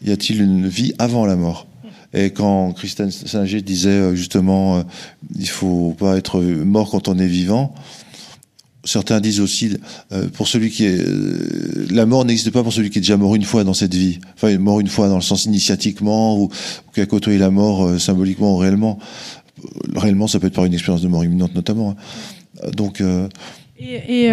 y 0.05 0.13
a-t-il 0.13 0.41
une 0.41 0.69
vie 0.69 0.93
avant 0.99 1.27
la 1.27 1.35
mort? 1.35 1.67
Et 2.15 2.31
quand 2.31 2.73
Christiane 2.73 3.11
Singer 3.11 3.63
disait 3.63 3.89
euh, 3.89 4.15
justement, 4.15 4.85
il 5.37 5.49
faut 5.49 5.97
pas 5.99 6.17
être 6.17 6.41
mort 6.41 6.91
quand 6.91 7.09
on 7.09 7.19
est 7.19 7.27
vivant, 7.27 7.75
certains 8.87 9.21
disent 9.21 9.41
aussi, 9.41 9.77
euh, 10.13 10.29
pour 10.29 10.49
celui 10.49 10.71
qui 10.71 10.85
est, 10.85 10.99
euh, 10.99 11.87
la 11.91 12.07
mort 12.07 12.25
n'existe 12.25 12.51
pas 12.51 12.63
pour 12.63 12.73
celui 12.73 12.91
qui 12.91 12.99
est 12.99 13.03
déjà 13.03 13.17
mort 13.17 13.35
une 13.35 13.45
fois 13.45 13.65
dans 13.65 13.75
cette 13.75 13.95
vie. 13.95 14.19
Enfin, 14.35 14.57
mort 14.59 14.81
une 14.81 14.89
fois 14.89 15.09
dans 15.09 15.17
le 15.17 15.23
sens 15.23 15.45
initiatiquement 15.45 16.39
ou, 16.39 16.49
qui 16.95 17.01
a 17.01 17.07
côtoyé 17.07 17.39
la 17.39 17.51
mort 17.51 17.85
euh, 17.85 17.99
symboliquement 17.99 18.55
ou 18.55 18.57
réellement. 18.57 18.99
Réellement, 19.95 20.27
ça 20.27 20.39
peut 20.39 20.47
être 20.47 20.55
par 20.55 20.65
une 20.65 20.75
expérience 20.75 21.03
de 21.03 21.09
mort 21.09 21.25
imminente 21.25 21.55
notamment. 21.55 21.91
Hein. 21.91 22.71
Donc. 22.77 23.03
et, 23.81 24.31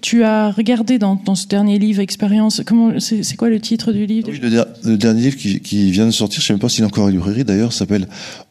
tu 0.00 0.22
as 0.22 0.50
regardé 0.50 0.98
dans, 0.98 1.16
dans, 1.16 1.34
ce 1.34 1.46
dernier 1.46 1.78
livre, 1.78 2.00
Expérience, 2.00 2.62
comment 2.64 2.98
c'est 3.00 3.36
quoi 3.36 3.48
le 3.48 3.60
titre 3.60 3.92
du 3.92 4.06
livre 4.06 4.28
oui, 4.30 4.38
le, 4.40 4.96
dernier 4.96 5.22
livre 5.22 5.36
qui, 5.36 5.60
qui, 5.60 5.90
vient 5.90 6.06
de 6.06 6.10
sortir, 6.10 6.40
je 6.40 6.44
ne 6.44 6.46
sais 6.46 6.52
même 6.54 6.60
pas 6.60 6.68
s'il 6.68 6.84
est 6.84 6.86
encore 6.86 7.06
à 7.06 7.10
librairie 7.10 7.44
d'ailleurs, 7.44 7.72
s'appelle 7.72 8.06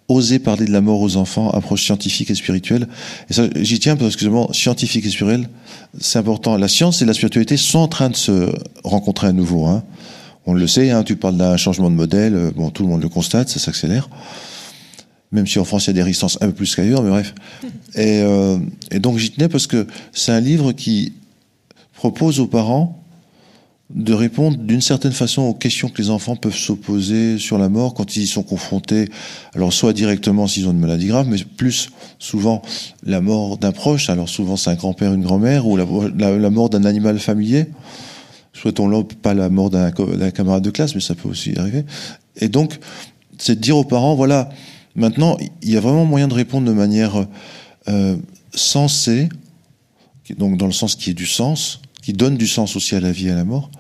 oser 0.10 0.40
parler 0.40 0.66
de 0.66 0.72
la 0.72 0.82
mort 0.82 1.00
aux 1.00 1.16
enfants, 1.16 1.50
approche 1.52 1.84
scientifique 1.86 2.30
et 2.32 2.36
spirituelle. 2.36 2.88
Et 3.30 3.34
ça, 3.34 3.44
j'y 3.56 3.80
tiens 3.80 3.96
parce 3.96 4.16
que 4.16 4.22
justement, 4.22 4.52
scientifique 4.52 5.06
et 5.06 5.10
spirituel, 5.10 5.50
c'est 6.00 6.20
important. 6.20 6.58
La 6.58 6.68
science 6.68 7.02
et 7.02 7.06
la 7.06 7.14
spiritualité 7.14 7.56
sont 7.56 7.80
en 7.80 7.88
train 7.88 8.10
de 8.10 8.16
se 8.16 8.52
rencontrer 8.84 9.28
à 9.28 9.32
nouveau. 9.32 9.68
Hein. 9.68 9.84
On 10.46 10.54
le 10.54 10.68
sait, 10.68 10.90
hein, 10.90 11.04
tu 11.04 11.16
parles 11.16 11.38
d'un 11.38 11.58
changement 11.58 11.92
de 11.92 11.96
modèle, 11.96 12.34
euh, 12.34 12.52
bon, 12.52 12.72
tout 12.72 12.84
le 12.84 12.90
monde 12.90 13.02
le 13.02 13.10
constate, 13.10 13.50
ça 13.50 13.60
s'accélère. 13.60 14.10
Même 15.32 15.46
si 15.46 15.60
en 15.60 15.64
France, 15.64 15.86
il 15.86 15.88
y 15.88 15.92
a 15.92 15.94
des 15.94 16.04
résistances 16.04 16.40
un 16.42 16.48
peu 16.48 16.54
plus 16.54 16.76
qu'ailleurs, 16.76 17.04
mais 17.04 17.12
bref. 17.12 17.36
Et, 17.94 18.22
euh, 18.24 18.58
et 18.90 19.00
donc, 19.00 19.20
j'y 19.20 19.30
tenais 19.30 19.48
parce 19.48 19.68
que 19.68 19.86
c'est 20.12 20.32
un 20.32 20.40
livre 20.40 20.72
qui 20.72 21.14
propose 21.94 22.40
aux 22.40 22.48
parents 22.48 22.99
de 23.90 24.14
répondre 24.14 24.58
d'une 24.58 24.82
certaine 24.82 25.14
façon 25.14 25.42
aux 25.44 25.54
questions 25.54 25.90
que 25.90 26.00
les 26.00 26.12
enfants 26.12 26.36
peuvent 26.36 26.56
s'opposer 26.56 27.40
sur 27.40 27.58
la 27.58 27.70
mort 27.70 27.96
quand 27.96 28.16
ils 28.16 28.24
y 28.24 28.28
sont 28.28 28.44
confrontés, 28.44 29.10
alors 29.56 29.74
soit 29.74 29.94
directement 29.94 30.46
s'ils 30.46 30.68
ont 30.68 30.72
une 30.72 30.80
maladie 30.80 31.08
grave, 31.08 31.28
mais 31.28 31.38
plus 31.58 31.90
souvent 32.20 32.62
la 33.04 33.20
mort 33.20 33.58
d'un 33.58 33.72
proche, 33.72 34.10
alors 34.10 34.30
souvent 34.30 34.58
c'est 34.58 34.70
un 34.70 34.76
grand-père, 34.76 35.14
une 35.14 35.24
grand-mère, 35.24 35.66
ou 35.66 35.76
la, 35.76 36.50
mort 36.50 36.70
d'un 36.70 36.86
animal 36.86 37.18
familier. 37.18 37.66
Souhaitons-le 38.54 39.04
pas 39.06 39.34
la 39.34 39.50
mort 39.50 39.72
d'un 39.72 40.32
camarade 40.32 40.64
de 40.64 40.70
classe, 40.70 40.94
mais 40.94 41.02
ça 41.02 41.16
peut 41.16 41.30
aussi 41.30 41.58
arriver. 41.58 41.84
Et 42.36 42.50
donc, 42.50 42.78
c'est 43.40 43.56
de 43.56 43.62
dire 43.62 43.78
aux 43.78 43.86
parents, 43.86 44.16
voilà, 44.16 44.50
maintenant, 44.96 45.38
il 45.62 45.70
y 45.70 45.78
a 45.78 45.80
vraiment 45.80 46.06
moyen 46.06 46.28
de 46.28 46.34
répondre 46.34 46.68
de 46.68 46.74
manière 46.74 47.26
euh, 47.88 48.18
sensée, 48.54 49.30
donc 50.38 50.58
dans 50.58 50.68
le 50.68 50.74
sens 50.74 50.96
qui 50.96 51.10
est 51.10 51.14
du 51.16 51.26
sens, 51.26 51.82
qui 52.04 52.14
donne 52.14 52.38
du 52.38 52.48
sens 52.48 52.76
aussi 52.76 52.96
à 52.96 53.00
la 53.00 53.12
vie 53.12 53.30
et 53.30 53.32
à 53.32 53.36
la 53.36 53.46
mort, 53.46 53.72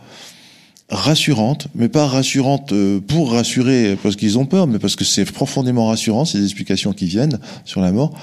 rassurante, 0.89 1.67
mais 1.75 1.87
pas 1.87 2.07
rassurante 2.07 2.73
euh, 2.73 2.99
pour 2.99 3.33
rassurer 3.33 3.97
parce 4.01 4.15
qu'ils 4.15 4.37
ont 4.37 4.45
peur, 4.45 4.67
mais 4.67 4.79
parce 4.79 4.95
que 4.95 5.05
c'est 5.05 5.25
profondément 5.25 5.87
rassurant, 5.87 6.25
ces 6.25 6.43
explications 6.43 6.93
qui 6.93 7.05
viennent 7.05 7.39
sur 7.65 7.81
la 7.81 7.91
mort, 7.91 8.13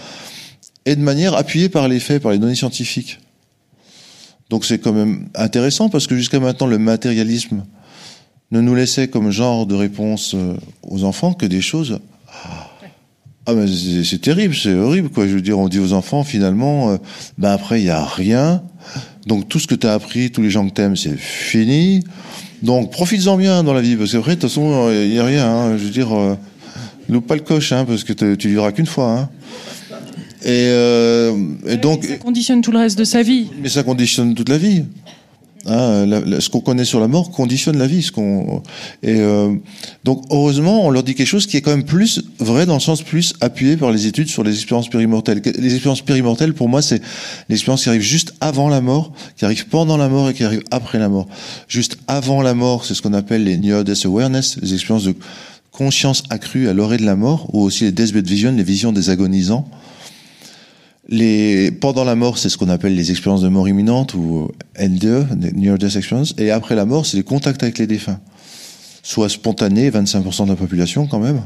et 0.85 0.96
de 0.96 1.00
manière 1.00 1.35
appuyée 1.35 1.68
par 1.68 1.88
les 1.88 2.00
faits, 2.00 2.22
par 2.22 2.33
les 2.33 2.38
données 2.38 2.55
scientifiques. 2.55 3.20
Donc 4.50 4.64
c'est 4.64 4.79
quand 4.79 4.92
même 4.92 5.29
intéressant 5.35 5.88
parce 5.88 6.07
que 6.07 6.16
jusqu'à 6.16 6.40
maintenant, 6.40 6.66
le 6.66 6.79
matérialisme 6.79 7.64
ne 8.52 8.61
nous 8.61 8.74
laissait 8.74 9.09
comme 9.09 9.31
genre 9.31 9.66
de 9.66 9.74
réponse 9.74 10.35
euh, 10.35 10.57
aux 10.83 11.05
enfants 11.05 11.35
que 11.35 11.46
des 11.46 11.61
choses... 11.61 12.00
Ah 13.48 13.55
mais 13.55 13.66
c'est 14.02 14.20
terrible, 14.20 14.57
c'est 14.57 14.74
horrible 14.74 15.09
quoi. 15.09 15.29
Je 15.29 15.35
veux 15.35 15.40
dire, 15.40 15.57
on 15.57 15.68
dit 15.68 15.79
aux 15.79 15.92
enfants 15.92 16.24
finalement, 16.24 16.90
euh, 16.90 16.96
ben 17.38 17.52
après 17.52 17.81
il 17.81 17.87
y 17.87 17.90
a 17.90 18.05
rien. 18.05 18.61
Donc 19.24 19.48
tout 19.48 19.61
ce 19.61 19.68
que 19.68 19.76
tu 19.76 19.87
as 19.87 19.92
appris, 19.92 20.33
tous 20.33 20.42
les 20.42 20.50
gens 20.50 20.68
que 20.68 20.74
t'aimes, 20.74 20.96
c'est 20.96 21.16
fini. 21.16 22.02
Donc 22.66 22.90
profites-en 22.90 23.37
bien 23.37 23.62
dans 23.62 23.72
la 23.72 23.81
vie, 23.81 23.94
parce 23.94 24.11
qu'après, 24.11 24.35
de 24.35 24.40
toute 24.40 24.50
façon, 24.50 24.90
il 24.90 25.09
n'y 25.11 25.20
a 25.20 25.24
rien. 25.24 25.48
Hein. 25.48 25.79
Je 25.79 25.85
veux 25.85 25.90
dire, 25.90 26.12
euh, 26.12 26.37
loupe 27.09 27.24
pas 27.24 27.37
le 27.37 27.42
coche, 27.42 27.70
hein, 27.70 27.85
parce 27.85 28.02
que 28.02 28.12
tu 28.12 28.48
vivras 28.48 28.72
qu'une 28.72 28.87
fois. 28.87 29.12
Hein. 29.12 29.29
Et, 30.42 30.66
euh, 30.68 31.33
et 31.68 31.76
donc. 31.76 32.05
Ça 32.05 32.16
conditionne 32.16 32.62
tout 32.62 32.72
le 32.72 32.79
reste 32.79 32.98
de 32.98 33.05
sa 33.05 33.22
vie. 33.22 33.46
Mais 33.62 33.68
ça 33.68 33.85
conditionne 33.85 34.35
toute 34.35 34.48
la 34.48 34.59
vie. 34.59 34.85
Hein, 35.68 36.07
ce 36.38 36.48
qu'on 36.48 36.61
connaît 36.61 36.85
sur 36.85 37.00
la 37.00 37.09
mort 37.09 37.31
conditionne 37.31 37.76
la 37.76 37.87
vie. 37.87 38.02
Ce 38.02 38.12
qu'on 38.12 38.62
et 39.02 39.16
euh, 39.18 39.55
donc 40.05 40.24
heureusement, 40.31 40.87
on 40.87 40.90
leur 40.90 41.02
dit 41.02 41.14
quelque 41.14 41.26
chose 41.26 41.46
qui 41.46 41.57
est 41.57 41.61
quand 41.61 41.72
même 41.72 41.85
plus 41.85 42.22
vrai 42.38 42.66
dans 42.66 42.74
le 42.74 42.81
sens 42.81 43.02
plus 43.02 43.35
appuyé 43.40 43.76
par 43.76 43.90
les 43.90 44.07
études 44.07 44.29
sur 44.29 44.44
les 44.44 44.55
expériences 44.55 44.88
périmortelles. 44.88 45.42
Les 45.59 45.74
expériences 45.74 46.02
périmortelles, 46.02 46.55
pour 46.55 46.68
moi, 46.68 46.83
c'est 46.83 47.02
l'expérience 47.48 47.83
qui 47.83 47.88
arrive 47.88 48.02
juste 48.02 48.35
avant 48.40 48.68
la 48.68 48.81
mort, 48.81 49.12
qui 49.37 49.44
arrive 49.44 49.66
pendant 49.66 49.96
la 49.96 50.09
mort 50.09 50.31
et 50.31 50.35
qui 50.35 50.44
arrive 50.44 50.62
après 50.70 50.98
la 50.98 51.09
mort. 51.09 51.26
Juste 51.66 51.98
avant 52.07 52.42
la 52.42 52.55
mort, 52.55 52.85
c'est 52.85 52.94
ce 52.94 53.02
qu'on 53.02 53.14
appelle 53.14 53.44
les 53.44 53.57
near 53.57 53.83
death 53.83 54.07
awareness, 54.07 54.59
les 54.62 54.74
expériences 54.74 55.05
de 55.05 55.14
conscience 55.72 56.22
accrue 56.31 56.68
à 56.68 56.74
l'orée 56.74 56.96
de 56.96 57.05
la 57.05 57.16
mort, 57.16 57.48
ou 57.52 57.62
aussi 57.62 57.85
les 57.85 57.92
deathbed 57.92 58.26
vision, 58.26 58.52
les 58.52 58.62
visions 58.62 58.92
des 58.92 59.11
agonisants. 59.11 59.68
Les, 61.09 61.71
pendant 61.71 62.05
la 62.05 62.16
mort, 62.16 62.37
c'est 62.37 62.49
ce 62.49 62.59
qu'on 62.59 62.69
appelle 62.69 62.95
les 62.95 63.11
expériences 63.11 63.42
de 63.42 63.49
mort 63.49 63.69
imminente 63.69 64.14
ou 64.14 64.51
NDE, 64.79 65.55
Near 65.55 65.79
Death 65.79 65.97
Experience. 65.97 66.35
Et 66.38 66.51
après 66.51 66.75
la 66.75 66.85
mort, 66.85 67.07
c'est 67.07 67.16
les 67.16 67.23
contacts 67.23 67.62
avec 67.62 67.79
les 67.79 67.87
défunts. 67.87 68.19
Soit 69.03 69.29
spontanés, 69.29 69.90
25% 69.90 70.45
de 70.45 70.51
la 70.51 70.57
population 70.57 71.07
quand 71.07 71.21
même, 71.21 71.42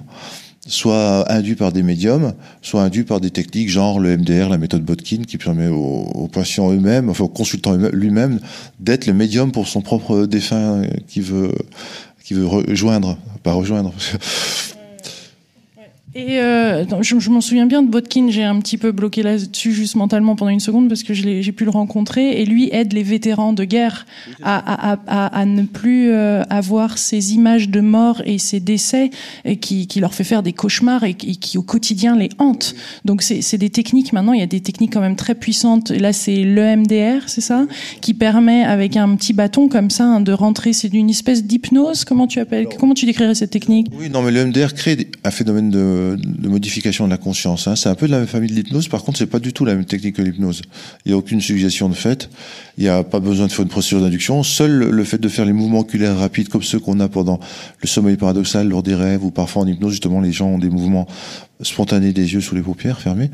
soit 0.66 1.30
induits 1.30 1.56
par 1.56 1.72
des 1.72 1.82
médiums, 1.82 2.32
soit 2.62 2.82
induits 2.82 3.04
par 3.04 3.20
des 3.20 3.30
techniques 3.30 3.68
genre 3.68 4.00
le 4.00 4.16
MDR, 4.16 4.48
la 4.48 4.56
méthode 4.56 4.82
Botkin, 4.82 5.24
qui 5.26 5.36
permet 5.36 5.68
aux, 5.68 6.28
patients 6.32 6.72
eux-mêmes, 6.72 7.10
enfin 7.10 7.24
aux 7.24 7.28
consultants 7.28 7.76
lui-même, 7.92 8.40
d'être 8.78 9.06
le 9.06 9.12
médium 9.12 9.52
pour 9.52 9.68
son 9.68 9.82
propre 9.82 10.24
défunt 10.24 10.82
qui 11.06 11.20
veut, 11.20 11.52
qui 12.24 12.32
veut 12.32 12.46
rejoindre, 12.46 13.18
pas 13.42 13.52
rejoindre. 13.52 13.92
Et 16.12 16.40
euh, 16.40 16.84
je, 17.02 17.30
m'en 17.30 17.40
souviens 17.40 17.66
bien 17.66 17.82
de 17.82 17.88
Botkin, 17.88 18.30
j'ai 18.30 18.42
un 18.42 18.58
petit 18.58 18.78
peu 18.78 18.90
bloqué 18.90 19.22
là-dessus 19.22 19.72
juste 19.72 19.94
mentalement 19.94 20.34
pendant 20.34 20.50
une 20.50 20.58
seconde 20.58 20.88
parce 20.88 21.04
que 21.04 21.14
j'ai 21.14 21.52
pu 21.52 21.64
le 21.64 21.70
rencontrer 21.70 22.40
et 22.40 22.44
lui 22.44 22.68
aide 22.72 22.92
les 22.92 23.04
vétérans 23.04 23.52
de 23.52 23.62
guerre 23.62 24.06
à, 24.42 24.92
à, 24.92 24.98
à, 25.06 25.26
à 25.40 25.44
ne 25.44 25.62
plus 25.62 26.10
euh, 26.10 26.42
avoir 26.50 26.98
ces 26.98 27.34
images 27.34 27.68
de 27.68 27.80
mort 27.80 28.22
et 28.24 28.38
ces 28.38 28.58
décès 28.58 29.10
et 29.44 29.58
qui, 29.58 29.86
qui 29.86 30.00
leur 30.00 30.12
fait 30.12 30.24
faire 30.24 30.42
des 30.42 30.52
cauchemars 30.52 31.04
et, 31.04 31.14
qui 31.14 31.58
au 31.58 31.62
quotidien 31.62 32.16
les 32.16 32.30
hantent. 32.38 32.74
Donc 33.04 33.22
c'est 33.22 33.58
des 33.58 33.70
techniques 33.70 34.12
maintenant, 34.12 34.32
il 34.32 34.40
y 34.40 34.44
a 34.44 34.48
des 34.48 34.60
techniques 34.60 34.92
quand 34.92 35.00
même 35.00 35.16
très 35.16 35.36
puissantes. 35.36 35.92
Et 35.92 36.00
là 36.00 36.12
c'est 36.12 36.42
l'EMDR, 36.42 37.28
c'est 37.28 37.40
ça, 37.40 37.66
qui 38.00 38.14
permet 38.14 38.64
avec 38.64 38.96
un 38.96 39.14
petit 39.14 39.32
bâton 39.32 39.68
comme 39.68 39.90
ça 39.90 40.06
hein, 40.06 40.20
de 40.20 40.32
rentrer. 40.32 40.72
C'est 40.72 40.92
une 40.92 41.10
espèce 41.10 41.44
d'hypnose. 41.44 42.04
Comment 42.04 42.26
tu 42.26 42.40
appelles 42.40 42.66
Comment 42.80 42.94
tu 42.94 43.06
décrirais 43.06 43.36
cette 43.36 43.50
technique? 43.50 43.86
Oui, 43.96 44.10
non 44.10 44.22
mais 44.22 44.32
l'EMDR 44.32 44.74
crée 44.74 45.08
un 45.22 45.30
phénomène 45.30 45.70
de 45.70 45.99
de, 46.16 46.48
modification 46.48 47.06
de 47.06 47.10
la 47.10 47.16
conscience. 47.16 47.68
Hein. 47.68 47.76
C'est 47.76 47.88
un 47.88 47.94
peu 47.94 48.06
de 48.06 48.12
la 48.12 48.18
même 48.18 48.26
famille 48.26 48.50
de 48.50 48.54
l'hypnose. 48.54 48.88
Par 48.88 49.02
contre, 49.02 49.18
c'est 49.18 49.26
pas 49.26 49.38
du 49.38 49.52
tout 49.52 49.64
la 49.64 49.74
même 49.74 49.84
technique 49.84 50.16
que 50.16 50.22
l'hypnose. 50.22 50.62
Il 51.04 51.10
n'y 51.10 51.14
a 51.14 51.18
aucune 51.18 51.40
suggestion 51.40 51.88
de 51.88 51.94
fait. 51.94 52.30
Il 52.78 52.84
n'y 52.84 52.88
a 52.88 53.02
pas 53.02 53.20
besoin 53.20 53.46
de 53.46 53.52
faire 53.52 53.62
une 53.62 53.68
procédure 53.70 54.00
d'induction. 54.00 54.42
Seul 54.42 54.70
le 54.70 55.04
fait 55.04 55.18
de 55.18 55.28
faire 55.28 55.44
les 55.44 55.52
mouvements 55.52 55.80
oculaires 55.80 56.16
rapides 56.16 56.48
comme 56.48 56.62
ceux 56.62 56.78
qu'on 56.78 57.00
a 57.00 57.08
pendant 57.08 57.40
le 57.80 57.88
sommeil 57.88 58.16
paradoxal 58.16 58.68
lors 58.68 58.82
des 58.82 58.94
rêves 58.94 59.24
ou 59.24 59.30
parfois 59.30 59.62
en 59.62 59.66
hypnose, 59.66 59.92
justement, 59.92 60.20
les 60.20 60.32
gens 60.32 60.48
ont 60.48 60.58
des 60.58 60.70
mouvements 60.70 61.06
spontanés 61.62 62.12
des 62.12 62.32
yeux 62.32 62.40
sous 62.40 62.54
les 62.54 62.62
paupières 62.62 63.00
fermées. 63.00 63.30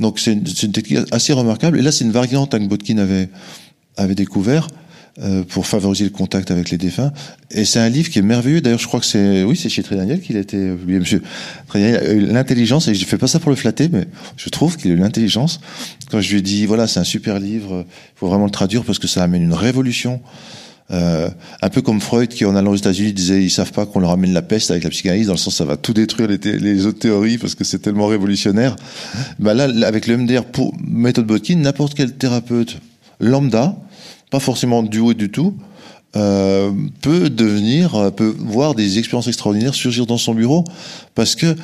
Donc 0.00 0.20
c'est 0.20 0.32
une, 0.32 0.72
technique 0.72 1.00
assez 1.10 1.32
remarquable. 1.32 1.78
Et 1.78 1.82
là, 1.82 1.90
c'est 1.90 2.04
une 2.04 2.12
variante 2.12 2.52
que 2.52 2.66
Botkin 2.66 2.98
avait, 2.98 4.14
découvert 4.14 4.68
pour 5.48 5.66
favoriser 5.66 6.04
le 6.04 6.10
contact 6.10 6.50
avec 6.50 6.70
les 6.70 6.78
défunts. 6.78 7.12
Et 7.50 7.64
c'est 7.64 7.80
un 7.80 7.88
livre 7.88 8.08
qui 8.08 8.20
est 8.20 8.22
merveilleux. 8.22 8.60
D'ailleurs, 8.60 8.78
je 8.78 8.86
crois 8.86 9.00
que 9.00 9.06
c'est, 9.06 9.42
oui, 9.42 9.56
c'est 9.56 9.68
chez 9.68 9.82
Trédaniel 9.82 10.20
qu'il 10.20 10.36
a 10.36 10.40
été 10.40 10.70
publié. 10.72 11.00
Monsieur 11.00 11.22
l'intelligence, 11.74 12.88
et 12.88 12.94
je 12.94 13.04
fais 13.04 13.18
pas 13.18 13.26
ça 13.26 13.40
pour 13.40 13.50
le 13.50 13.56
flatter, 13.56 13.88
mais 13.90 14.06
je 14.36 14.48
trouve 14.48 14.76
qu'il 14.76 14.90
a 14.90 14.94
eu 14.94 14.98
l'intelligence. 14.98 15.60
Quand 16.10 16.20
je 16.20 16.30
lui 16.30 16.38
ai 16.38 16.42
dit, 16.42 16.66
voilà, 16.66 16.86
c'est 16.86 17.00
un 17.00 17.04
super 17.04 17.40
livre, 17.40 17.84
il 17.88 18.18
faut 18.18 18.28
vraiment 18.28 18.44
le 18.44 18.50
traduire 18.50 18.84
parce 18.84 18.98
que 18.98 19.08
ça 19.08 19.22
amène 19.22 19.42
une 19.42 19.54
révolution. 19.54 20.20
Euh, 20.90 21.28
un 21.60 21.68
peu 21.68 21.82
comme 21.82 22.00
Freud 22.00 22.30
qui 22.30 22.46
en 22.46 22.56
allant 22.56 22.70
aux 22.70 22.76
États-Unis 22.76 23.12
disait 23.12 23.42
ils 23.42 23.50
savent 23.50 23.72
pas 23.72 23.84
qu'on 23.84 24.00
leur 24.00 24.10
amène 24.10 24.32
la 24.32 24.40
peste 24.40 24.70
avec 24.70 24.84
la 24.84 24.90
psychanalyse 24.90 25.26
dans 25.26 25.34
le 25.34 25.38
sens 25.38 25.56
ça 25.56 25.66
va 25.66 25.76
tout 25.76 25.92
détruire 25.92 26.28
les, 26.28 26.38
les 26.38 26.86
autres 26.86 26.98
théories 26.98 27.36
parce 27.36 27.54
que 27.54 27.62
c'est 27.62 27.80
tellement 27.80 28.06
révolutionnaire. 28.06 28.74
Bah 29.38 29.52
là 29.52 29.68
avec 29.86 30.06
le 30.06 30.16
MDR 30.16 30.46
pour 30.46 30.74
méthode 30.82 31.26
Botkin 31.26 31.56
n'importe 31.56 31.92
quel 31.92 32.14
thérapeute 32.14 32.78
lambda 33.20 33.76
pas 34.30 34.40
forcément 34.40 34.82
du 34.82 34.98
haut 34.98 35.12
et 35.12 35.14
du 35.14 35.30
tout, 35.30 35.54
euh, 36.16 36.72
peut 37.02 37.28
devenir, 37.28 38.12
peut 38.16 38.34
voir 38.38 38.74
des 38.74 38.98
expériences 38.98 39.28
extraordinaires 39.28 39.74
surgir 39.74 40.06
dans 40.06 40.18
son 40.18 40.34
bureau, 40.34 40.64
parce 41.14 41.34
que 41.34 41.54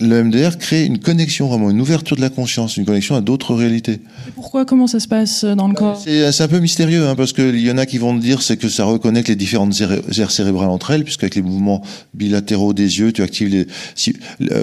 le 0.00 0.22
MDR 0.22 0.58
crée 0.58 0.84
une 0.84 0.98
connexion, 0.98 1.48
vraiment 1.48 1.70
une 1.70 1.80
ouverture 1.80 2.16
de 2.16 2.20
la 2.20 2.30
conscience, 2.30 2.76
une 2.76 2.84
connexion 2.84 3.16
à 3.16 3.20
d'autres 3.20 3.54
réalités. 3.54 4.00
pourquoi 4.36 4.64
Comment 4.64 4.86
ça 4.86 5.00
se 5.00 5.08
passe 5.08 5.44
dans 5.44 5.66
le 5.66 5.74
corps 5.74 6.00
C'est 6.00 6.40
un 6.40 6.48
peu 6.48 6.60
mystérieux, 6.60 7.08
hein, 7.08 7.16
parce 7.16 7.32
qu'il 7.32 7.58
y 7.58 7.70
en 7.70 7.78
a 7.78 7.86
qui 7.86 7.98
vont 7.98 8.14
dire 8.14 8.40
c'est 8.40 8.56
que 8.56 8.68
ça 8.68 8.84
reconnecte 8.84 9.28
les 9.28 9.36
différentes 9.36 9.74
aires 9.80 10.30
cérébrales 10.30 10.68
entre 10.68 10.92
elles, 10.92 11.02
puisqu'avec 11.02 11.34
les 11.34 11.42
mouvements 11.42 11.82
bilatéraux 12.14 12.72
des 12.72 13.00
yeux, 13.00 13.12
tu 13.12 13.22
actives 13.22 13.48
les, 13.48 13.66
si, 13.96 14.14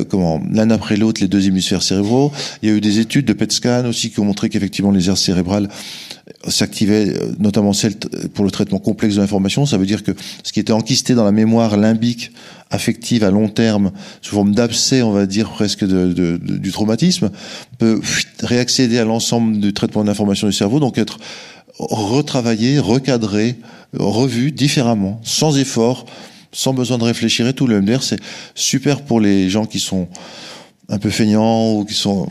comment 0.10 0.42
l'un 0.50 0.70
après 0.70 0.96
l'autre 0.96 1.22
les 1.22 1.28
deux 1.28 1.46
hémisphères 1.48 1.84
cérébraux. 1.84 2.32
Il 2.64 2.70
y 2.70 2.72
a 2.72 2.76
eu 2.76 2.82
des 2.82 3.00
études 3.00 3.26
de 3.26 3.34
PET 3.34 3.52
scan 3.52 3.86
aussi 3.86 4.12
qui 4.12 4.22
ont 4.22 4.26
montré 4.26 4.48
qu'effectivement 4.48 4.92
les 4.92 5.10
aires 5.10 5.18
cérébrales 5.18 5.68
s'activait 6.48 7.10
euh, 7.10 7.36
notamment 7.40 7.74
celle 7.74 7.96
pour 8.34 8.46
le 8.46 8.52
traitement 8.52 8.80
complexe 8.80 9.16
de 9.16 9.22
l'information. 9.22 9.66
Ça 9.66 9.78
veut 9.78 9.86
dire 9.86 10.04
que 10.04 10.12
ce 10.44 10.52
qui 10.52 10.60
était 10.60 10.74
enquisté 10.74 11.14
dans 11.14 11.24
la 11.24 11.32
mémoire 11.32 11.78
limbique 11.78 12.32
affective 12.72 13.24
à 13.24 13.32
long 13.32 13.48
terme, 13.48 13.92
sous 14.22 14.36
forme 14.36 14.56
d'abcès, 14.56 15.02
on 15.02 15.12
va 15.12 15.26
dire 15.26 15.50
presque 15.50 15.86
de, 15.86 16.14
de, 16.14 16.38
du 16.38 16.72
traumatisme, 16.72 17.30
peut 17.78 18.02
réaccéder 18.42 18.98
à 18.98 19.06
l'ensemble 19.06 19.60
du 19.60 19.74
traitement 19.74 20.02
de 20.02 20.08
l'information 20.08 20.48
du 20.48 20.54
cerveau, 20.54 20.80
donc 20.80 20.98
être 20.98 21.20
retravaillé, 21.78 22.80
recadré, 22.80 23.56
revu 23.94 24.52
différemment, 24.52 25.22
sans 25.24 25.58
effort, 25.58 26.06
sans 26.52 26.74
besoin 26.74 26.98
de 26.98 27.04
réfléchir 27.04 27.48
et 27.48 27.54
tout. 27.54 27.68
Le 27.68 27.82
MDR, 27.82 28.02
c'est 28.02 28.20
super 28.56 29.02
pour 29.02 29.20
les 29.20 29.50
gens 29.50 29.66
qui 29.66 29.80
sont 29.80 30.08
un 30.90 30.98
peu 30.98 31.10
feignants 31.10 31.74
ou 31.74 31.86
qui 31.86 31.94
sont 31.94 32.28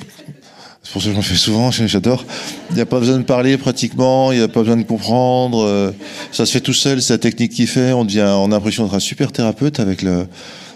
c'est 0.85 0.92
pour 0.92 1.03
ça 1.03 1.09
que 1.11 1.16
je 1.16 1.20
fais 1.23 1.35
souvent, 1.35 1.70
j'adore. 1.70 2.25
Il 2.70 2.77
n'y 2.77 2.83
a 2.83 2.87
pas 2.87 3.01
besoin 3.01 3.16
de 3.16 3.23
parler 3.25 3.57
pratiquement, 3.57 4.33
il 4.33 4.38
n'y 4.38 4.44
a 4.44 4.49
pas 4.49 4.61
besoin 4.61 4.77
de 4.77 4.83
comprendre. 4.83 5.64
Euh, 5.64 5.92
ça 6.31 6.44
se 6.44 6.53
fait 6.53 6.61
tout 6.61 6.75
seul, 6.75 7.01
c'est 7.01 7.14
la 7.14 7.18
technique 7.18 7.53
qui 7.53 7.66
fait. 7.66 7.92
On 7.92 8.05
devient, 8.05 8.31
on 8.37 8.47
a 8.53 8.55
l'impression 8.55 8.85
d'être 8.85 8.94
un 8.94 9.01
super 9.01 9.33
thérapeute 9.33 9.81
avec 9.81 10.03
le, 10.03 10.27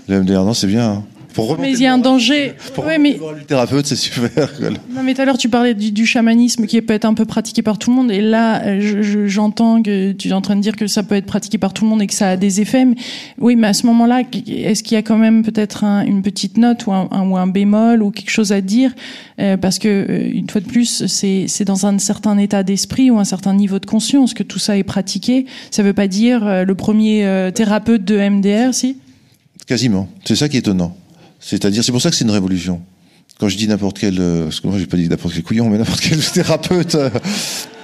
le 0.08 0.22
MDR. 0.22 0.44
Non, 0.44 0.54
c'est 0.54 0.66
bien. 0.66 0.90
Hein 0.90 1.04
mais 1.58 1.72
il 1.72 1.80
y 1.80 1.86
a 1.86 1.92
un 1.92 1.98
danger. 1.98 2.54
Pour 2.74 2.84
ouais, 2.84 2.98
mais... 2.98 3.18
le 3.18 3.44
thérapeute, 3.44 3.86
c'est 3.86 3.96
super. 3.96 4.50
Non, 4.90 5.02
mais 5.02 5.14
tout 5.14 5.22
à 5.22 5.24
l'heure, 5.24 5.38
tu 5.38 5.48
parlais 5.48 5.74
du, 5.74 6.06
chamanisme 6.06 6.66
qui 6.66 6.80
peut 6.80 6.94
être 6.94 7.04
un 7.04 7.14
peu 7.14 7.24
pratiqué 7.24 7.62
par 7.62 7.78
tout 7.78 7.90
le 7.90 7.96
monde. 7.96 8.10
Et 8.10 8.20
là, 8.20 8.78
j'entends 9.26 9.82
que 9.82 10.12
tu 10.12 10.28
es 10.28 10.32
en 10.32 10.40
train 10.40 10.56
de 10.56 10.60
dire 10.60 10.76
que 10.76 10.86
ça 10.86 11.02
peut 11.02 11.14
être 11.14 11.26
pratiqué 11.26 11.58
par 11.58 11.72
tout 11.72 11.84
le 11.84 11.90
monde 11.90 12.02
et 12.02 12.06
que 12.06 12.14
ça 12.14 12.30
a 12.30 12.36
des 12.36 12.60
effets. 12.60 12.84
Mais, 12.84 12.96
oui, 13.38 13.56
mais 13.56 13.68
à 13.68 13.72
ce 13.72 13.86
moment-là, 13.86 14.22
est-ce 14.46 14.82
qu'il 14.82 14.94
y 14.94 14.98
a 14.98 15.02
quand 15.02 15.18
même 15.18 15.42
peut-être 15.42 15.84
une 15.84 16.22
petite 16.22 16.56
note 16.56 16.86
ou 16.86 16.92
un, 16.92 17.08
ou 17.28 17.36
un, 17.36 17.46
bémol 17.46 18.02
ou 18.02 18.10
quelque 18.10 18.30
chose 18.30 18.52
à 18.52 18.60
dire? 18.60 18.94
Euh, 19.40 19.56
Parce 19.56 19.78
que, 19.78 19.88
euh, 19.88 20.30
une 20.32 20.48
fois 20.48 20.60
de 20.60 20.66
plus, 20.66 21.06
c'est 21.06 21.64
dans 21.64 21.86
un 21.86 21.98
certain 21.98 22.38
état 22.38 22.62
d'esprit 22.62 23.10
ou 23.10 23.18
un 23.18 23.24
certain 23.24 23.54
niveau 23.54 23.78
de 23.78 23.86
conscience 23.86 24.34
que 24.34 24.42
tout 24.42 24.58
ça 24.58 24.76
est 24.76 24.84
pratiqué. 24.84 25.46
Ça 25.70 25.82
ne 25.82 25.88
veut 25.88 25.94
pas 25.94 26.08
dire 26.08 26.46
euh, 26.46 26.64
le 26.64 26.74
premier 26.74 27.48
thérapeute 27.54 28.04
de 28.04 28.16
MDR, 28.18 28.72
si? 28.72 28.96
Quasiment. 29.66 30.08
C'est 30.24 30.36
ça 30.36 30.48
qui 30.48 30.56
est 30.56 30.60
étonnant. 30.60 30.96
C'est-à-dire, 31.40 31.84
c'est 31.84 31.92
pour 31.92 32.02
ça 32.02 32.10
que 32.10 32.16
c'est 32.16 32.24
une 32.24 32.30
révolution. 32.30 32.80
Quand 33.38 33.48
je 33.48 33.56
dis 33.56 33.68
n'importe 33.68 33.98
quel, 33.98 34.16
euh, 34.18 34.44
parce 34.44 34.60
que 34.60 34.66
moi 34.66 34.78
j'ai 34.78 34.86
pas 34.86 34.96
dit 34.96 35.08
n'importe 35.08 35.34
quel 35.34 35.44
couillon, 35.44 35.68
mais 35.70 35.78
n'importe 35.78 36.00
quel 36.00 36.18
thérapeute 36.32 36.96
euh, 36.96 37.10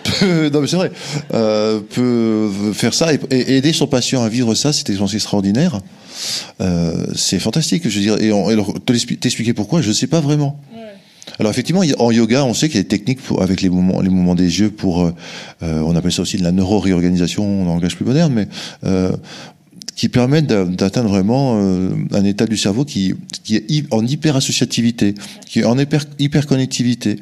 peut, 0.04 0.50
non 0.52 0.60
mais 0.60 0.66
c'est 0.66 0.76
vrai, 0.76 0.90
euh, 1.32 1.80
peut 1.80 2.50
faire 2.72 2.92
ça 2.92 3.12
et, 3.14 3.20
aider 3.30 3.72
son 3.72 3.86
patient 3.86 4.22
à 4.22 4.28
vivre 4.28 4.54
ça, 4.54 4.72
c'est 4.72 4.88
extraordinaire. 4.90 5.80
Euh, 6.60 7.06
c'est 7.14 7.38
fantastique, 7.38 7.88
je 7.88 7.94
veux 7.94 8.00
dire. 8.00 8.20
Et, 8.20 8.32
on, 8.32 8.50
et 8.50 8.56
t'expliquer 9.20 9.52
pourquoi, 9.52 9.80
je 9.80 9.92
sais 9.92 10.06
pas 10.06 10.20
vraiment. 10.20 10.60
Alors 11.40 11.50
effectivement, 11.50 11.82
en 11.98 12.10
yoga, 12.12 12.44
on 12.44 12.54
sait 12.54 12.68
qu'il 12.68 12.76
y 12.76 12.80
a 12.80 12.82
des 12.82 12.88
techniques 12.88 13.20
pour, 13.20 13.42
avec 13.42 13.60
les 13.60 13.68
mouvements, 13.68 14.00
les 14.00 14.08
mouvements 14.08 14.34
des 14.34 14.60
yeux 14.60 14.70
pour, 14.70 15.04
euh, 15.04 15.12
on 15.62 15.96
appelle 15.96 16.12
ça 16.12 16.22
aussi 16.22 16.36
de 16.36 16.44
la 16.44 16.52
neuro-réorganisation 16.52 17.62
en 17.62 17.64
langage 17.64 17.96
plus 17.96 18.04
moderne, 18.04 18.32
mais 18.32 18.48
euh, 18.84 19.10
qui 19.96 20.08
permettent 20.08 20.46
d'atteindre 20.46 21.08
vraiment 21.08 21.60
euh, 21.60 21.90
un 22.12 22.24
état 22.24 22.46
du 22.46 22.56
cerveau 22.56 22.84
qui, 22.84 23.14
qui 23.44 23.56
est 23.56 23.84
en 23.92 24.04
hyper-associativité, 24.04 25.14
qui 25.46 25.60
est 25.60 25.64
en 25.64 25.78
hyper-connectivité, 25.78 27.20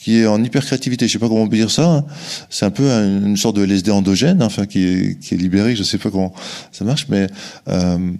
qui 0.00 0.18
est 0.18 0.26
en 0.26 0.42
hyper-créativité. 0.42 1.06
Je 1.06 1.12
sais 1.12 1.18
pas 1.18 1.28
comment 1.28 1.42
on 1.42 1.48
peut 1.48 1.56
dire 1.56 1.70
ça. 1.70 1.86
Hein. 1.86 2.04
C'est 2.50 2.64
un 2.64 2.70
peu 2.70 2.90
une 2.90 3.36
sorte 3.36 3.56
de 3.56 3.64
LSD 3.64 3.90
endogène, 3.90 4.42
enfin, 4.42 4.66
qui 4.66 4.84
est, 4.84 5.20
qui 5.20 5.36
libéré. 5.36 5.76
Je 5.76 5.82
sais 5.82 5.98
pas 5.98 6.10
comment 6.10 6.34
ça 6.72 6.84
marche, 6.84 7.06
mais 7.08 7.28
euh, 7.68 8.12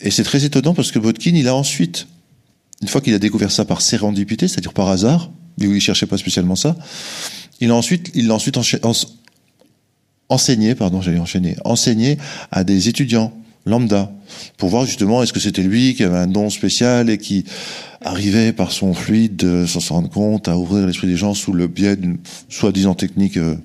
et 0.00 0.10
c'est 0.10 0.24
très 0.24 0.44
étonnant 0.44 0.74
parce 0.74 0.92
que 0.92 0.98
Botkin, 0.98 1.34
il 1.34 1.48
a 1.48 1.54
ensuite, 1.54 2.06
une 2.82 2.88
fois 2.88 3.00
qu'il 3.00 3.14
a 3.14 3.18
découvert 3.18 3.50
ça 3.50 3.64
par 3.64 3.80
sérendipité, 3.80 4.46
c'est-à-dire 4.46 4.72
par 4.72 4.88
hasard, 4.88 5.30
il 5.58 5.80
cherchait 5.80 6.06
pas 6.06 6.18
spécialement 6.18 6.54
ça, 6.54 6.76
il 7.60 7.70
a 7.70 7.74
ensuite, 7.74 8.10
il 8.14 8.30
a 8.30 8.34
ensuite 8.34 8.58
enseigner, 10.28 10.74
pardon, 10.74 11.00
j'allais 11.02 11.18
enchaîner, 11.18 11.56
enseigner 11.64 12.18
à 12.50 12.64
des 12.64 12.88
étudiants 12.88 13.32
lambda 13.66 14.12
pour 14.56 14.68
voir 14.68 14.86
justement 14.86 15.22
est-ce 15.22 15.32
que 15.32 15.40
c'était 15.40 15.62
lui 15.62 15.94
qui 15.94 16.04
avait 16.04 16.16
un 16.16 16.26
don 16.28 16.50
spécial 16.50 17.10
et 17.10 17.18
qui 17.18 17.44
arrivait 18.00 18.52
par 18.52 18.72
son 18.72 18.94
fluide 18.94 19.66
sans 19.66 19.80
s'en 19.80 19.94
rendre 19.96 20.10
compte 20.10 20.48
à 20.48 20.56
ouvrir 20.56 20.86
l'esprit 20.86 21.08
des 21.08 21.16
gens 21.16 21.34
sous 21.34 21.52
le 21.52 21.66
biais 21.66 21.96
d'une 21.96 22.18
soi-disant 22.48 22.94
technique. 22.94 23.36
Euh, 23.36 23.56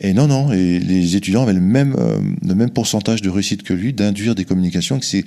et 0.00 0.14
non, 0.14 0.26
non, 0.26 0.52
et 0.52 0.80
les 0.80 1.16
étudiants 1.16 1.42
avaient 1.42 1.52
le 1.52 1.60
même, 1.60 1.94
euh, 1.96 2.18
le 2.44 2.54
même 2.54 2.70
pourcentage 2.70 3.22
de 3.22 3.30
réussite 3.30 3.62
que 3.62 3.72
lui 3.72 3.92
d'induire 3.92 4.34
des 4.34 4.44
communications, 4.44 4.98
que 4.98 5.04
ces 5.04 5.24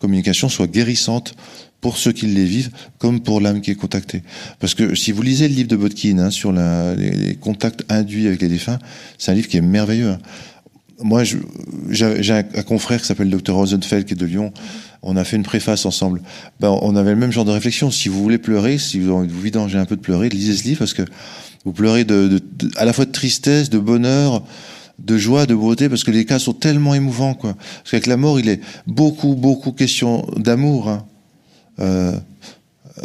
communications 0.00 0.48
soient 0.48 0.66
guérissantes 0.66 1.34
pour 1.80 1.96
ceux 1.96 2.12
qui 2.12 2.26
les 2.26 2.44
vivent, 2.44 2.70
comme 2.98 3.20
pour 3.20 3.40
l'âme 3.40 3.60
qui 3.60 3.70
est 3.70 3.76
contactée. 3.76 4.22
Parce 4.58 4.74
que 4.74 4.94
si 4.94 5.12
vous 5.12 5.22
lisez 5.22 5.48
le 5.48 5.54
livre 5.54 5.68
de 5.68 5.76
Botkin 5.76 6.18
hein, 6.18 6.30
sur 6.30 6.52
les, 6.52 7.36
contacts 7.40 7.84
induits 7.88 8.26
avec 8.26 8.40
les 8.42 8.48
défunts, 8.48 8.78
c'est 9.16 9.30
un 9.30 9.34
livre 9.34 9.48
qui 9.48 9.56
est 9.56 9.62
merveilleux. 9.62 10.10
Hein. 10.10 10.18
Moi, 11.00 11.22
j'ai 11.90 12.32
un, 12.32 12.42
confrère 12.42 13.00
qui 13.00 13.06
s'appelle 13.06 13.30
Dr 13.30 13.54
Rosenfeld, 13.54 14.04
qui 14.04 14.14
est 14.14 14.16
de 14.16 14.26
Lyon. 14.26 14.52
On 15.02 15.16
a 15.16 15.22
fait 15.22 15.36
une 15.36 15.44
préface 15.44 15.86
ensemble. 15.86 16.22
Ben, 16.58 16.76
on 16.82 16.96
avait 16.96 17.10
le 17.10 17.16
même 17.16 17.30
genre 17.30 17.44
de 17.44 17.52
réflexion. 17.52 17.92
Si 17.92 18.08
vous 18.08 18.20
voulez 18.20 18.38
pleurer, 18.38 18.78
si 18.78 18.98
vous 18.98 19.16
avez 19.16 19.28
vous 19.28 19.78
un 19.78 19.84
peu 19.84 19.94
de 19.94 20.00
pleurer, 20.00 20.28
lisez 20.28 20.56
ce 20.56 20.64
livre 20.64 20.80
parce 20.80 20.94
que 20.94 21.02
vous 21.64 21.72
pleurez 21.72 22.04
de, 22.04 22.26
de, 22.26 22.70
à 22.76 22.84
la 22.84 22.92
fois 22.92 23.04
de 23.04 23.12
tristesse, 23.12 23.70
de 23.70 23.78
bonheur, 23.78 24.42
de 24.98 25.16
joie, 25.16 25.46
de 25.46 25.54
beauté, 25.54 25.88
parce 25.88 26.02
que 26.02 26.10
les 26.10 26.24
cas 26.24 26.40
sont 26.40 26.52
tellement 26.52 26.94
émouvants, 26.94 27.34
quoi. 27.34 27.54
Parce 27.54 27.92
qu'avec 27.92 28.06
la 28.06 28.16
mort, 28.16 28.40
il 28.40 28.48
est 28.48 28.60
beaucoup, 28.88 29.36
beaucoup 29.36 29.70
question 29.70 30.26
d'amour. 30.36 30.88
Hein. 30.88 31.06
Euh, 31.80 32.12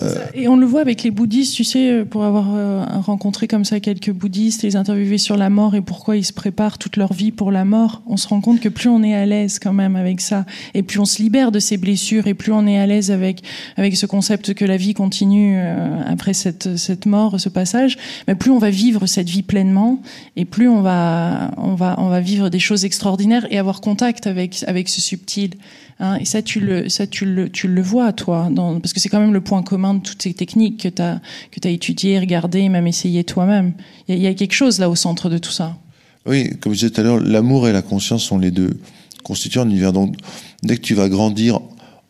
euh, 0.02 0.26
et 0.34 0.48
on 0.48 0.56
le 0.56 0.66
voit 0.66 0.82
avec 0.82 1.04
les 1.04 1.12
bouddhistes, 1.12 1.54
tu 1.54 1.64
sais, 1.64 1.92
euh, 1.92 2.06
pour 2.06 2.24
avoir 2.24 3.04
rencontré 3.04 3.48
comme 3.48 3.64
ça 3.64 3.80
quelques 3.80 4.12
bouddhistes, 4.12 4.64
les 4.64 4.76
interviewer 4.76 5.20
sur 5.20 5.38
la 5.38 5.52
mort 5.52 5.76
et 5.76 5.82
pourquoi 5.82 6.18
ils 6.18 6.24
se 6.24 6.34
préparent 6.34 6.80
toute 6.80 6.98
leur 6.98 7.14
vie 7.14 7.32
pour 7.32 7.52
la 7.52 7.64
mort, 7.64 8.02
on 8.08 8.18
se 8.18 8.28
rend 8.28 8.42
compte 8.42 8.60
que 8.60 8.70
plus 8.70 8.90
on 8.90 9.04
est 9.04 9.14
à 9.14 9.26
l'aise 9.28 9.60
quand 9.60 9.74
même 9.74 9.96
avec 9.96 10.20
ça, 10.20 10.46
et 10.74 10.82
plus 10.82 11.00
on 11.00 11.06
se 11.06 11.22
libère 11.22 11.52
de 11.52 11.60
ces 11.60 11.78
blessures, 11.78 12.26
et 12.26 12.34
plus 12.34 12.52
on 12.52 12.66
est 12.66 12.80
à 12.80 12.88
l'aise 12.88 13.12
avec 13.12 13.44
avec 13.78 13.96
ce 13.96 14.08
concept 14.08 14.56
que 14.56 14.66
la 14.66 14.78
vie 14.78 14.96
continue 14.96 15.60
après 16.08 16.34
cette 16.34 16.76
cette 16.78 17.06
mort, 17.06 17.40
ce 17.40 17.50
passage, 17.50 17.98
mais 18.28 18.36
plus 18.36 18.50
on 18.50 18.58
va 18.58 18.72
vivre 18.72 19.06
cette 19.06 19.30
vie 19.30 19.44
pleinement, 19.44 20.02
et 20.36 20.46
plus 20.46 20.70
on 20.70 20.82
va 20.82 21.52
on 21.58 21.76
va 21.76 21.96
on 22.00 22.10
va 22.10 22.20
vivre 22.20 22.50
des 22.50 22.60
choses 22.60 22.86
extraordinaires 22.86 23.46
et 23.52 23.60
avoir 23.60 23.82
contact 23.82 24.26
avec 24.26 24.64
avec 24.68 24.90
ce 24.90 25.02
subtil. 25.02 25.52
Hein, 26.00 26.18
et 26.20 26.26
ça, 26.26 26.42
tu 26.42 26.60
le, 26.60 26.90
ça 26.90 27.08
tu, 27.08 27.26
le, 27.26 27.50
tu 27.50 27.68
le 27.68 27.82
vois, 27.82 28.14
toi, 28.14 28.50
parce 28.56 28.94
que 28.94 29.00
c'est 29.00 29.10
quand 29.10 29.20
même 29.20 29.34
le 29.34 29.42
point 29.42 29.64
commun 29.64 29.96
de 29.96 30.02
toutes 30.02 30.22
ces 30.22 30.34
techniques 30.34 30.84
que 30.84 30.90
tu 30.90 31.02
as, 31.02 31.22
que 31.52 31.68
étudiées, 31.68 32.20
regardées, 32.20 32.70
même 32.70 32.88
essayé 32.88 33.24
toi-même. 33.24 33.74
Il 34.08 34.18
y, 34.18 34.28
a 34.28 34.34
quelque 34.34 34.54
chose 34.54 34.80
là 34.80 34.90
au 34.90 34.96
centre 34.96 35.30
de 35.30 35.38
tout 35.38 35.52
ça. 35.52 35.78
Oui, 36.26 36.52
comme 36.60 36.74
je 36.74 36.80
disais 36.80 36.90
tout 36.90 37.02
à 37.02 37.04
l'heure, 37.04 37.20
l'amour 37.20 37.68
et 37.68 37.74
la 37.74 37.82
conscience 37.82 38.24
sont 38.24 38.38
les 38.38 38.52
deux 38.52 38.80
constituants 39.24 39.64
un 39.64 39.70
univers. 39.70 39.94
Donc, 39.94 40.16
dès 40.62 40.78
que 40.78 40.82
tu 40.82 40.94
vas 40.94 41.10
grandir 41.10 41.60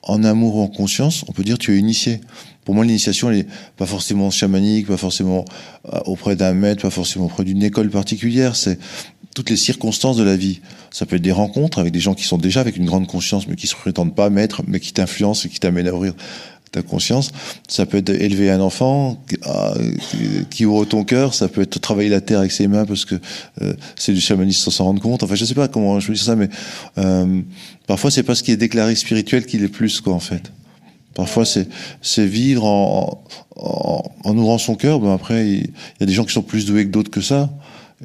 en 0.04 0.24
amour 0.24 0.58
ou 0.58 0.62
en 0.62 0.68
conscience, 0.68 1.24
on 1.28 1.32
peut 1.32 1.44
dire 1.44 1.58
tu 1.58 1.74
es 1.74 1.80
initié. 1.80 2.22
Pour 2.66 2.76
moi, 2.76 2.86
l'initiation, 2.86 3.30
elle 3.30 3.40
est 3.40 3.48
pas 3.78 3.86
forcément 3.86 4.30
chamanique, 4.30 4.88
pas 4.88 4.98
forcément 4.98 5.46
euh, 5.92 6.00
auprès 6.06 6.36
d'un 6.36 6.54
maître, 6.54 6.82
pas 6.84 6.90
forcément 6.90 7.26
auprès 7.26 7.44
d'une 7.44 7.64
école 7.64 7.90
particulière. 7.90 8.56
C'est 8.56 8.80
toutes 9.36 9.50
les 9.50 9.58
circonstances 9.58 10.18
de 10.18 10.24
la 10.24 10.36
vie. 10.36 10.62
Ça 10.92 11.06
peut 11.06 11.16
être 11.16 11.22
des 11.22 11.32
rencontres 11.32 11.80
avec 11.80 11.92
des 11.92 12.00
gens 12.00 12.14
qui 12.14 12.24
sont 12.24 12.38
déjà 12.38 12.62
avec 12.62 12.78
une 12.78 12.86
grande 12.86 13.08
conscience, 13.08 13.48
mais 13.48 13.56
qui 13.56 13.68
se 13.68 13.76
prétendent 13.76 14.16
pas 14.16 14.30
maîtres, 14.30 14.62
mais 14.68 14.80
qui 14.80 14.94
t'influencent 14.94 15.48
et 15.48 15.50
qui 15.50 15.60
t'amènent 15.60 15.88
à 15.88 15.94
ouvrir 15.94 16.14
ta 16.74 16.82
conscience. 16.82 17.32
Ça 17.68 17.86
peut 17.86 17.98
être 17.98 18.10
élever 18.10 18.52
un 18.52 18.60
enfant 18.60 19.24
qui 20.50 20.66
ouvre 20.66 20.86
ton 20.86 21.04
cœur. 21.04 21.34
Ça 21.34 21.48
peut 21.48 21.62
être 21.62 21.80
travailler 21.80 22.10
la 22.10 22.22
terre 22.22 22.40
avec 22.40 22.52
ses 22.52 22.68
mains 22.68 22.86
parce 22.86 23.06
que 23.06 23.16
c'est 23.96 24.14
du 24.14 24.22
chamanisme 24.22 24.64
sans 24.64 24.72
s'en 24.72 24.84
rendre 24.86 25.02
compte. 25.02 25.24
Enfin, 25.24 25.36
je 25.36 25.46
sais 25.46 25.56
pas 25.56 25.68
comment 25.68 26.00
je 26.00 26.08
veux 26.08 26.14
dire 26.14 26.24
ça, 26.24 26.36
mais 26.36 26.50
parfois 27.88 28.12
c'est 28.12 28.24
pas 28.24 28.36
ce 28.36 28.44
qui 28.44 28.52
est 28.52 28.58
déclaré 28.58 28.96
spirituel 28.96 29.46
qui 29.46 29.58
est 29.58 29.68
plus 29.68 30.02
quoi 30.02 30.14
en 30.14 30.20
fait. 30.20 30.52
Parfois, 31.14 31.46
c'est 31.46 31.68
c'est 32.02 32.26
vivre 32.26 32.66
en, 32.66 33.24
en, 33.56 34.04
en, 34.24 34.38
ouvrant 34.38 34.58
son 34.58 34.76
cœur. 34.76 35.00
Ben 35.00 35.14
après, 35.14 35.48
il, 35.48 35.62
y 36.00 36.04
a 36.04 36.06
des 36.06 36.14
gens 36.14 36.26
qui 36.26 36.34
sont 36.34 36.42
plus 36.42 36.66
doués 36.66 36.86
que 36.86 36.92
d'autres 36.92 37.12
que 37.12 37.22
ça, 37.22 37.52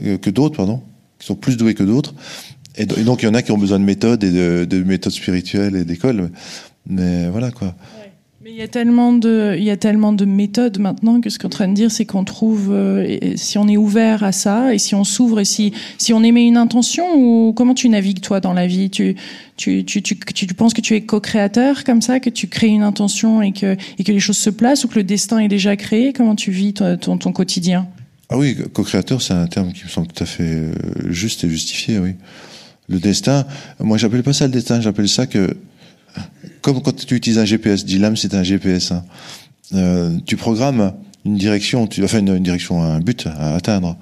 euh, 0.05 0.19
que 0.19 0.31
d'autres, 0.31 0.57
pardon, 0.57 0.83
qui 1.19 1.27
sont 1.27 1.35
plus 1.35 1.57
doués 1.57 1.75
que 1.75 1.83
d'autres. 1.83 2.15
Et, 2.77 2.87
donc, 2.87 3.23
il 3.23 3.27
y 3.27 3.29
en 3.29 3.35
a 3.35 3.43
qui 3.43 3.51
ont 3.51 3.59
besoin 3.59 3.81
de 3.81 3.85
méthodes 3.85 4.23
et 4.23 4.31
de, 4.31 4.65
de 4.69 4.83
méthodes 4.85 5.13
spirituelles 5.13 5.75
et 5.75 5.85
d'écoles. 5.85 6.31
Mais 6.87 7.29
voilà 7.29 7.51
quoi. 7.51 7.75
Il 8.59 8.63
y 8.63 8.65
a 8.65 8.67
tellement 9.77 10.13
de, 10.13 10.25
méthodes 10.25 10.81
maintenant 10.81 11.21
que 11.21 11.31
ce 11.31 11.39
qu'on 11.39 11.45
est 11.45 11.47
en 11.47 11.51
train 11.51 11.69
de 11.69 11.75
dire, 11.75 11.93
c'est 11.93 12.07
qu'on 12.07 12.25
trouve, 12.25 12.73
euh, 12.73 13.37
si 13.37 13.57
on 13.57 13.69
est 13.69 13.77
ouvert 13.77 14.25
à 14.25 14.33
ça 14.33 14.75
et 14.75 14.79
si 14.79 14.97
on 14.97 15.05
s'ouvre 15.05 15.39
et 15.39 15.45
si, 15.45 15.73
on 16.13 16.25
émet 16.25 16.45
une 16.45 16.57
intention 16.57 17.05
ou 17.15 17.53
comment 17.53 17.75
tu 17.75 17.89
navigues 17.89 18.21
toi 18.21 18.41
dans 18.41 18.55
la 18.55 18.67
vie, 18.67 18.91
tu, 18.91 19.15
penses 20.57 20.75
que 20.75 20.81
tu 20.81 20.97
es 20.97 21.03
co-créateur 21.03 21.85
comme 21.85 22.03
ça, 22.03 22.19
que 22.19 22.31
tu 22.31 22.49
crées 22.49 22.67
une 22.67 22.83
intention 22.83 23.43
et 23.43 23.53
que, 23.53 23.77
les 24.05 24.19
choses 24.19 24.39
se 24.39 24.51
placent 24.51 24.83
ou 24.83 24.89
que 24.89 24.97
le 24.97 25.05
destin 25.05 25.39
est 25.39 25.47
déjà 25.47 25.77
créé? 25.77 26.13
Comment 26.13 26.35
tu 26.35 26.51
vis 26.51 26.75
ton, 26.75 26.97
ton, 26.97 27.17
ton 27.17 27.31
quotidien? 27.31 27.87
Ah 28.29 28.39
oui, 28.39 28.57
co-créateur, 28.73 29.23
c'est 29.23 29.35
un 29.35 29.47
terme 29.47 29.73
qui 29.73 29.85
me 29.85 29.89
semble 29.89 30.09
tout 30.09 30.25
à 30.25 30.27
fait 30.27 30.43
euh, 30.43 30.73
juste 31.11 31.45
et 31.45 31.49
justifié, 31.49 32.01
oui. 32.01 32.15
Le 32.89 32.99
destin, 32.99 33.47
moi 33.79 33.99
j'appelle 33.99 34.25
pas 34.25 34.33
ça 34.33 34.47
le 34.47 34.53
destin, 34.53 34.81
j'appelle 34.81 35.09
ça 35.09 35.27
que 35.27 35.55
comme 36.63 36.83
quand 36.83 36.95
tu 37.07 37.15
utilises 37.15 37.39
un 37.39 37.45
GPS, 37.45 37.85
l'âme 37.89 38.17
c'est 38.17 38.35
un 38.35 38.43
GPS. 38.43 38.93
Hein. 38.93 39.05
Euh, 39.75 40.17
tu 40.27 40.37
programmes 40.37 40.95
une 41.25 41.37
direction, 41.37 41.89
enfin 42.03 42.21
une, 42.21 42.39
direction, 42.43 42.83
un 42.83 43.01
but 43.01 43.27
à 43.27 43.55
atteindre, 43.55 43.97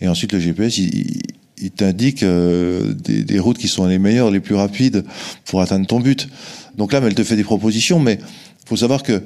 et 0.00 0.08
ensuite 0.08 0.32
le 0.32 0.40
GPS 0.40 0.78
il, 0.78 1.70
t'indique 1.74 2.22
euh, 2.22 2.92
des, 2.94 3.38
routes 3.38 3.58
qui 3.58 3.68
sont 3.68 3.86
les 3.86 3.98
meilleures, 3.98 4.30
les 4.30 4.40
plus 4.40 4.54
rapides 4.54 5.04
pour 5.44 5.60
atteindre 5.60 5.86
ton 5.86 6.00
but. 6.00 6.28
Donc 6.76 6.92
l'âme 6.92 7.04
elle 7.06 7.14
te 7.14 7.24
fait 7.24 7.36
des 7.36 7.44
propositions, 7.44 7.98
mais 7.98 8.18
faut 8.66 8.76
savoir 8.76 9.02
que 9.02 9.22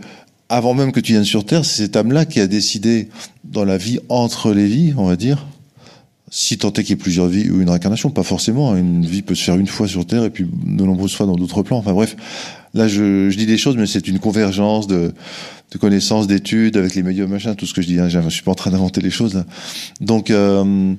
avant 0.48 0.74
même 0.74 0.92
que 0.92 1.00
tu 1.00 1.12
viennes 1.12 1.24
sur 1.24 1.44
Terre, 1.44 1.64
c'est 1.64 1.83
cette 1.85 1.96
âme-là 1.96 2.24
qui 2.24 2.40
a 2.40 2.46
décidé 2.46 3.09
dans 3.44 3.64
la 3.64 3.78
vie 3.78 4.00
entre 4.09 4.52
les 4.52 4.66
vies, 4.66 4.94
on 4.96 5.06
va 5.06 5.16
dire, 5.16 5.46
si 6.30 6.59
tant 6.59 6.68
est 6.72 6.83
qu'il 6.83 6.90
y 6.90 6.92
ait 6.92 6.96
plusieurs 6.96 7.26
vies 7.26 7.50
ou 7.50 7.61
une 7.61 7.68
réincarnation, 7.68 8.11
pas 8.11 8.22
forcément. 8.22 8.72
Hein. 8.72 8.78
Une 8.78 9.04
vie 9.04 9.22
peut 9.22 9.35
se 9.35 9.42
faire 9.42 9.56
une 9.56 9.66
fois 9.66 9.88
sur 9.88 10.06
Terre 10.06 10.24
et 10.24 10.30
puis 10.30 10.44
de 10.44 10.85
nombreuses 10.85 11.14
fois 11.14 11.26
dans 11.26 11.35
d'autres 11.35 11.62
plans. 11.62 11.78
Enfin 11.78 11.92
bref, 11.92 12.16
là 12.74 12.88
je, 12.88 13.30
je 13.30 13.37
dis 13.37 13.46
des 13.46 13.59
choses, 13.59 13.76
mais 13.76 13.87
c'est 13.87 14.09
une 14.09 14.18
convergence 14.18 14.87
de, 14.87 15.12
connaissances, 15.78 16.26
d'études 16.26 16.76
avec 16.76 16.94
les 16.94 17.02
médias, 17.02 17.26
machin, 17.26 17.54
tout 17.54 17.66
ce 17.66 17.74
que 17.74 17.83
je 17.83 17.87
dis. 17.87 18.00
Hein. 18.00 18.09
Je 18.09 18.28
suis 18.28 18.42
pas 18.42 18.50
en 18.50 18.56
train 18.56 18.70
d'inventer 18.70 19.00
les 19.00 19.11
choses. 19.11 19.44
Euh, 20.11 20.94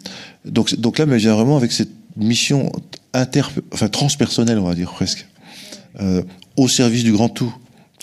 donc, 0.46 0.76
donc 0.76 0.98
là, 0.98 1.06
mais 1.06 1.18
vient 1.18 1.36
vraiment 1.36 1.58
avec 1.58 1.72
cette 1.72 1.92
mission 2.16 2.72
inter, 3.14 3.44
enfin 3.74 3.88
transpersonnelle, 3.88 4.60
on 4.60 4.68
va 4.68 4.76
dire 4.76 4.92
presque, 4.92 5.28
euh, 6.00 6.22
au 6.58 6.68
service 6.68 7.04
du 7.04 7.12
grand 7.12 7.30
tout 7.30 7.54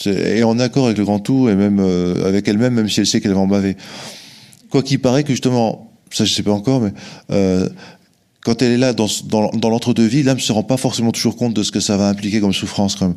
et 0.07 0.45
en 0.45 0.61
accord 0.61 0.87
avec 0.87 0.99
le 0.99 1.05
grand 1.05 1.19
tout 1.19 1.49
et 1.49 1.57
même 1.57 1.81
euh, 1.81 2.27
avec 2.27 2.47
elle-même, 2.47 2.75
même 2.75 2.89
si 2.89 3.01
elle 3.01 3.07
sait 3.07 3.21
qu'elle 3.21 3.35
va 3.35 3.41
en 3.41 3.49
baver. 3.49 3.77
Quoi 4.71 4.83
qu'il 4.83 5.01
paraît 5.01 5.25
que 5.25 5.31
justement 5.31 5.91
ça 6.11 6.25
je 6.25 6.33
sais 6.33 6.43
pas 6.43 6.53
encore, 6.53 6.81
mais 6.81 6.93
quand 8.49 8.63
elle 8.63 8.73
est 8.73 8.79
là 8.79 8.95
dans, 8.95 9.09
dans, 9.27 9.51
dans 9.51 9.69
l'entre-deux-vie, 9.69 10.23
l'âme 10.23 10.41
se 10.41 10.53
rend 10.53 10.63
pas 10.63 10.79
forcément 10.79 11.13
toujours 11.13 11.37
compte 11.37 11.53
de 11.53 11.63
ce 11.63 11.71
que 11.71 11.81
ça 11.81 11.99
va 11.99 12.09
impliquer 12.09 12.41
comme 12.41 12.55
souffrance. 12.55 12.97
Comme, 12.97 13.15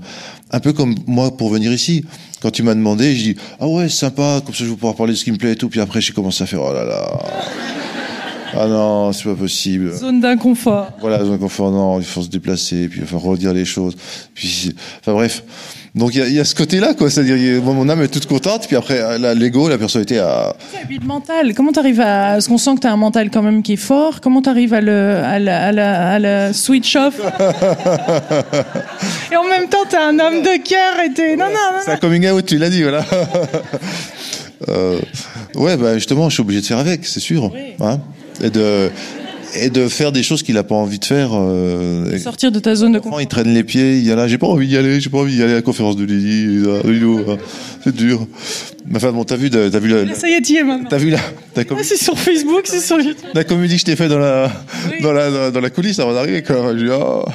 un 0.51 0.59
peu 0.59 0.73
comme 0.73 0.93
moi 1.07 1.37
pour 1.37 1.49
venir 1.49 1.71
ici. 1.71 2.03
Quand 2.41 2.51
tu 2.51 2.63
m'as 2.63 2.75
demandé, 2.75 3.15
je 3.15 3.23
dis 3.23 3.35
ah 3.61 3.67
ouais 3.69 3.87
sympa, 3.87 4.41
comme 4.45 4.53
ça 4.53 4.65
je 4.65 4.69
vais 4.69 4.75
pouvoir 4.75 4.95
parler 4.95 5.13
de 5.13 5.17
ce 5.17 5.23
qui 5.23 5.31
me 5.31 5.37
plaît 5.37 5.53
et 5.53 5.55
tout. 5.55 5.69
Puis 5.69 5.79
après 5.79 6.01
j'ai 6.01 6.11
commencé 6.11 6.43
à 6.43 6.47
faire 6.47 6.61
oh 6.61 6.73
là 6.73 6.83
là. 6.83 7.80
Ah 8.53 8.67
non, 8.67 9.13
c'est 9.13 9.25
pas 9.25 9.35
possible. 9.35 9.93
Zone 9.93 10.21
d'inconfort. 10.21 10.91
Voilà, 10.99 11.19
zone 11.19 11.31
d'inconfort, 11.31 11.71
non, 11.71 11.99
il 11.99 12.05
faut 12.05 12.21
se 12.21 12.29
déplacer, 12.29 12.87
puis 12.87 13.01
il 13.01 13.07
faut 13.07 13.19
redire 13.19 13.53
les 13.53 13.65
choses. 13.65 13.95
Puis, 14.33 14.73
enfin 14.99 15.13
bref. 15.13 15.43
Donc 15.93 16.15
il 16.15 16.25
y, 16.25 16.35
y 16.35 16.39
a, 16.39 16.45
ce 16.45 16.55
côté-là, 16.55 16.93
quoi. 16.93 17.09
C'est-à-dire, 17.09 17.61
mon 17.61 17.89
âme 17.89 18.01
est 18.01 18.07
toute 18.07 18.25
contente, 18.25 18.65
puis 18.65 18.77
après, 18.77 19.19
l'ego, 19.35 19.67
la 19.67 19.77
personnalité 19.77 20.19
a. 20.19 20.55
Et 20.81 20.85
puis 20.85 20.99
le 20.99 21.05
mental. 21.05 21.53
Comment 21.53 21.73
t'arrives 21.73 21.99
à. 21.99 22.33
Parce 22.33 22.47
qu'on 22.47 22.57
sent 22.57 22.75
que 22.75 22.79
t'as 22.81 22.91
un 22.91 22.97
mental 22.97 23.29
quand 23.29 23.41
même 23.41 23.61
qui 23.61 23.73
est 23.73 23.77
fort. 23.77 24.21
Comment 24.21 24.41
t'arrives 24.41 24.73
à 24.73 24.79
le, 24.79 25.17
à 25.17 25.37
la, 25.39 25.67
à 25.67 25.71
la, 25.73 26.11
à 26.11 26.19
la 26.19 26.53
switch 26.53 26.95
off? 26.95 27.19
Et 29.31 29.35
en 29.35 29.43
même 29.43 29.67
temps, 29.69 29.83
t'as 29.89 30.07
un 30.07 30.17
homme 30.17 30.41
de 30.41 30.63
cœur 30.63 30.99
et 31.05 31.13
t'es. 31.13 31.35
Non, 31.35 31.45
non, 31.45 31.51
non. 31.51 31.79
C'est 31.83 31.91
un 31.91 31.97
coming 31.97 32.29
out, 32.29 32.45
tu 32.45 32.57
l'as 32.57 32.69
dit, 32.69 32.83
voilà. 32.83 33.03
euh, 34.69 34.97
ouais, 35.55 35.75
bah 35.75 35.95
justement, 35.95 36.29
je 36.29 36.35
suis 36.35 36.41
obligé 36.41 36.61
de 36.61 36.65
faire 36.65 36.79
avec, 36.79 37.05
c'est 37.05 37.19
sûr. 37.19 37.51
Oui. 37.53 37.73
Hein 37.81 37.99
et 38.43 38.49
de 38.49 38.89
et 39.53 39.69
de 39.69 39.87
faire 39.87 40.11
des 40.11 40.23
choses 40.23 40.43
qu'il 40.43 40.57
a 40.57 40.63
pas 40.63 40.75
envie 40.75 40.99
de 40.99 41.05
faire. 41.05 41.31
Euh, 41.33 42.17
Sortir 42.17 42.51
de 42.51 42.59
ta 42.59 42.75
zone 42.75 42.93
de 42.93 42.99
confort. 42.99 43.21
Il 43.21 43.27
traîne 43.27 43.53
les 43.53 43.63
pieds, 43.63 43.97
il 43.97 44.05
y 44.05 44.11
a 44.11 44.15
là, 44.15 44.27
j'ai 44.27 44.37
pas 44.37 44.47
envie 44.47 44.67
d'y 44.67 44.77
aller, 44.77 45.01
j'ai 45.01 45.09
pas 45.09 45.19
envie 45.19 45.35
d'y 45.35 45.43
aller 45.43 45.53
à 45.53 45.55
la 45.55 45.61
conférence 45.61 45.97
de 45.97 46.05
Lily, 46.05 46.65
hein. 46.67 47.37
c'est 47.83 47.95
dur. 47.95 48.27
Mais 48.85 48.97
enfin 48.97 49.11
bon, 49.11 49.23
t'as 49.23 49.35
vu, 49.35 49.49
t'as 49.49 49.67
vu 49.79 49.89
la, 49.89 50.15
Ça 50.15 50.27
y 50.27 50.33
est, 50.33 50.63
maintenant. 50.63 50.89
T'as 50.89 50.97
vu 50.97 51.09
la, 51.09 51.19
ah, 51.57 51.61
c'est 51.83 51.97
sur 51.97 52.17
Facebook, 52.17 52.61
c'est 52.65 52.79
sur 52.79 52.99
YouTube. 52.99 53.29
La 53.33 53.43
comédie 53.43 53.75
que 53.75 53.81
je 53.81 53.85
t'ai 53.85 53.95
fait 53.95 54.07
dans 54.07 54.19
la, 54.19 54.49
oui. 54.89 55.01
dans 55.01 55.11
la, 55.11 55.51
dans 55.51 55.59
la 55.59 55.69
coulisse 55.69 55.99
avant 55.99 56.13
d'arriver, 56.13 56.41
quoi. 56.43 56.73
Je 56.73 56.85
dis, 56.85 56.91
oh. 56.91 57.25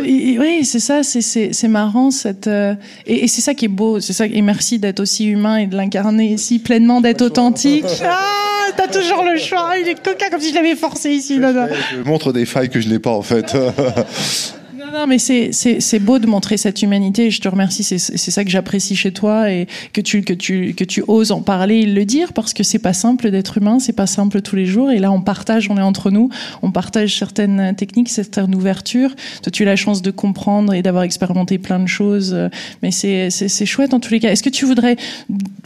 Oui, 0.00 0.64
c'est 0.64 0.80
ça, 0.80 1.02
c'est, 1.02 1.20
c'est, 1.20 1.52
c'est 1.52 1.68
marrant, 1.68 2.10
cette, 2.10 2.46
euh, 2.46 2.74
et, 3.06 3.24
et 3.24 3.28
c'est 3.28 3.42
ça 3.42 3.54
qui 3.54 3.66
est 3.66 3.68
beau, 3.68 4.00
c'est 4.00 4.12
ça, 4.12 4.26
et 4.26 4.42
merci 4.42 4.78
d'être 4.78 5.00
aussi 5.00 5.26
humain 5.26 5.58
et 5.58 5.66
de 5.66 5.76
l'incarner 5.76 6.32
ici 6.32 6.58
pleinement, 6.58 7.00
d'être 7.00 7.22
authentique. 7.22 7.84
Ah, 8.04 8.70
t'as 8.76 8.88
toujours 8.88 9.24
le 9.24 9.38
choix, 9.38 9.74
il 9.80 9.88
est 9.88 10.02
coquin 10.02 10.30
comme 10.30 10.40
si 10.40 10.50
je 10.50 10.54
l'avais 10.54 10.76
forcé 10.76 11.10
ici. 11.10 11.38
Je 11.38 12.02
montre 12.08 12.32
des 12.32 12.46
failles 12.46 12.70
que 12.70 12.80
je 12.80 12.88
n'ai 12.88 12.98
pas 12.98 13.10
en 13.10 13.22
fait. 13.22 13.56
Non, 14.92 15.06
mais 15.06 15.18
c'est 15.18 15.98
beau 16.00 16.18
de 16.18 16.26
montrer 16.26 16.58
cette 16.58 16.82
humanité. 16.82 17.30
Je 17.30 17.40
te 17.40 17.48
remercie. 17.48 17.82
C'est 17.82 18.30
ça 18.30 18.44
que 18.44 18.50
j'apprécie 18.50 18.94
chez 18.94 19.12
toi 19.12 19.50
et 19.50 19.66
que 19.94 20.02
tu 20.02 20.22
que 20.22 20.34
tu 20.34 20.74
que 20.74 20.84
tu 20.84 21.02
oses 21.08 21.32
en 21.32 21.40
parler 21.40 21.76
et 21.76 21.86
le 21.86 22.04
dire 22.04 22.34
parce 22.34 22.52
que 22.52 22.62
c'est 22.62 22.78
pas 22.78 22.92
simple 22.92 23.30
d'être 23.30 23.56
humain. 23.56 23.78
C'est 23.78 23.94
pas 23.94 24.06
simple 24.06 24.42
tous 24.42 24.54
les 24.54 24.66
jours. 24.66 24.90
Et 24.90 24.98
là, 24.98 25.10
on 25.10 25.22
partage. 25.22 25.70
On 25.70 25.78
est 25.78 25.82
entre 25.82 26.10
nous. 26.10 26.28
On 26.60 26.70
partage 26.70 27.18
certaines 27.18 27.74
techniques, 27.74 28.10
certaines 28.10 28.54
ouvertures. 28.54 29.14
Toi, 29.42 29.50
tu 29.50 29.62
as 29.62 29.66
la 29.66 29.76
chance 29.76 30.02
de 30.02 30.10
comprendre 30.10 30.74
et 30.74 30.82
d'avoir 30.82 31.04
expérimenté 31.04 31.56
plein 31.56 31.78
de 31.78 31.88
choses. 31.88 32.36
Mais 32.82 32.90
c'est 32.90 33.66
chouette 33.66 33.94
en 33.94 34.00
tous 34.00 34.12
les 34.12 34.20
cas. 34.20 34.30
Est-ce 34.30 34.42
que 34.42 34.50
tu 34.50 34.66
voudrais 34.66 34.96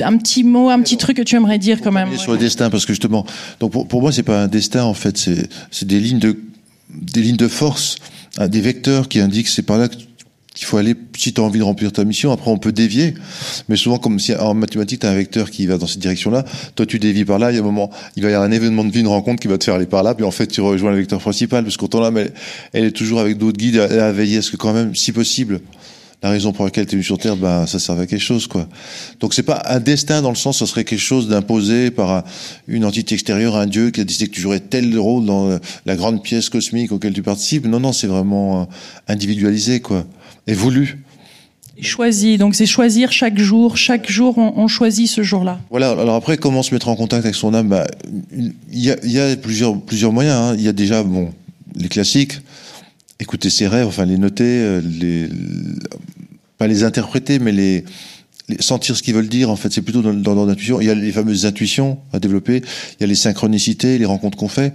un 0.02 0.16
petit 0.18 0.44
mot, 0.44 0.70
un 0.70 0.80
petit 0.80 0.98
truc 0.98 1.16
que 1.16 1.22
tu 1.22 1.34
aimerais 1.34 1.58
dire 1.58 1.80
quand 1.80 1.92
même? 1.92 2.16
Sur 2.16 2.32
le 2.32 2.38
destin, 2.38 2.70
parce 2.70 2.86
que 2.86 2.92
justement, 2.92 3.26
donc 3.58 3.72
pour, 3.72 3.88
pour 3.88 4.00
moi, 4.00 4.12
c'est 4.12 4.22
pas 4.22 4.44
un 4.44 4.48
destin 4.48 4.84
en 4.84 4.94
fait. 4.94 5.18
C'est 5.18 5.48
c'est 5.72 5.86
des 5.86 5.98
lignes 5.98 6.20
de 6.20 6.38
des 6.90 7.22
lignes 7.22 7.36
de 7.36 7.48
force 7.48 7.96
des 8.38 8.60
vecteurs 8.60 9.08
qui 9.08 9.20
indiquent 9.20 9.48
c'est 9.48 9.62
par 9.62 9.78
là 9.78 9.88
qu'il 9.88 10.66
faut 10.66 10.78
aller 10.78 10.94
si 11.16 11.34
tu 11.34 11.40
as 11.40 11.44
envie 11.44 11.58
de 11.58 11.64
remplir 11.64 11.92
ta 11.92 12.04
mission. 12.04 12.32
Après, 12.32 12.50
on 12.50 12.56
peut 12.56 12.72
dévier, 12.72 13.14
mais 13.68 13.76
souvent, 13.76 13.98
comme 13.98 14.18
si 14.18 14.34
en 14.34 14.54
mathématiques, 14.54 15.00
tu 15.00 15.06
as 15.06 15.10
un 15.10 15.14
vecteur 15.14 15.50
qui 15.50 15.66
va 15.66 15.76
dans 15.76 15.86
cette 15.86 16.00
direction-là, 16.00 16.44
toi, 16.74 16.86
tu 16.86 16.98
dévies 16.98 17.26
par 17.26 17.38
là, 17.38 17.52
il 17.52 17.56
y 17.56 17.58
a 17.58 17.60
un 17.60 17.64
moment, 17.64 17.90
il 18.16 18.22
va 18.22 18.30
y 18.30 18.32
avoir 18.32 18.48
un 18.48 18.52
événement 18.52 18.84
de 18.84 18.90
vie, 18.90 19.00
une 19.00 19.06
rencontre 19.06 19.40
qui 19.40 19.48
va 19.48 19.58
te 19.58 19.64
faire 19.64 19.74
aller 19.74 19.86
par 19.86 20.02
là, 20.02 20.14
puis 20.14 20.24
en 20.24 20.30
fait, 20.30 20.46
tu 20.46 20.62
rejoins 20.62 20.92
le 20.92 20.96
vecteur 20.96 21.20
principal, 21.20 21.62
parce 21.62 21.76
qu'autant 21.76 22.00
là, 22.00 22.10
mais 22.10 22.32
elle 22.72 22.84
est 22.84 22.92
toujours 22.92 23.20
avec 23.20 23.36
d'autres 23.36 23.58
guides 23.58 23.78
à, 23.78 24.06
à 24.06 24.12
veiller 24.12 24.38
à 24.38 24.42
ce 24.42 24.50
que 24.50 24.56
quand 24.56 24.72
même, 24.72 24.94
si 24.94 25.12
possible, 25.12 25.60
la 26.22 26.30
raison 26.30 26.52
pour 26.52 26.64
laquelle 26.64 26.86
tu 26.86 26.92
es 26.92 26.96
venu 26.96 27.04
sur 27.04 27.18
Terre, 27.18 27.36
ben, 27.36 27.66
ça 27.66 27.78
servait 27.78 28.02
à 28.02 28.06
quelque 28.06 28.22
chose, 28.22 28.46
quoi. 28.46 28.68
Donc 29.20 29.34
c'est 29.34 29.42
pas 29.42 29.62
un 29.66 29.80
destin 29.80 30.22
dans 30.22 30.30
le 30.30 30.36
sens, 30.36 30.58
ça 30.58 30.66
serait 30.66 30.84
quelque 30.84 30.98
chose 30.98 31.28
d'imposé 31.28 31.90
par 31.90 32.24
une 32.66 32.84
entité 32.84 33.14
extérieure, 33.14 33.56
un 33.56 33.66
dieu 33.66 33.90
qui 33.90 34.00
a 34.00 34.04
décidé 34.04 34.28
que 34.28 34.34
tu 34.34 34.40
jouerais 34.40 34.60
tel 34.60 34.98
rôle 34.98 35.26
dans 35.26 35.58
la 35.84 35.96
grande 35.96 36.22
pièce 36.22 36.48
cosmique 36.48 36.92
auquel 36.92 37.12
tu 37.12 37.22
participes. 37.22 37.66
Non, 37.66 37.80
non, 37.80 37.92
c'est 37.92 38.06
vraiment 38.06 38.62
euh, 38.62 38.64
individualisé, 39.08 39.80
quoi, 39.80 40.06
et 40.46 40.54
voulu. 40.54 41.02
Choisi, 41.78 42.38
donc 42.38 42.54
c'est 42.54 42.64
choisir 42.64 43.12
chaque 43.12 43.38
jour, 43.38 43.76
chaque 43.76 44.10
jour 44.10 44.38
on, 44.38 44.54
on 44.56 44.66
choisit 44.66 45.08
ce 45.10 45.22
jour-là. 45.22 45.60
Voilà. 45.68 45.90
Alors 45.90 46.14
après, 46.14 46.38
comment 46.38 46.62
se 46.62 46.72
mettre 46.72 46.88
en 46.88 46.96
contact 46.96 47.26
avec 47.26 47.34
son 47.34 47.52
âme? 47.52 47.68
Bah, 47.68 47.86
Il 48.32 48.54
y, 48.72 48.90
a, 48.90 48.96
y 49.04 49.18
a 49.18 49.36
plusieurs 49.36 49.78
plusieurs 49.78 50.10
moyens. 50.10 50.36
Hein. 50.36 50.54
Il 50.56 50.64
y 50.64 50.68
a 50.68 50.72
déjà 50.72 51.02
bon 51.02 51.34
les 51.74 51.88
classiques, 51.88 52.38
écouter 53.20 53.50
ses 53.50 53.66
rêves, 53.66 53.86
enfin 53.86 54.04
les 54.04 54.18
noter, 54.18 54.44
euh, 54.44 54.80
les, 54.80 55.28
pas 56.58 56.66
les 56.66 56.84
interpréter, 56.84 57.38
mais 57.38 57.52
les, 57.52 57.80
les 57.80 57.84
sentir 58.60 58.96
ce 58.96 59.02
qu'ils 59.02 59.14
veulent 59.14 59.28
dire. 59.28 59.50
En 59.50 59.56
fait, 59.56 59.72
c'est 59.72 59.82
plutôt 59.82 60.02
dans, 60.02 60.14
dans, 60.14 60.34
dans 60.34 60.46
l'intuition. 60.46 60.80
Il 60.80 60.86
y 60.86 60.90
a 60.90 60.94
les 60.94 61.12
fameuses 61.12 61.46
intuitions 61.46 61.98
à 62.12 62.18
développer. 62.18 62.62
Il 62.98 63.00
y 63.00 63.04
a 63.04 63.06
les 63.06 63.14
synchronicités, 63.14 63.98
les 63.98 64.04
rencontres 64.04 64.38
qu'on 64.38 64.48
fait. 64.48 64.74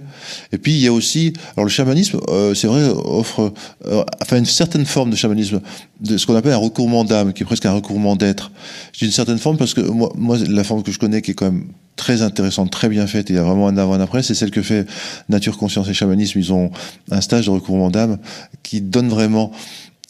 Et 0.52 0.58
puis 0.58 0.72
il 0.72 0.80
y 0.80 0.86
a 0.86 0.92
aussi, 0.92 1.32
alors 1.56 1.64
le 1.64 1.70
chamanisme, 1.70 2.20
euh, 2.28 2.54
c'est 2.54 2.66
vrai, 2.66 2.84
offre, 3.04 3.52
euh, 3.86 4.04
enfin 4.20 4.38
une 4.38 4.46
certaine 4.46 4.84
forme 4.84 5.10
de 5.10 5.16
chamanisme, 5.16 5.60
de 6.00 6.16
ce 6.16 6.26
qu'on 6.26 6.34
appelle 6.34 6.52
un 6.52 6.58
recouvrement 6.58 7.04
d'âme, 7.04 7.32
qui 7.32 7.42
est 7.42 7.46
presque 7.46 7.66
un 7.66 7.72
recouvrement 7.72 8.16
d'être. 8.16 8.52
J'ai 8.92 9.06
une 9.06 9.12
certaine 9.12 9.38
forme 9.38 9.56
parce 9.56 9.74
que 9.74 9.80
moi, 9.80 10.12
moi, 10.16 10.36
la 10.38 10.64
forme 10.64 10.82
que 10.82 10.92
je 10.92 10.98
connais, 10.98 11.22
qui 11.22 11.30
est 11.30 11.34
quand 11.34 11.50
même 11.50 11.66
très 11.96 12.22
intéressante, 12.22 12.70
très 12.70 12.88
bien 12.88 13.06
faite, 13.06 13.30
et 13.30 13.34
il 13.34 13.36
y 13.36 13.38
a 13.38 13.42
vraiment 13.42 13.68
un 13.68 13.76
avant, 13.76 13.94
un 13.94 14.00
après, 14.00 14.22
c'est 14.22 14.34
celle 14.34 14.50
que 14.50 14.62
fait 14.62 14.86
Nature, 15.28 15.56
Conscience 15.56 15.88
et 15.88 15.94
Chamanisme. 15.94 16.38
Ils 16.38 16.52
ont 16.52 16.70
un 17.10 17.20
stage 17.20 17.46
de 17.46 17.50
recouvrement 17.50 17.90
d'âme 17.90 18.18
qui 18.62 18.80
donne 18.80 19.08
vraiment 19.08 19.52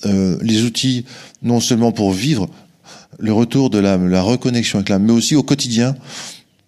euh, 0.07 0.37
les 0.42 0.62
outils 0.64 1.05
non 1.42 1.61
seulement 1.61 1.92
pour 1.92 2.12
vivre, 2.12 2.48
le 3.18 3.33
retour 3.33 3.70
de 3.70 3.79
l'âme, 3.79 4.09
la 4.09 4.22
reconnexion 4.22 4.79
avec 4.79 4.88
l'âme, 4.88 5.05
mais 5.05 5.12
aussi 5.12 5.37
au 5.37 5.42
quotidien, 5.42 5.94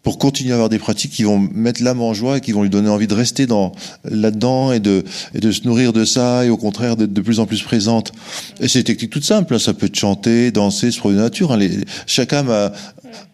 pour 0.05 0.19
continuer 0.19 0.53
à 0.53 0.55
avoir 0.55 0.69
des 0.69 0.79
pratiques 0.79 1.13
qui 1.13 1.25
vont 1.25 1.39
mettre 1.39 1.83
l'âme 1.83 2.03
en 2.03 2.13
joie 2.13 2.37
et 2.37 2.41
qui 2.43 2.53
vont 2.53 2.63
lui 2.63 2.71
donner 2.71 2.91
envie 2.91 3.07
de 3.07 3.15
rester 3.15 3.47
dans 3.47 3.73
là-dedans 4.05 4.71
et 4.71 4.79
de 4.79 5.03
et 5.35 5.41
de 5.41 5.51
se 5.51 5.65
nourrir 5.65 5.95
de 5.95 6.05
ça 6.05 6.45
et 6.45 6.51
au 6.51 6.59
contraire 6.59 6.97
d'être 6.97 7.15
de 7.15 7.21
plus 7.23 7.41
en 7.41 7.47
plus 7.47 7.63
présente. 7.63 8.13
Et 8.61 8.69
c'est 8.69 8.81
des 8.81 8.85
techniques 8.85 9.11
toutes 9.11 9.25
simples. 9.25 9.55
Hein. 9.55 9.59
Ça 9.59 9.73
peut 9.73 9.87
être 9.87 9.97
chanter, 9.97 10.51
danser, 10.51 10.91
se 10.91 10.99
promener 10.99 11.23
nature. 11.23 11.53
Hein. 11.53 11.57
Les, 11.57 11.71
chaque 12.07 12.35
âme 12.35 12.51
a, 12.51 12.73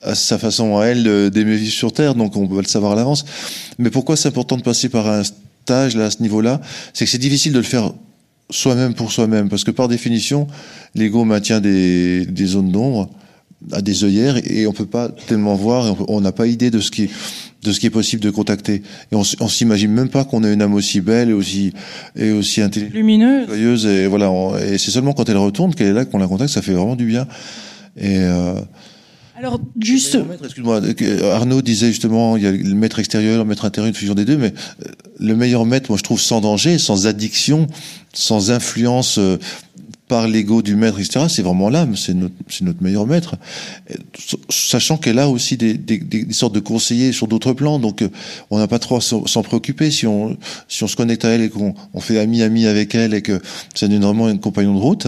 a, 0.03 0.15
sa 0.15 0.39
façon 0.39 0.79
à 0.79 0.87
elle 0.87 1.31
d'aimer 1.31 1.57
vivre 1.57 1.73
sur 1.73 1.93
terre, 1.93 2.15
donc 2.15 2.37
on 2.37 2.47
va 2.47 2.63
le 2.63 2.69
savoir 2.69 2.93
à 2.93 2.95
l'avance. 2.95 3.25
Mais 3.79 3.91
pourquoi 3.91 4.17
c'est 4.17 4.29
important 4.29 4.57
de 4.57 4.63
passer 4.63 4.89
par 4.89 5.09
un 5.09 5.23
stage 5.25 5.97
là 5.97 6.07
à 6.07 6.11
ce 6.11 6.23
niveau-là? 6.23 6.61
C'est 6.95 7.05
que 7.05 7.11
c'est 7.11 7.19
difficile 7.19 7.53
de 7.53 7.59
le 7.59 7.65
faire 7.65 7.93
soi-même 8.51 8.95
pour 8.95 9.13
soi-même 9.13 9.49
parce 9.49 9.65
que 9.65 9.71
par 9.71 9.89
définition, 9.89 10.47
l'ego 10.95 11.25
maintient 11.25 11.61
des, 11.61 12.27
des 12.27 12.47
zones 12.47 12.71
d'ombre 12.71 13.11
à 13.73 13.83
des 13.83 14.05
œillères 14.05 14.39
et 14.51 14.67
on 14.67 14.73
peut 14.73 14.87
pas 14.87 15.09
tellement 15.27 15.55
voir, 15.55 15.95
on 16.09 16.21
n'a 16.21 16.33
pas 16.33 16.47
idée 16.47 16.71
de 16.71 16.81
ce 16.81 16.91
qui 16.91 17.11
de 17.63 17.73
ce 17.73 17.81
qui 17.81 17.87
est 17.87 17.91
possible 17.91 18.23
de 18.23 18.31
contacter. 18.31 18.83
Et 19.13 19.15
on, 19.15 19.23
on 19.41 19.49
s'imagine 19.49 19.91
même 19.91 20.09
pas 20.09 20.25
qu'on 20.25 20.45
ait 20.45 20.53
une 20.53 20.63
âme 20.63 20.73
aussi 20.73 21.03
belle 21.03 21.29
et 21.29 21.33
aussi 21.35 21.75
et 22.17 22.31
aussi 22.31 22.63
intelligente, 22.63 22.95
lumineuse, 22.95 23.49
joyeuse 23.49 23.87
et 23.87 24.07
voilà. 24.07 24.31
et 24.67 24.79
c'est 24.79 24.91
seulement 24.91 25.13
quand 25.13 25.29
elle 25.29 25.37
retourne 25.37 25.75
qu'elle 25.75 25.89
est 25.89 25.93
là 25.93 26.05
qu'on 26.07 26.19
la 26.19 26.27
contacte, 26.27 26.53
ça 26.53 26.63
fait 26.63 26.73
vraiment 26.73 26.97
du 26.97 27.05
bien. 27.05 27.27
Et 27.99 28.17
euh, 28.19 28.55
alors 29.41 29.59
juste, 29.81 30.19
excuse-moi, 30.45 30.83
Arnaud 31.33 31.63
disait 31.63 31.89
justement, 31.89 32.37
il 32.37 32.43
y 32.43 32.47
a 32.47 32.53
le 32.53 32.75
maître 32.75 32.99
extérieur, 32.99 33.39
le 33.39 33.49
maître 33.49 33.65
intérieur, 33.65 33.89
une 33.89 33.95
fusion 33.95 34.15
des 34.15 34.27
deux, 34.27 34.37
mais 34.37 34.53
euh, 34.85 34.89
le 35.19 35.35
meilleur 35.35 35.65
maître, 35.65 35.91
moi 35.91 35.97
je 35.97 36.03
trouve 36.03 36.21
sans 36.21 36.43
danger, 36.43 36.77
sans 36.77 37.07
addiction, 37.07 37.67
sans 38.13 38.51
influence 38.51 39.17
euh, 39.17 39.39
par 40.09 40.29
l'ego 40.29 40.61
du 40.61 40.77
maître, 40.77 41.01
etc., 41.01 41.25
c'est 41.31 41.41
vraiment 41.41 41.71
l'âme, 41.71 41.97
c'est 41.97 42.13
notre, 42.13 42.35
notre, 42.61 42.83
meilleur 42.83 43.07
maître. 43.07 43.37
Sachant 44.51 44.99
qu'elle 44.99 45.19
a 45.19 45.31
aussi 45.31 45.57
des, 45.57 45.73
des, 45.73 45.97
des, 45.97 46.31
sortes 46.35 46.55
de 46.55 46.61
conseillers 46.61 47.13
sur 47.13 47.27
d'autres 47.27 47.55
plans, 47.55 47.79
donc 47.79 48.03
euh, 48.03 48.09
on 48.51 48.59
n'a 48.59 48.67
pas 48.67 48.79
trop 48.79 48.97
à 48.97 49.01
s'en 49.01 49.43
préoccuper 49.43 49.91
si 49.91 50.07
on, 50.07 50.37
si 50.69 50.85
on 50.85 50.87
se 50.87 50.97
connecte 50.97 51.25
à 51.25 51.29
elle 51.31 51.41
et 51.41 51.49
qu'on 51.49 51.75
on 51.95 52.01
fait 52.01 52.19
ami-ami 52.19 52.67
avec 52.67 52.95
elle 52.95 53.15
et 53.15 53.23
que 53.23 53.41
devient 53.81 53.97
vraiment 53.97 54.29
une 54.29 54.41
compagnon 54.41 54.75
de 54.75 54.81
route. 54.81 55.07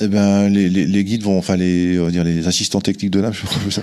Eh 0.00 0.08
ben, 0.08 0.48
les, 0.48 0.70
les, 0.70 0.86
les, 0.86 1.04
guides 1.04 1.22
vont, 1.22 1.38
enfin 1.38 1.56
les, 1.56 2.00
on 2.00 2.06
va 2.06 2.10
dire 2.10 2.24
les 2.24 2.48
assistants 2.48 2.80
techniques 2.80 3.10
de 3.10 3.20
l'âme, 3.20 3.34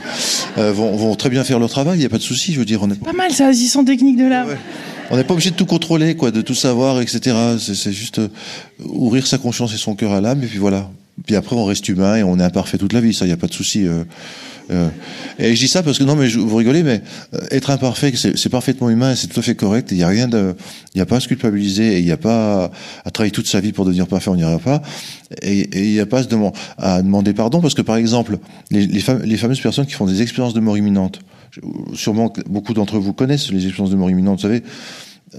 euh, 0.57 0.73
vont, 0.73 0.95
vont 0.95 1.15
très 1.15 1.29
bien 1.29 1.43
faire 1.43 1.59
leur 1.59 1.69
travail. 1.69 1.97
Il 1.97 1.99
n'y 1.99 2.05
a 2.05 2.09
pas 2.09 2.17
de 2.17 2.23
souci. 2.23 2.51
Je 2.51 2.59
veux 2.59 2.65
dire, 2.65 2.81
on 2.81 2.89
est 2.89 2.99
pas 2.99 3.13
mal 3.13 3.31
ça, 3.31 3.47
assistant 3.47 3.85
technique 3.85 4.17
de 4.17 4.25
l'âme. 4.25 4.47
Ouais 4.47 4.57
on 5.09 5.17
n'est 5.17 5.23
pas 5.23 5.33
obligé 5.33 5.51
de 5.51 5.55
tout 5.55 5.65
contrôler, 5.65 6.15
quoi, 6.15 6.31
de 6.31 6.41
tout 6.41 6.55
savoir, 6.55 7.01
etc. 7.01 7.35
C'est 7.59 7.91
juste 7.91 8.19
euh, 8.19 8.27
ouvrir 8.83 9.25
sa 9.25 9.37
conscience 9.37 9.73
et 9.73 9.77
son 9.77 9.95
cœur 9.95 10.11
à 10.11 10.21
l'âme, 10.21 10.43
et 10.43 10.47
puis 10.47 10.59
voilà. 10.59 10.89
Puis 11.25 11.35
après, 11.35 11.55
on 11.55 11.65
reste 11.65 11.87
humain 11.89 12.17
et 12.17 12.23
on 12.23 12.39
est 12.39 12.43
imparfait 12.43 12.77
toute 12.77 12.93
la 12.93 13.01
vie, 13.01 13.13
ça, 13.13 13.25
il 13.25 13.29
n'y 13.29 13.33
a 13.33 13.37
pas 13.37 13.47
de 13.47 13.53
souci. 13.53 13.87
Euh, 13.87 14.03
euh. 14.71 14.89
Et 15.37 15.55
je 15.55 15.59
dis 15.59 15.67
ça 15.67 15.83
parce 15.83 15.97
que 15.97 16.03
non, 16.03 16.15
mais 16.15 16.29
je, 16.29 16.39
vous 16.39 16.55
rigolez, 16.55 16.83
mais 16.83 17.01
être 17.51 17.69
imparfait, 17.69 18.13
c'est 18.15 18.49
parfaitement 18.49 18.89
humain, 18.89 19.15
c'est 19.15 19.27
tout 19.27 19.39
à 19.39 19.43
fait 19.43 19.55
correct. 19.55 19.89
Il 19.91 19.97
n'y 19.97 20.03
a 20.03 20.07
rien 20.07 20.27
de, 20.27 20.55
il 20.93 20.97
n'y 20.97 21.01
a 21.01 21.05
pas 21.05 21.17
à 21.17 21.19
se 21.19 21.27
culpabiliser 21.27 21.95
et 21.95 21.99
il 21.99 22.05
n'y 22.05 22.11
a 22.11 22.17
pas 22.17 22.71
à, 23.05 23.11
travailler 23.11 23.31
toute 23.31 23.47
sa 23.47 23.59
vie 23.59 23.71
pour 23.71 23.85
devenir 23.85 24.07
parfait, 24.07 24.29
on 24.29 24.35
n'y 24.35 24.43
pas. 24.59 24.81
Et, 25.41 25.87
il 25.87 25.93
n'y 25.93 25.99
a 25.99 26.05
pas 26.05 26.21
à, 26.77 27.01
demander, 27.01 27.33
pardon 27.33 27.61
parce 27.61 27.73
que 27.73 27.81
par 27.81 27.95
exemple, 27.95 28.37
les, 28.71 28.85
les 28.85 29.37
fameuses 29.37 29.61
personnes 29.61 29.85
qui 29.85 29.93
font 29.93 30.05
des 30.05 30.21
expériences 30.21 30.53
de 30.53 30.59
mort 30.59 30.77
imminente, 30.77 31.19
sûrement 31.93 32.33
beaucoup 32.47 32.73
d'entre 32.73 32.99
vous 32.99 33.13
connaissent 33.13 33.51
les 33.51 33.65
expériences 33.65 33.91
de 33.91 33.95
mort 33.95 34.09
imminente, 34.09 34.37
vous 34.39 34.43
savez, 34.43 34.63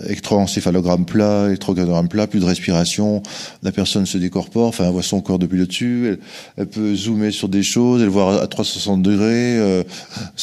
électroencéphalogramme 0.07 1.05
plat, 1.05 1.47
électrocardiogramme 1.47 2.09
plat, 2.09 2.27
plus 2.27 2.41
de 2.41 2.45
respiration, 2.45 3.23
la 3.63 3.73
personne 3.73 4.07
se 4.07 4.19
décorpore, 4.19 4.69
enfin 4.69 4.85
elle 4.85 4.93
voit 4.93 5.03
son 5.03 5.21
corps 5.21 5.39
depuis 5.39 5.59
le 5.59 5.67
dessus, 5.67 6.19
elle, 6.57 6.67
peut 6.67 6.95
zoomer 6.95 7.33
sur 7.33 7.49
des 7.49 7.63
choses, 7.63 8.03
elle 8.03 8.09
voit 8.09 8.43
à 8.43 8.47
360 8.47 9.03
degrés, 9.03 9.59
euh, 9.59 9.83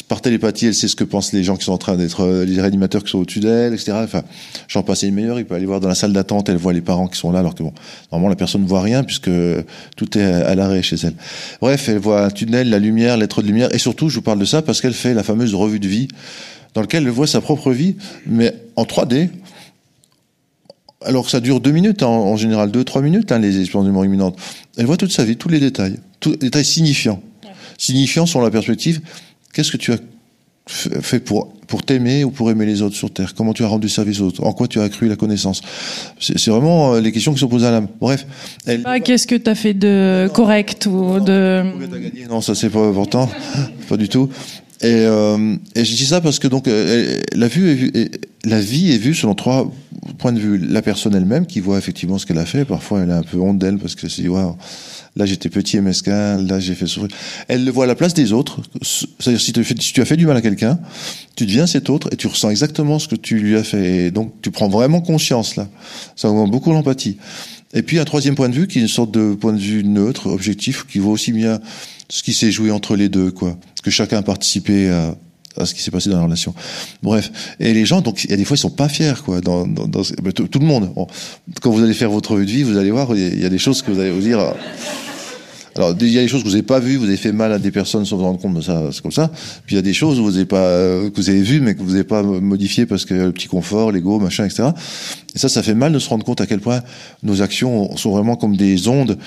par 0.07 0.21
télépathie 0.21 0.67
elle 0.67 0.75
sait 0.75 0.87
ce 0.87 0.95
que 0.95 1.03
pensent 1.03 1.33
les 1.33 1.43
gens 1.43 1.55
qui 1.55 1.65
sont 1.65 1.71
en 1.71 1.77
train 1.77 1.95
d'être, 1.95 2.21
euh, 2.21 2.45
les 2.45 2.59
réanimateurs 2.61 3.03
qui 3.03 3.11
sont 3.11 3.19
au-dessus 3.19 3.39
d'elle, 3.39 3.73
etc. 3.73 3.93
Enfin, 4.03 4.23
j'en 4.67 4.83
passe 4.83 5.03
une 5.03 5.15
meilleure, 5.15 5.39
il 5.39 5.45
peut 5.45 5.55
aller 5.55 5.65
voir 5.65 5.79
dans 5.79 5.89
la 5.89 5.95
salle 5.95 6.13
d'attente, 6.13 6.49
elle 6.49 6.57
voit 6.57 6.73
les 6.73 6.81
parents 6.81 7.07
qui 7.07 7.17
sont 7.17 7.31
là, 7.31 7.39
alors 7.39 7.55
que 7.55 7.63
bon, 7.63 7.73
normalement 8.11 8.29
la 8.29 8.35
personne 8.35 8.63
ne 8.63 8.67
voit 8.67 8.81
rien 8.81 9.03
puisque 9.03 9.31
tout 9.95 10.17
est 10.17 10.23
à 10.23 10.55
l'arrêt 10.55 10.81
chez 10.81 10.97
elle. 11.03 11.13
Bref, 11.61 11.87
elle 11.87 11.99
voit 11.99 12.25
un 12.25 12.29
tunnel, 12.29 12.69
la 12.69 12.79
lumière, 12.79 13.17
l'être 13.17 13.41
de 13.41 13.47
lumière, 13.47 13.73
et 13.73 13.77
surtout 13.77 14.09
je 14.09 14.15
vous 14.15 14.21
parle 14.21 14.39
de 14.39 14.45
ça 14.45 14.61
parce 14.61 14.81
qu'elle 14.81 14.93
fait 14.93 15.13
la 15.13 15.23
fameuse 15.23 15.55
revue 15.55 15.79
de 15.79 15.87
vie 15.87 16.07
dans 16.73 16.81
lequel 16.81 17.03
elle 17.03 17.09
voit 17.09 17.27
sa 17.27 17.41
propre 17.41 17.71
vie, 17.71 17.95
mais 18.27 18.53
en 18.77 18.83
3D. 18.83 19.29
Alors 21.05 21.25
que 21.25 21.31
ça 21.31 21.41
dure 21.41 21.59
deux 21.59 21.71
minutes, 21.71 22.01
hein, 22.01 22.07
en, 22.07 22.37
général 22.37 22.71
deux, 22.71 22.83
trois 22.83 23.01
minutes, 23.01 23.31
hein, 23.31 23.39
les 23.39 23.59
expériences 23.59 23.87
de 23.87 23.91
mort 23.91 24.05
imminente. 24.05 24.37
Elle 24.77 24.85
voit 24.85 24.97
toute 24.97 25.11
sa 25.11 25.25
vie, 25.25 25.35
tous 25.35 25.49
les 25.49 25.59
détails, 25.59 25.97
tous 26.19 26.31
les 26.31 26.37
détails 26.37 26.65
signifiants. 26.65 27.21
Signifiants 27.77 28.25
sur 28.25 28.41
la 28.41 28.49
perspective, 28.49 29.01
qu'est-ce 29.53 29.71
que 29.71 29.77
tu 29.77 29.91
as 29.91 29.97
fait 30.67 31.19
pour 31.19 31.53
pour 31.67 31.83
t'aimer 31.83 32.23
ou 32.23 32.31
pour 32.31 32.49
aimer 32.49 32.65
les 32.65 32.81
autres 32.81 32.95
sur 32.95 33.11
Terre? 33.11 33.33
Comment 33.35 33.53
tu 33.53 33.63
as 33.63 33.67
rendu 33.67 33.89
service 33.89 34.21
aux 34.21 34.27
autres? 34.27 34.43
En 34.43 34.53
quoi 34.53 34.67
tu 34.67 34.79
as 34.79 34.83
accru 34.83 35.07
la 35.07 35.15
connaissance? 35.15 35.61
C'est 36.19 36.49
vraiment 36.49 36.93
euh, 36.93 37.01
les 37.01 37.11
questions 37.11 37.33
qui 37.33 37.39
sont 37.39 37.49
posées 37.49 37.67
à 37.67 37.71
l'âme. 37.71 37.87
Bref. 37.99 38.25
Elle... 38.65 38.83
Qu'est-ce 39.03 39.27
que 39.27 39.35
tu 39.35 39.49
as 39.49 39.55
fait 39.55 39.73
de 39.73 40.29
correct 40.33 40.87
ou 40.87 41.19
de... 41.19 41.63
Non, 42.29 42.41
ça 42.41 42.55
c'est 42.55 42.69
pas 42.69 42.85
important. 42.85 43.29
pas 43.89 43.97
du 43.97 44.07
tout. 44.07 44.29
Et, 44.81 45.05
euh, 45.07 45.55
et, 45.75 45.85
je 45.85 45.95
dis 45.95 46.05
ça 46.05 46.21
parce 46.21 46.37
que 46.37 46.47
donc 46.47 46.67
euh, 46.67 47.19
la 47.33 47.47
vue 47.47 47.71
est 47.71 47.73
vue, 47.73 48.11
la 48.45 48.59
vie 48.59 48.91
est 48.91 48.97
vue 48.97 49.15
selon 49.15 49.33
trois 49.33 49.71
points 50.19 50.31
de 50.31 50.39
vue. 50.39 50.59
La 50.59 50.83
personne 50.83 51.15
elle-même 51.15 51.47
qui 51.47 51.61
voit 51.61 51.79
effectivement 51.79 52.19
ce 52.19 52.27
qu'elle 52.27 52.37
a 52.37 52.45
fait. 52.45 52.63
Parfois, 52.63 53.01
elle 53.01 53.09
a 53.09 53.17
un 53.17 53.23
peu 53.23 53.39
honte 53.39 53.57
d'elle 53.57 53.79
parce 53.79 53.95
que 53.95 54.07
c'est 54.07 54.27
waouh, 54.27 54.55
là 55.15 55.25
j'étais 55.25 55.49
petit 55.49 55.77
et 55.77 55.81
mesquin, 55.81 56.39
là 56.43 56.59
j'ai 56.59 56.75
fait 56.75 56.85
souffrir. 56.85 57.09
Elle 57.47 57.65
le 57.65 57.71
voit 57.71 57.85
à 57.85 57.87
la 57.87 57.95
place 57.95 58.13
des 58.13 58.33
autres. 58.33 58.61
C'est-à-dire 58.83 59.41
si, 59.41 59.53
si, 59.81 59.93
tu 59.93 60.01
as 60.01 60.05
fait 60.05 60.17
du 60.17 60.27
mal 60.27 60.37
à 60.37 60.41
quelqu'un, 60.41 60.77
tu 61.35 61.47
deviens 61.47 61.65
cet 61.65 61.89
autre 61.89 62.09
et 62.11 62.15
tu 62.15 62.27
ressens 62.27 62.51
exactement 62.51 62.99
ce 62.99 63.07
que 63.07 63.15
tu 63.15 63.39
lui 63.39 63.57
as 63.57 63.63
fait. 63.63 64.05
Et 64.05 64.11
donc 64.11 64.33
tu 64.43 64.51
prends 64.51 64.69
vraiment 64.69 65.01
conscience 65.01 65.55
là. 65.55 65.67
Ça 66.15 66.29
augmente 66.29 66.51
beaucoup 66.51 66.71
l'empathie. 66.71 67.17
Et 67.73 67.81
puis 67.81 67.99
un 67.99 68.05
troisième 68.05 68.35
point 68.35 68.49
de 68.49 68.55
vue 68.55 68.67
qui 68.67 68.77
est 68.79 68.81
une 68.81 68.87
sorte 68.87 69.11
de 69.11 69.33
point 69.33 69.53
de 69.53 69.59
vue 69.59 69.83
neutre, 69.83 70.27
objectif, 70.27 70.85
qui 70.87 70.99
vaut 70.99 71.11
aussi 71.11 71.31
bien 71.31 71.59
ce 72.09 72.23
qui 72.23 72.33
s'est 72.33 72.51
joué 72.51 72.71
entre 72.71 72.95
les 72.95 73.09
deux, 73.09 73.31
quoi. 73.31 73.57
Que 73.83 73.91
chacun 73.91 74.17
a 74.17 74.21
participé 74.21 74.89
à, 74.89 75.15
à 75.57 75.65
ce 75.65 75.73
qui 75.73 75.81
s'est 75.81 75.91
passé 75.91 76.09
dans 76.09 76.17
la 76.17 76.23
relation. 76.23 76.53
Bref, 77.03 77.31
et 77.59 77.73
les 77.73 77.85
gens, 77.85 78.01
donc, 78.01 78.23
il 78.23 78.31
y 78.31 78.33
a 78.33 78.37
des 78.37 78.45
fois, 78.45 78.55
ils 78.55 78.59
sont 78.59 78.69
pas 78.69 78.89
fiers, 78.89 79.13
quoi. 79.23 79.41
Dans, 79.41 79.67
dans, 79.67 79.87
dans 79.87 80.03
tout, 80.03 80.59
le 80.59 80.65
monde. 80.65 80.93
Quand 81.61 81.71
vous 81.71 81.83
allez 81.83 81.93
faire 81.93 82.09
votre 82.09 82.31
revue 82.31 82.45
de 82.45 82.51
vie, 82.51 82.63
vous 82.63 82.77
allez 82.77 82.91
voir, 82.91 83.15
il 83.15 83.41
y 83.41 83.45
a 83.45 83.49
des 83.49 83.57
choses 83.57 83.81
que 83.81 83.91
vous 83.91 83.99
allez 83.99 84.11
vous 84.11 84.21
dire. 84.21 84.53
Alors, 85.77 85.95
il 85.99 86.09
y 86.09 86.17
a 86.17 86.21
des 86.21 86.27
choses 86.27 86.41
que 86.41 86.47
vous 86.47 86.53
n'avez 86.53 86.63
pas 86.63 86.79
vues, 86.79 86.97
vous 86.97 87.05
avez 87.05 87.17
fait 87.17 87.31
mal 87.31 87.51
à 87.51 87.59
des 87.59 87.71
personnes 87.71 88.03
sans 88.05 88.17
vous 88.17 88.23
rendre 88.23 88.39
compte 88.39 88.55
de 88.55 88.61
ça, 88.61 88.89
c'est 88.91 89.01
comme 89.01 89.11
ça. 89.11 89.29
Puis 89.65 89.75
il 89.75 89.77
y 89.77 89.79
a 89.79 89.83
des 89.83 89.93
choses 89.93 90.19
où 90.19 90.23
vous 90.23 90.35
avez 90.35 90.45
pas, 90.45 90.63
euh, 90.63 91.09
que 91.09 91.15
vous 91.15 91.29
avez 91.29 91.41
vues, 91.41 91.61
mais 91.61 91.75
que 91.75 91.81
vous 91.81 91.91
n'avez 91.91 92.03
pas 92.03 92.23
modifiées 92.23 92.85
parce 92.85 93.05
que 93.05 93.13
le 93.13 93.31
petit 93.31 93.47
confort, 93.47 93.91
l'ego, 93.91 94.19
machin, 94.19 94.45
etc. 94.45 94.69
Et 95.35 95.39
ça, 95.39 95.49
ça 95.49 95.61
fait 95.61 95.75
mal 95.75 95.93
de 95.93 95.99
se 95.99 96.09
rendre 96.09 96.25
compte 96.25 96.41
à 96.41 96.47
quel 96.47 96.59
point 96.59 96.81
nos 97.21 97.41
actions 97.41 97.95
sont 97.95 98.11
vraiment 98.11 98.35
comme 98.35 98.57
des 98.57 98.87
ondes 98.87 99.17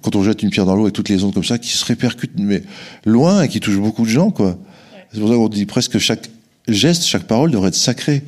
quand 0.00 0.16
on 0.16 0.24
jette 0.24 0.42
une 0.42 0.50
pierre 0.50 0.66
dans 0.66 0.74
l'eau 0.74 0.88
et 0.88 0.92
toutes 0.92 1.08
les 1.08 1.22
ondes 1.22 1.34
comme 1.34 1.44
ça 1.44 1.58
qui 1.58 1.68
se 1.68 1.84
répercutent 1.84 2.38
mais 2.38 2.62
loin 3.04 3.42
et 3.42 3.48
qui 3.48 3.60
touchent 3.60 3.78
beaucoup 3.78 4.04
de 4.04 4.10
gens 4.10 4.30
quoi. 4.30 4.58
C'est 5.12 5.20
pour 5.20 5.28
ça 5.28 5.34
qu'on 5.34 5.48
dit 5.48 5.66
presque 5.66 5.98
chaque 5.98 6.30
geste, 6.66 7.04
chaque 7.04 7.24
parole 7.24 7.50
devrait 7.50 7.68
être 7.68 7.74
sacrée, 7.74 8.22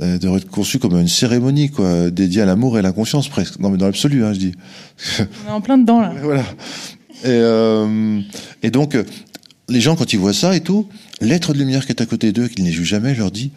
euh, 0.00 0.18
devrait 0.18 0.38
être 0.38 0.50
conçue 0.50 0.78
comme 0.78 0.98
une 0.98 1.08
cérémonie 1.08 1.70
quoi, 1.70 2.10
dédiée 2.10 2.42
à 2.42 2.46
l'amour 2.46 2.76
et 2.76 2.80
à 2.80 2.82
la 2.82 2.92
conscience 2.92 3.28
presque. 3.28 3.58
Non 3.58 3.70
mais 3.70 3.78
dans 3.78 3.86
l'absolu 3.86 4.24
hein, 4.24 4.32
je 4.32 4.38
dis. 4.38 4.52
On 5.18 5.48
est 5.48 5.52
en 5.52 5.60
plein 5.60 5.78
dedans 5.78 6.00
là. 6.00 6.12
voilà. 6.22 6.44
Et, 7.24 7.28
euh, 7.28 8.20
et 8.62 8.70
donc 8.70 8.96
les 9.68 9.80
gens 9.80 9.96
quand 9.96 10.12
ils 10.12 10.18
voient 10.18 10.32
ça 10.32 10.56
et 10.56 10.60
tout, 10.60 10.88
l'être 11.20 11.52
de 11.52 11.58
lumière 11.58 11.86
qui 11.86 11.92
est 11.92 12.02
à 12.02 12.06
côté 12.06 12.32
d'eux, 12.32 12.48
qui 12.48 12.62
ne 12.62 12.66
les 12.66 12.72
joue 12.72 12.84
jamais, 12.84 13.14
leur 13.14 13.30
dit 13.30 13.52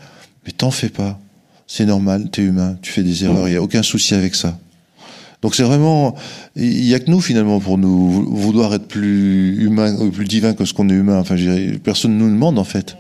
mais 0.45 0.51
t'en 0.51 0.71
fais 0.71 0.89
pas, 0.89 1.19
c'est 1.67 1.85
normal, 1.85 2.29
t'es 2.31 2.41
humain, 2.41 2.77
tu 2.81 2.91
fais 2.91 3.03
des 3.03 3.23
erreurs, 3.23 3.47
il 3.47 3.53
y 3.53 3.57
a 3.57 3.61
aucun 3.61 3.83
souci 3.83 4.13
avec 4.13 4.35
ça. 4.35 4.59
Donc 5.41 5.55
c'est 5.55 5.63
vraiment, 5.63 6.15
il 6.55 6.85
y 6.85 6.93
a 6.93 6.99
que 6.99 7.11
nous 7.11 7.19
finalement 7.19 7.59
pour 7.59 7.77
nous 7.77 8.09
vouloir 8.33 8.73
être 8.73 8.87
plus 8.87 9.61
humain, 9.61 10.09
plus 10.09 10.25
divin 10.25 10.53
que 10.53 10.63
ce 10.63 10.73
qu'on 10.73 10.89
est 10.89 10.93
humain. 10.93 11.19
Enfin, 11.19 11.35
personne 11.83 12.17
nous 12.17 12.29
demande 12.29 12.57
en 12.57 12.63
fait. 12.63 12.95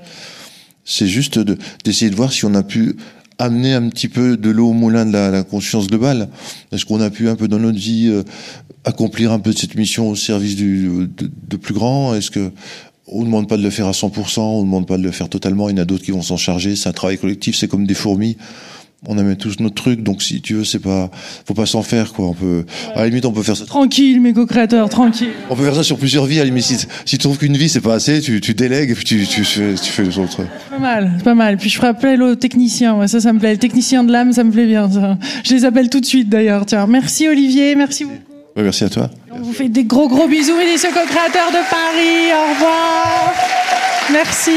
C'est 0.83 1.07
juste 1.07 1.39
d'essayer 1.85 2.11
de, 2.11 2.15
voir 2.15 2.33
si 2.33 2.43
on 2.43 2.53
a 2.53 2.63
pu 2.63 2.97
amener 3.39 3.73
un 3.73 3.89
petit 3.89 4.07
peu 4.07 4.37
de 4.37 4.49
l'eau 4.49 4.69
au 4.69 4.73
moulin 4.73 5.05
de 5.05 5.11
la, 5.11 5.43
conscience 5.43 5.87
globale. 5.87 6.29
Est-ce 6.71 6.85
qu'on 6.85 7.01
a 7.01 7.09
pu 7.09 7.29
un 7.29 7.35
peu 7.35 7.47
dans 7.47 7.59
notre 7.59 7.79
vie 7.79 8.07
euh, 8.07 8.23
accomplir 8.85 9.31
un 9.31 9.39
peu 9.39 9.51
cette 9.51 9.75
mission 9.75 10.09
au 10.09 10.15
service 10.15 10.55
du, 10.55 11.09
de, 11.17 11.57
plus 11.57 11.73
grand? 11.73 12.15
Est-ce 12.15 12.31
que 12.31 12.51
on 13.07 13.21
ne 13.21 13.25
demande 13.25 13.49
pas 13.49 13.57
de 13.57 13.63
le 13.63 13.69
faire 13.69 13.87
à 13.87 13.91
100%, 13.91 14.39
on 14.39 14.61
ne 14.61 14.65
demande 14.65 14.87
pas 14.87 14.97
de 14.97 15.03
le 15.03 15.11
faire 15.11 15.29
totalement, 15.29 15.69
il 15.69 15.75
y 15.75 15.79
en 15.79 15.81
a 15.81 15.85
d'autres 15.85 16.03
qui 16.03 16.11
vont 16.11 16.21
s'en 16.21 16.37
charger, 16.37 16.75
c'est 16.75 16.87
un 16.87 16.93
travail 16.93 17.17
collectif, 17.17 17.55
c'est 17.55 17.67
comme 17.67 17.85
des 17.85 17.93
fourmis 17.93 18.37
on 19.07 19.17
a 19.17 19.23
mis 19.23 19.35
tous 19.35 19.59
notre 19.59 19.75
truc, 19.75 20.01
donc 20.01 20.21
si 20.21 20.41
tu 20.41 20.53
veux, 20.55 20.63
c'est 20.63 20.79
pas, 20.79 21.09
faut 21.45 21.53
pas 21.53 21.65
s'en 21.65 21.83
faire, 21.83 22.13
quoi. 22.13 22.27
On 22.27 22.33
peut, 22.33 22.65
à 22.95 23.01
la 23.01 23.07
limite, 23.09 23.25
on 23.25 23.31
peut 23.31 23.43
faire 23.43 23.57
ça. 23.57 23.65
Tranquille, 23.65 24.21
mes 24.21 24.33
co-créateurs, 24.33 24.89
tranquille. 24.89 25.31
On 25.49 25.55
peut 25.55 25.63
faire 25.63 25.75
ça 25.75 25.83
sur 25.83 25.97
plusieurs 25.97 26.25
vies, 26.25 26.39
à 26.39 26.43
la 26.43 26.45
limite. 26.45 26.63
Si, 26.63 26.87
tu 27.05 27.17
trouves 27.17 27.37
qu'une 27.37 27.57
vie, 27.57 27.69
c'est 27.69 27.81
pas 27.81 27.95
assez, 27.95 28.21
tu, 28.21 28.39
tu 28.39 28.53
délègues, 28.53 28.91
et 28.91 28.95
puis 28.95 29.03
tu, 29.03 29.25
tu, 29.27 29.43
fais, 29.43 29.73
tu 29.75 29.91
fais 29.91 30.03
les 30.03 30.17
autres. 30.17 30.41
Pas 30.69 30.79
mal, 30.79 31.19
pas 31.23 31.35
mal. 31.35 31.57
Puis 31.57 31.69
je 31.69 31.77
ferai 31.77 31.87
appel 31.87 32.21
aux 32.21 32.35
techniciens, 32.35 32.95
ouais, 32.95 33.07
ça, 33.07 33.19
ça 33.19 33.33
me 33.33 33.39
plaît. 33.39 33.51
Les 33.51 33.57
techniciens 33.57 34.03
de 34.03 34.11
l'âme, 34.11 34.31
ça 34.31 34.43
me 34.43 34.51
plaît 34.51 34.67
bien, 34.67 34.89
ça. 34.89 35.17
Je 35.43 35.53
les 35.53 35.65
appelle 35.65 35.89
tout 35.89 35.99
de 35.99 36.05
suite, 36.05 36.29
d'ailleurs, 36.29 36.65
tiens. 36.65 36.87
Merci, 36.87 37.27
Olivier, 37.27 37.75
merci 37.75 38.05
beaucoup. 38.05 38.17
merci 38.55 38.85
à 38.85 38.89
toi. 38.89 39.09
On 39.31 39.41
vous 39.41 39.53
fait 39.53 39.69
des 39.69 39.83
gros 39.83 40.07
gros 40.07 40.27
bisous, 40.27 40.55
messieurs 40.55 40.89
co-créateurs 40.93 41.51
de 41.51 41.69
Paris. 41.69 42.31
Au 42.31 42.53
revoir. 42.53 43.33
Merci. 44.11 44.51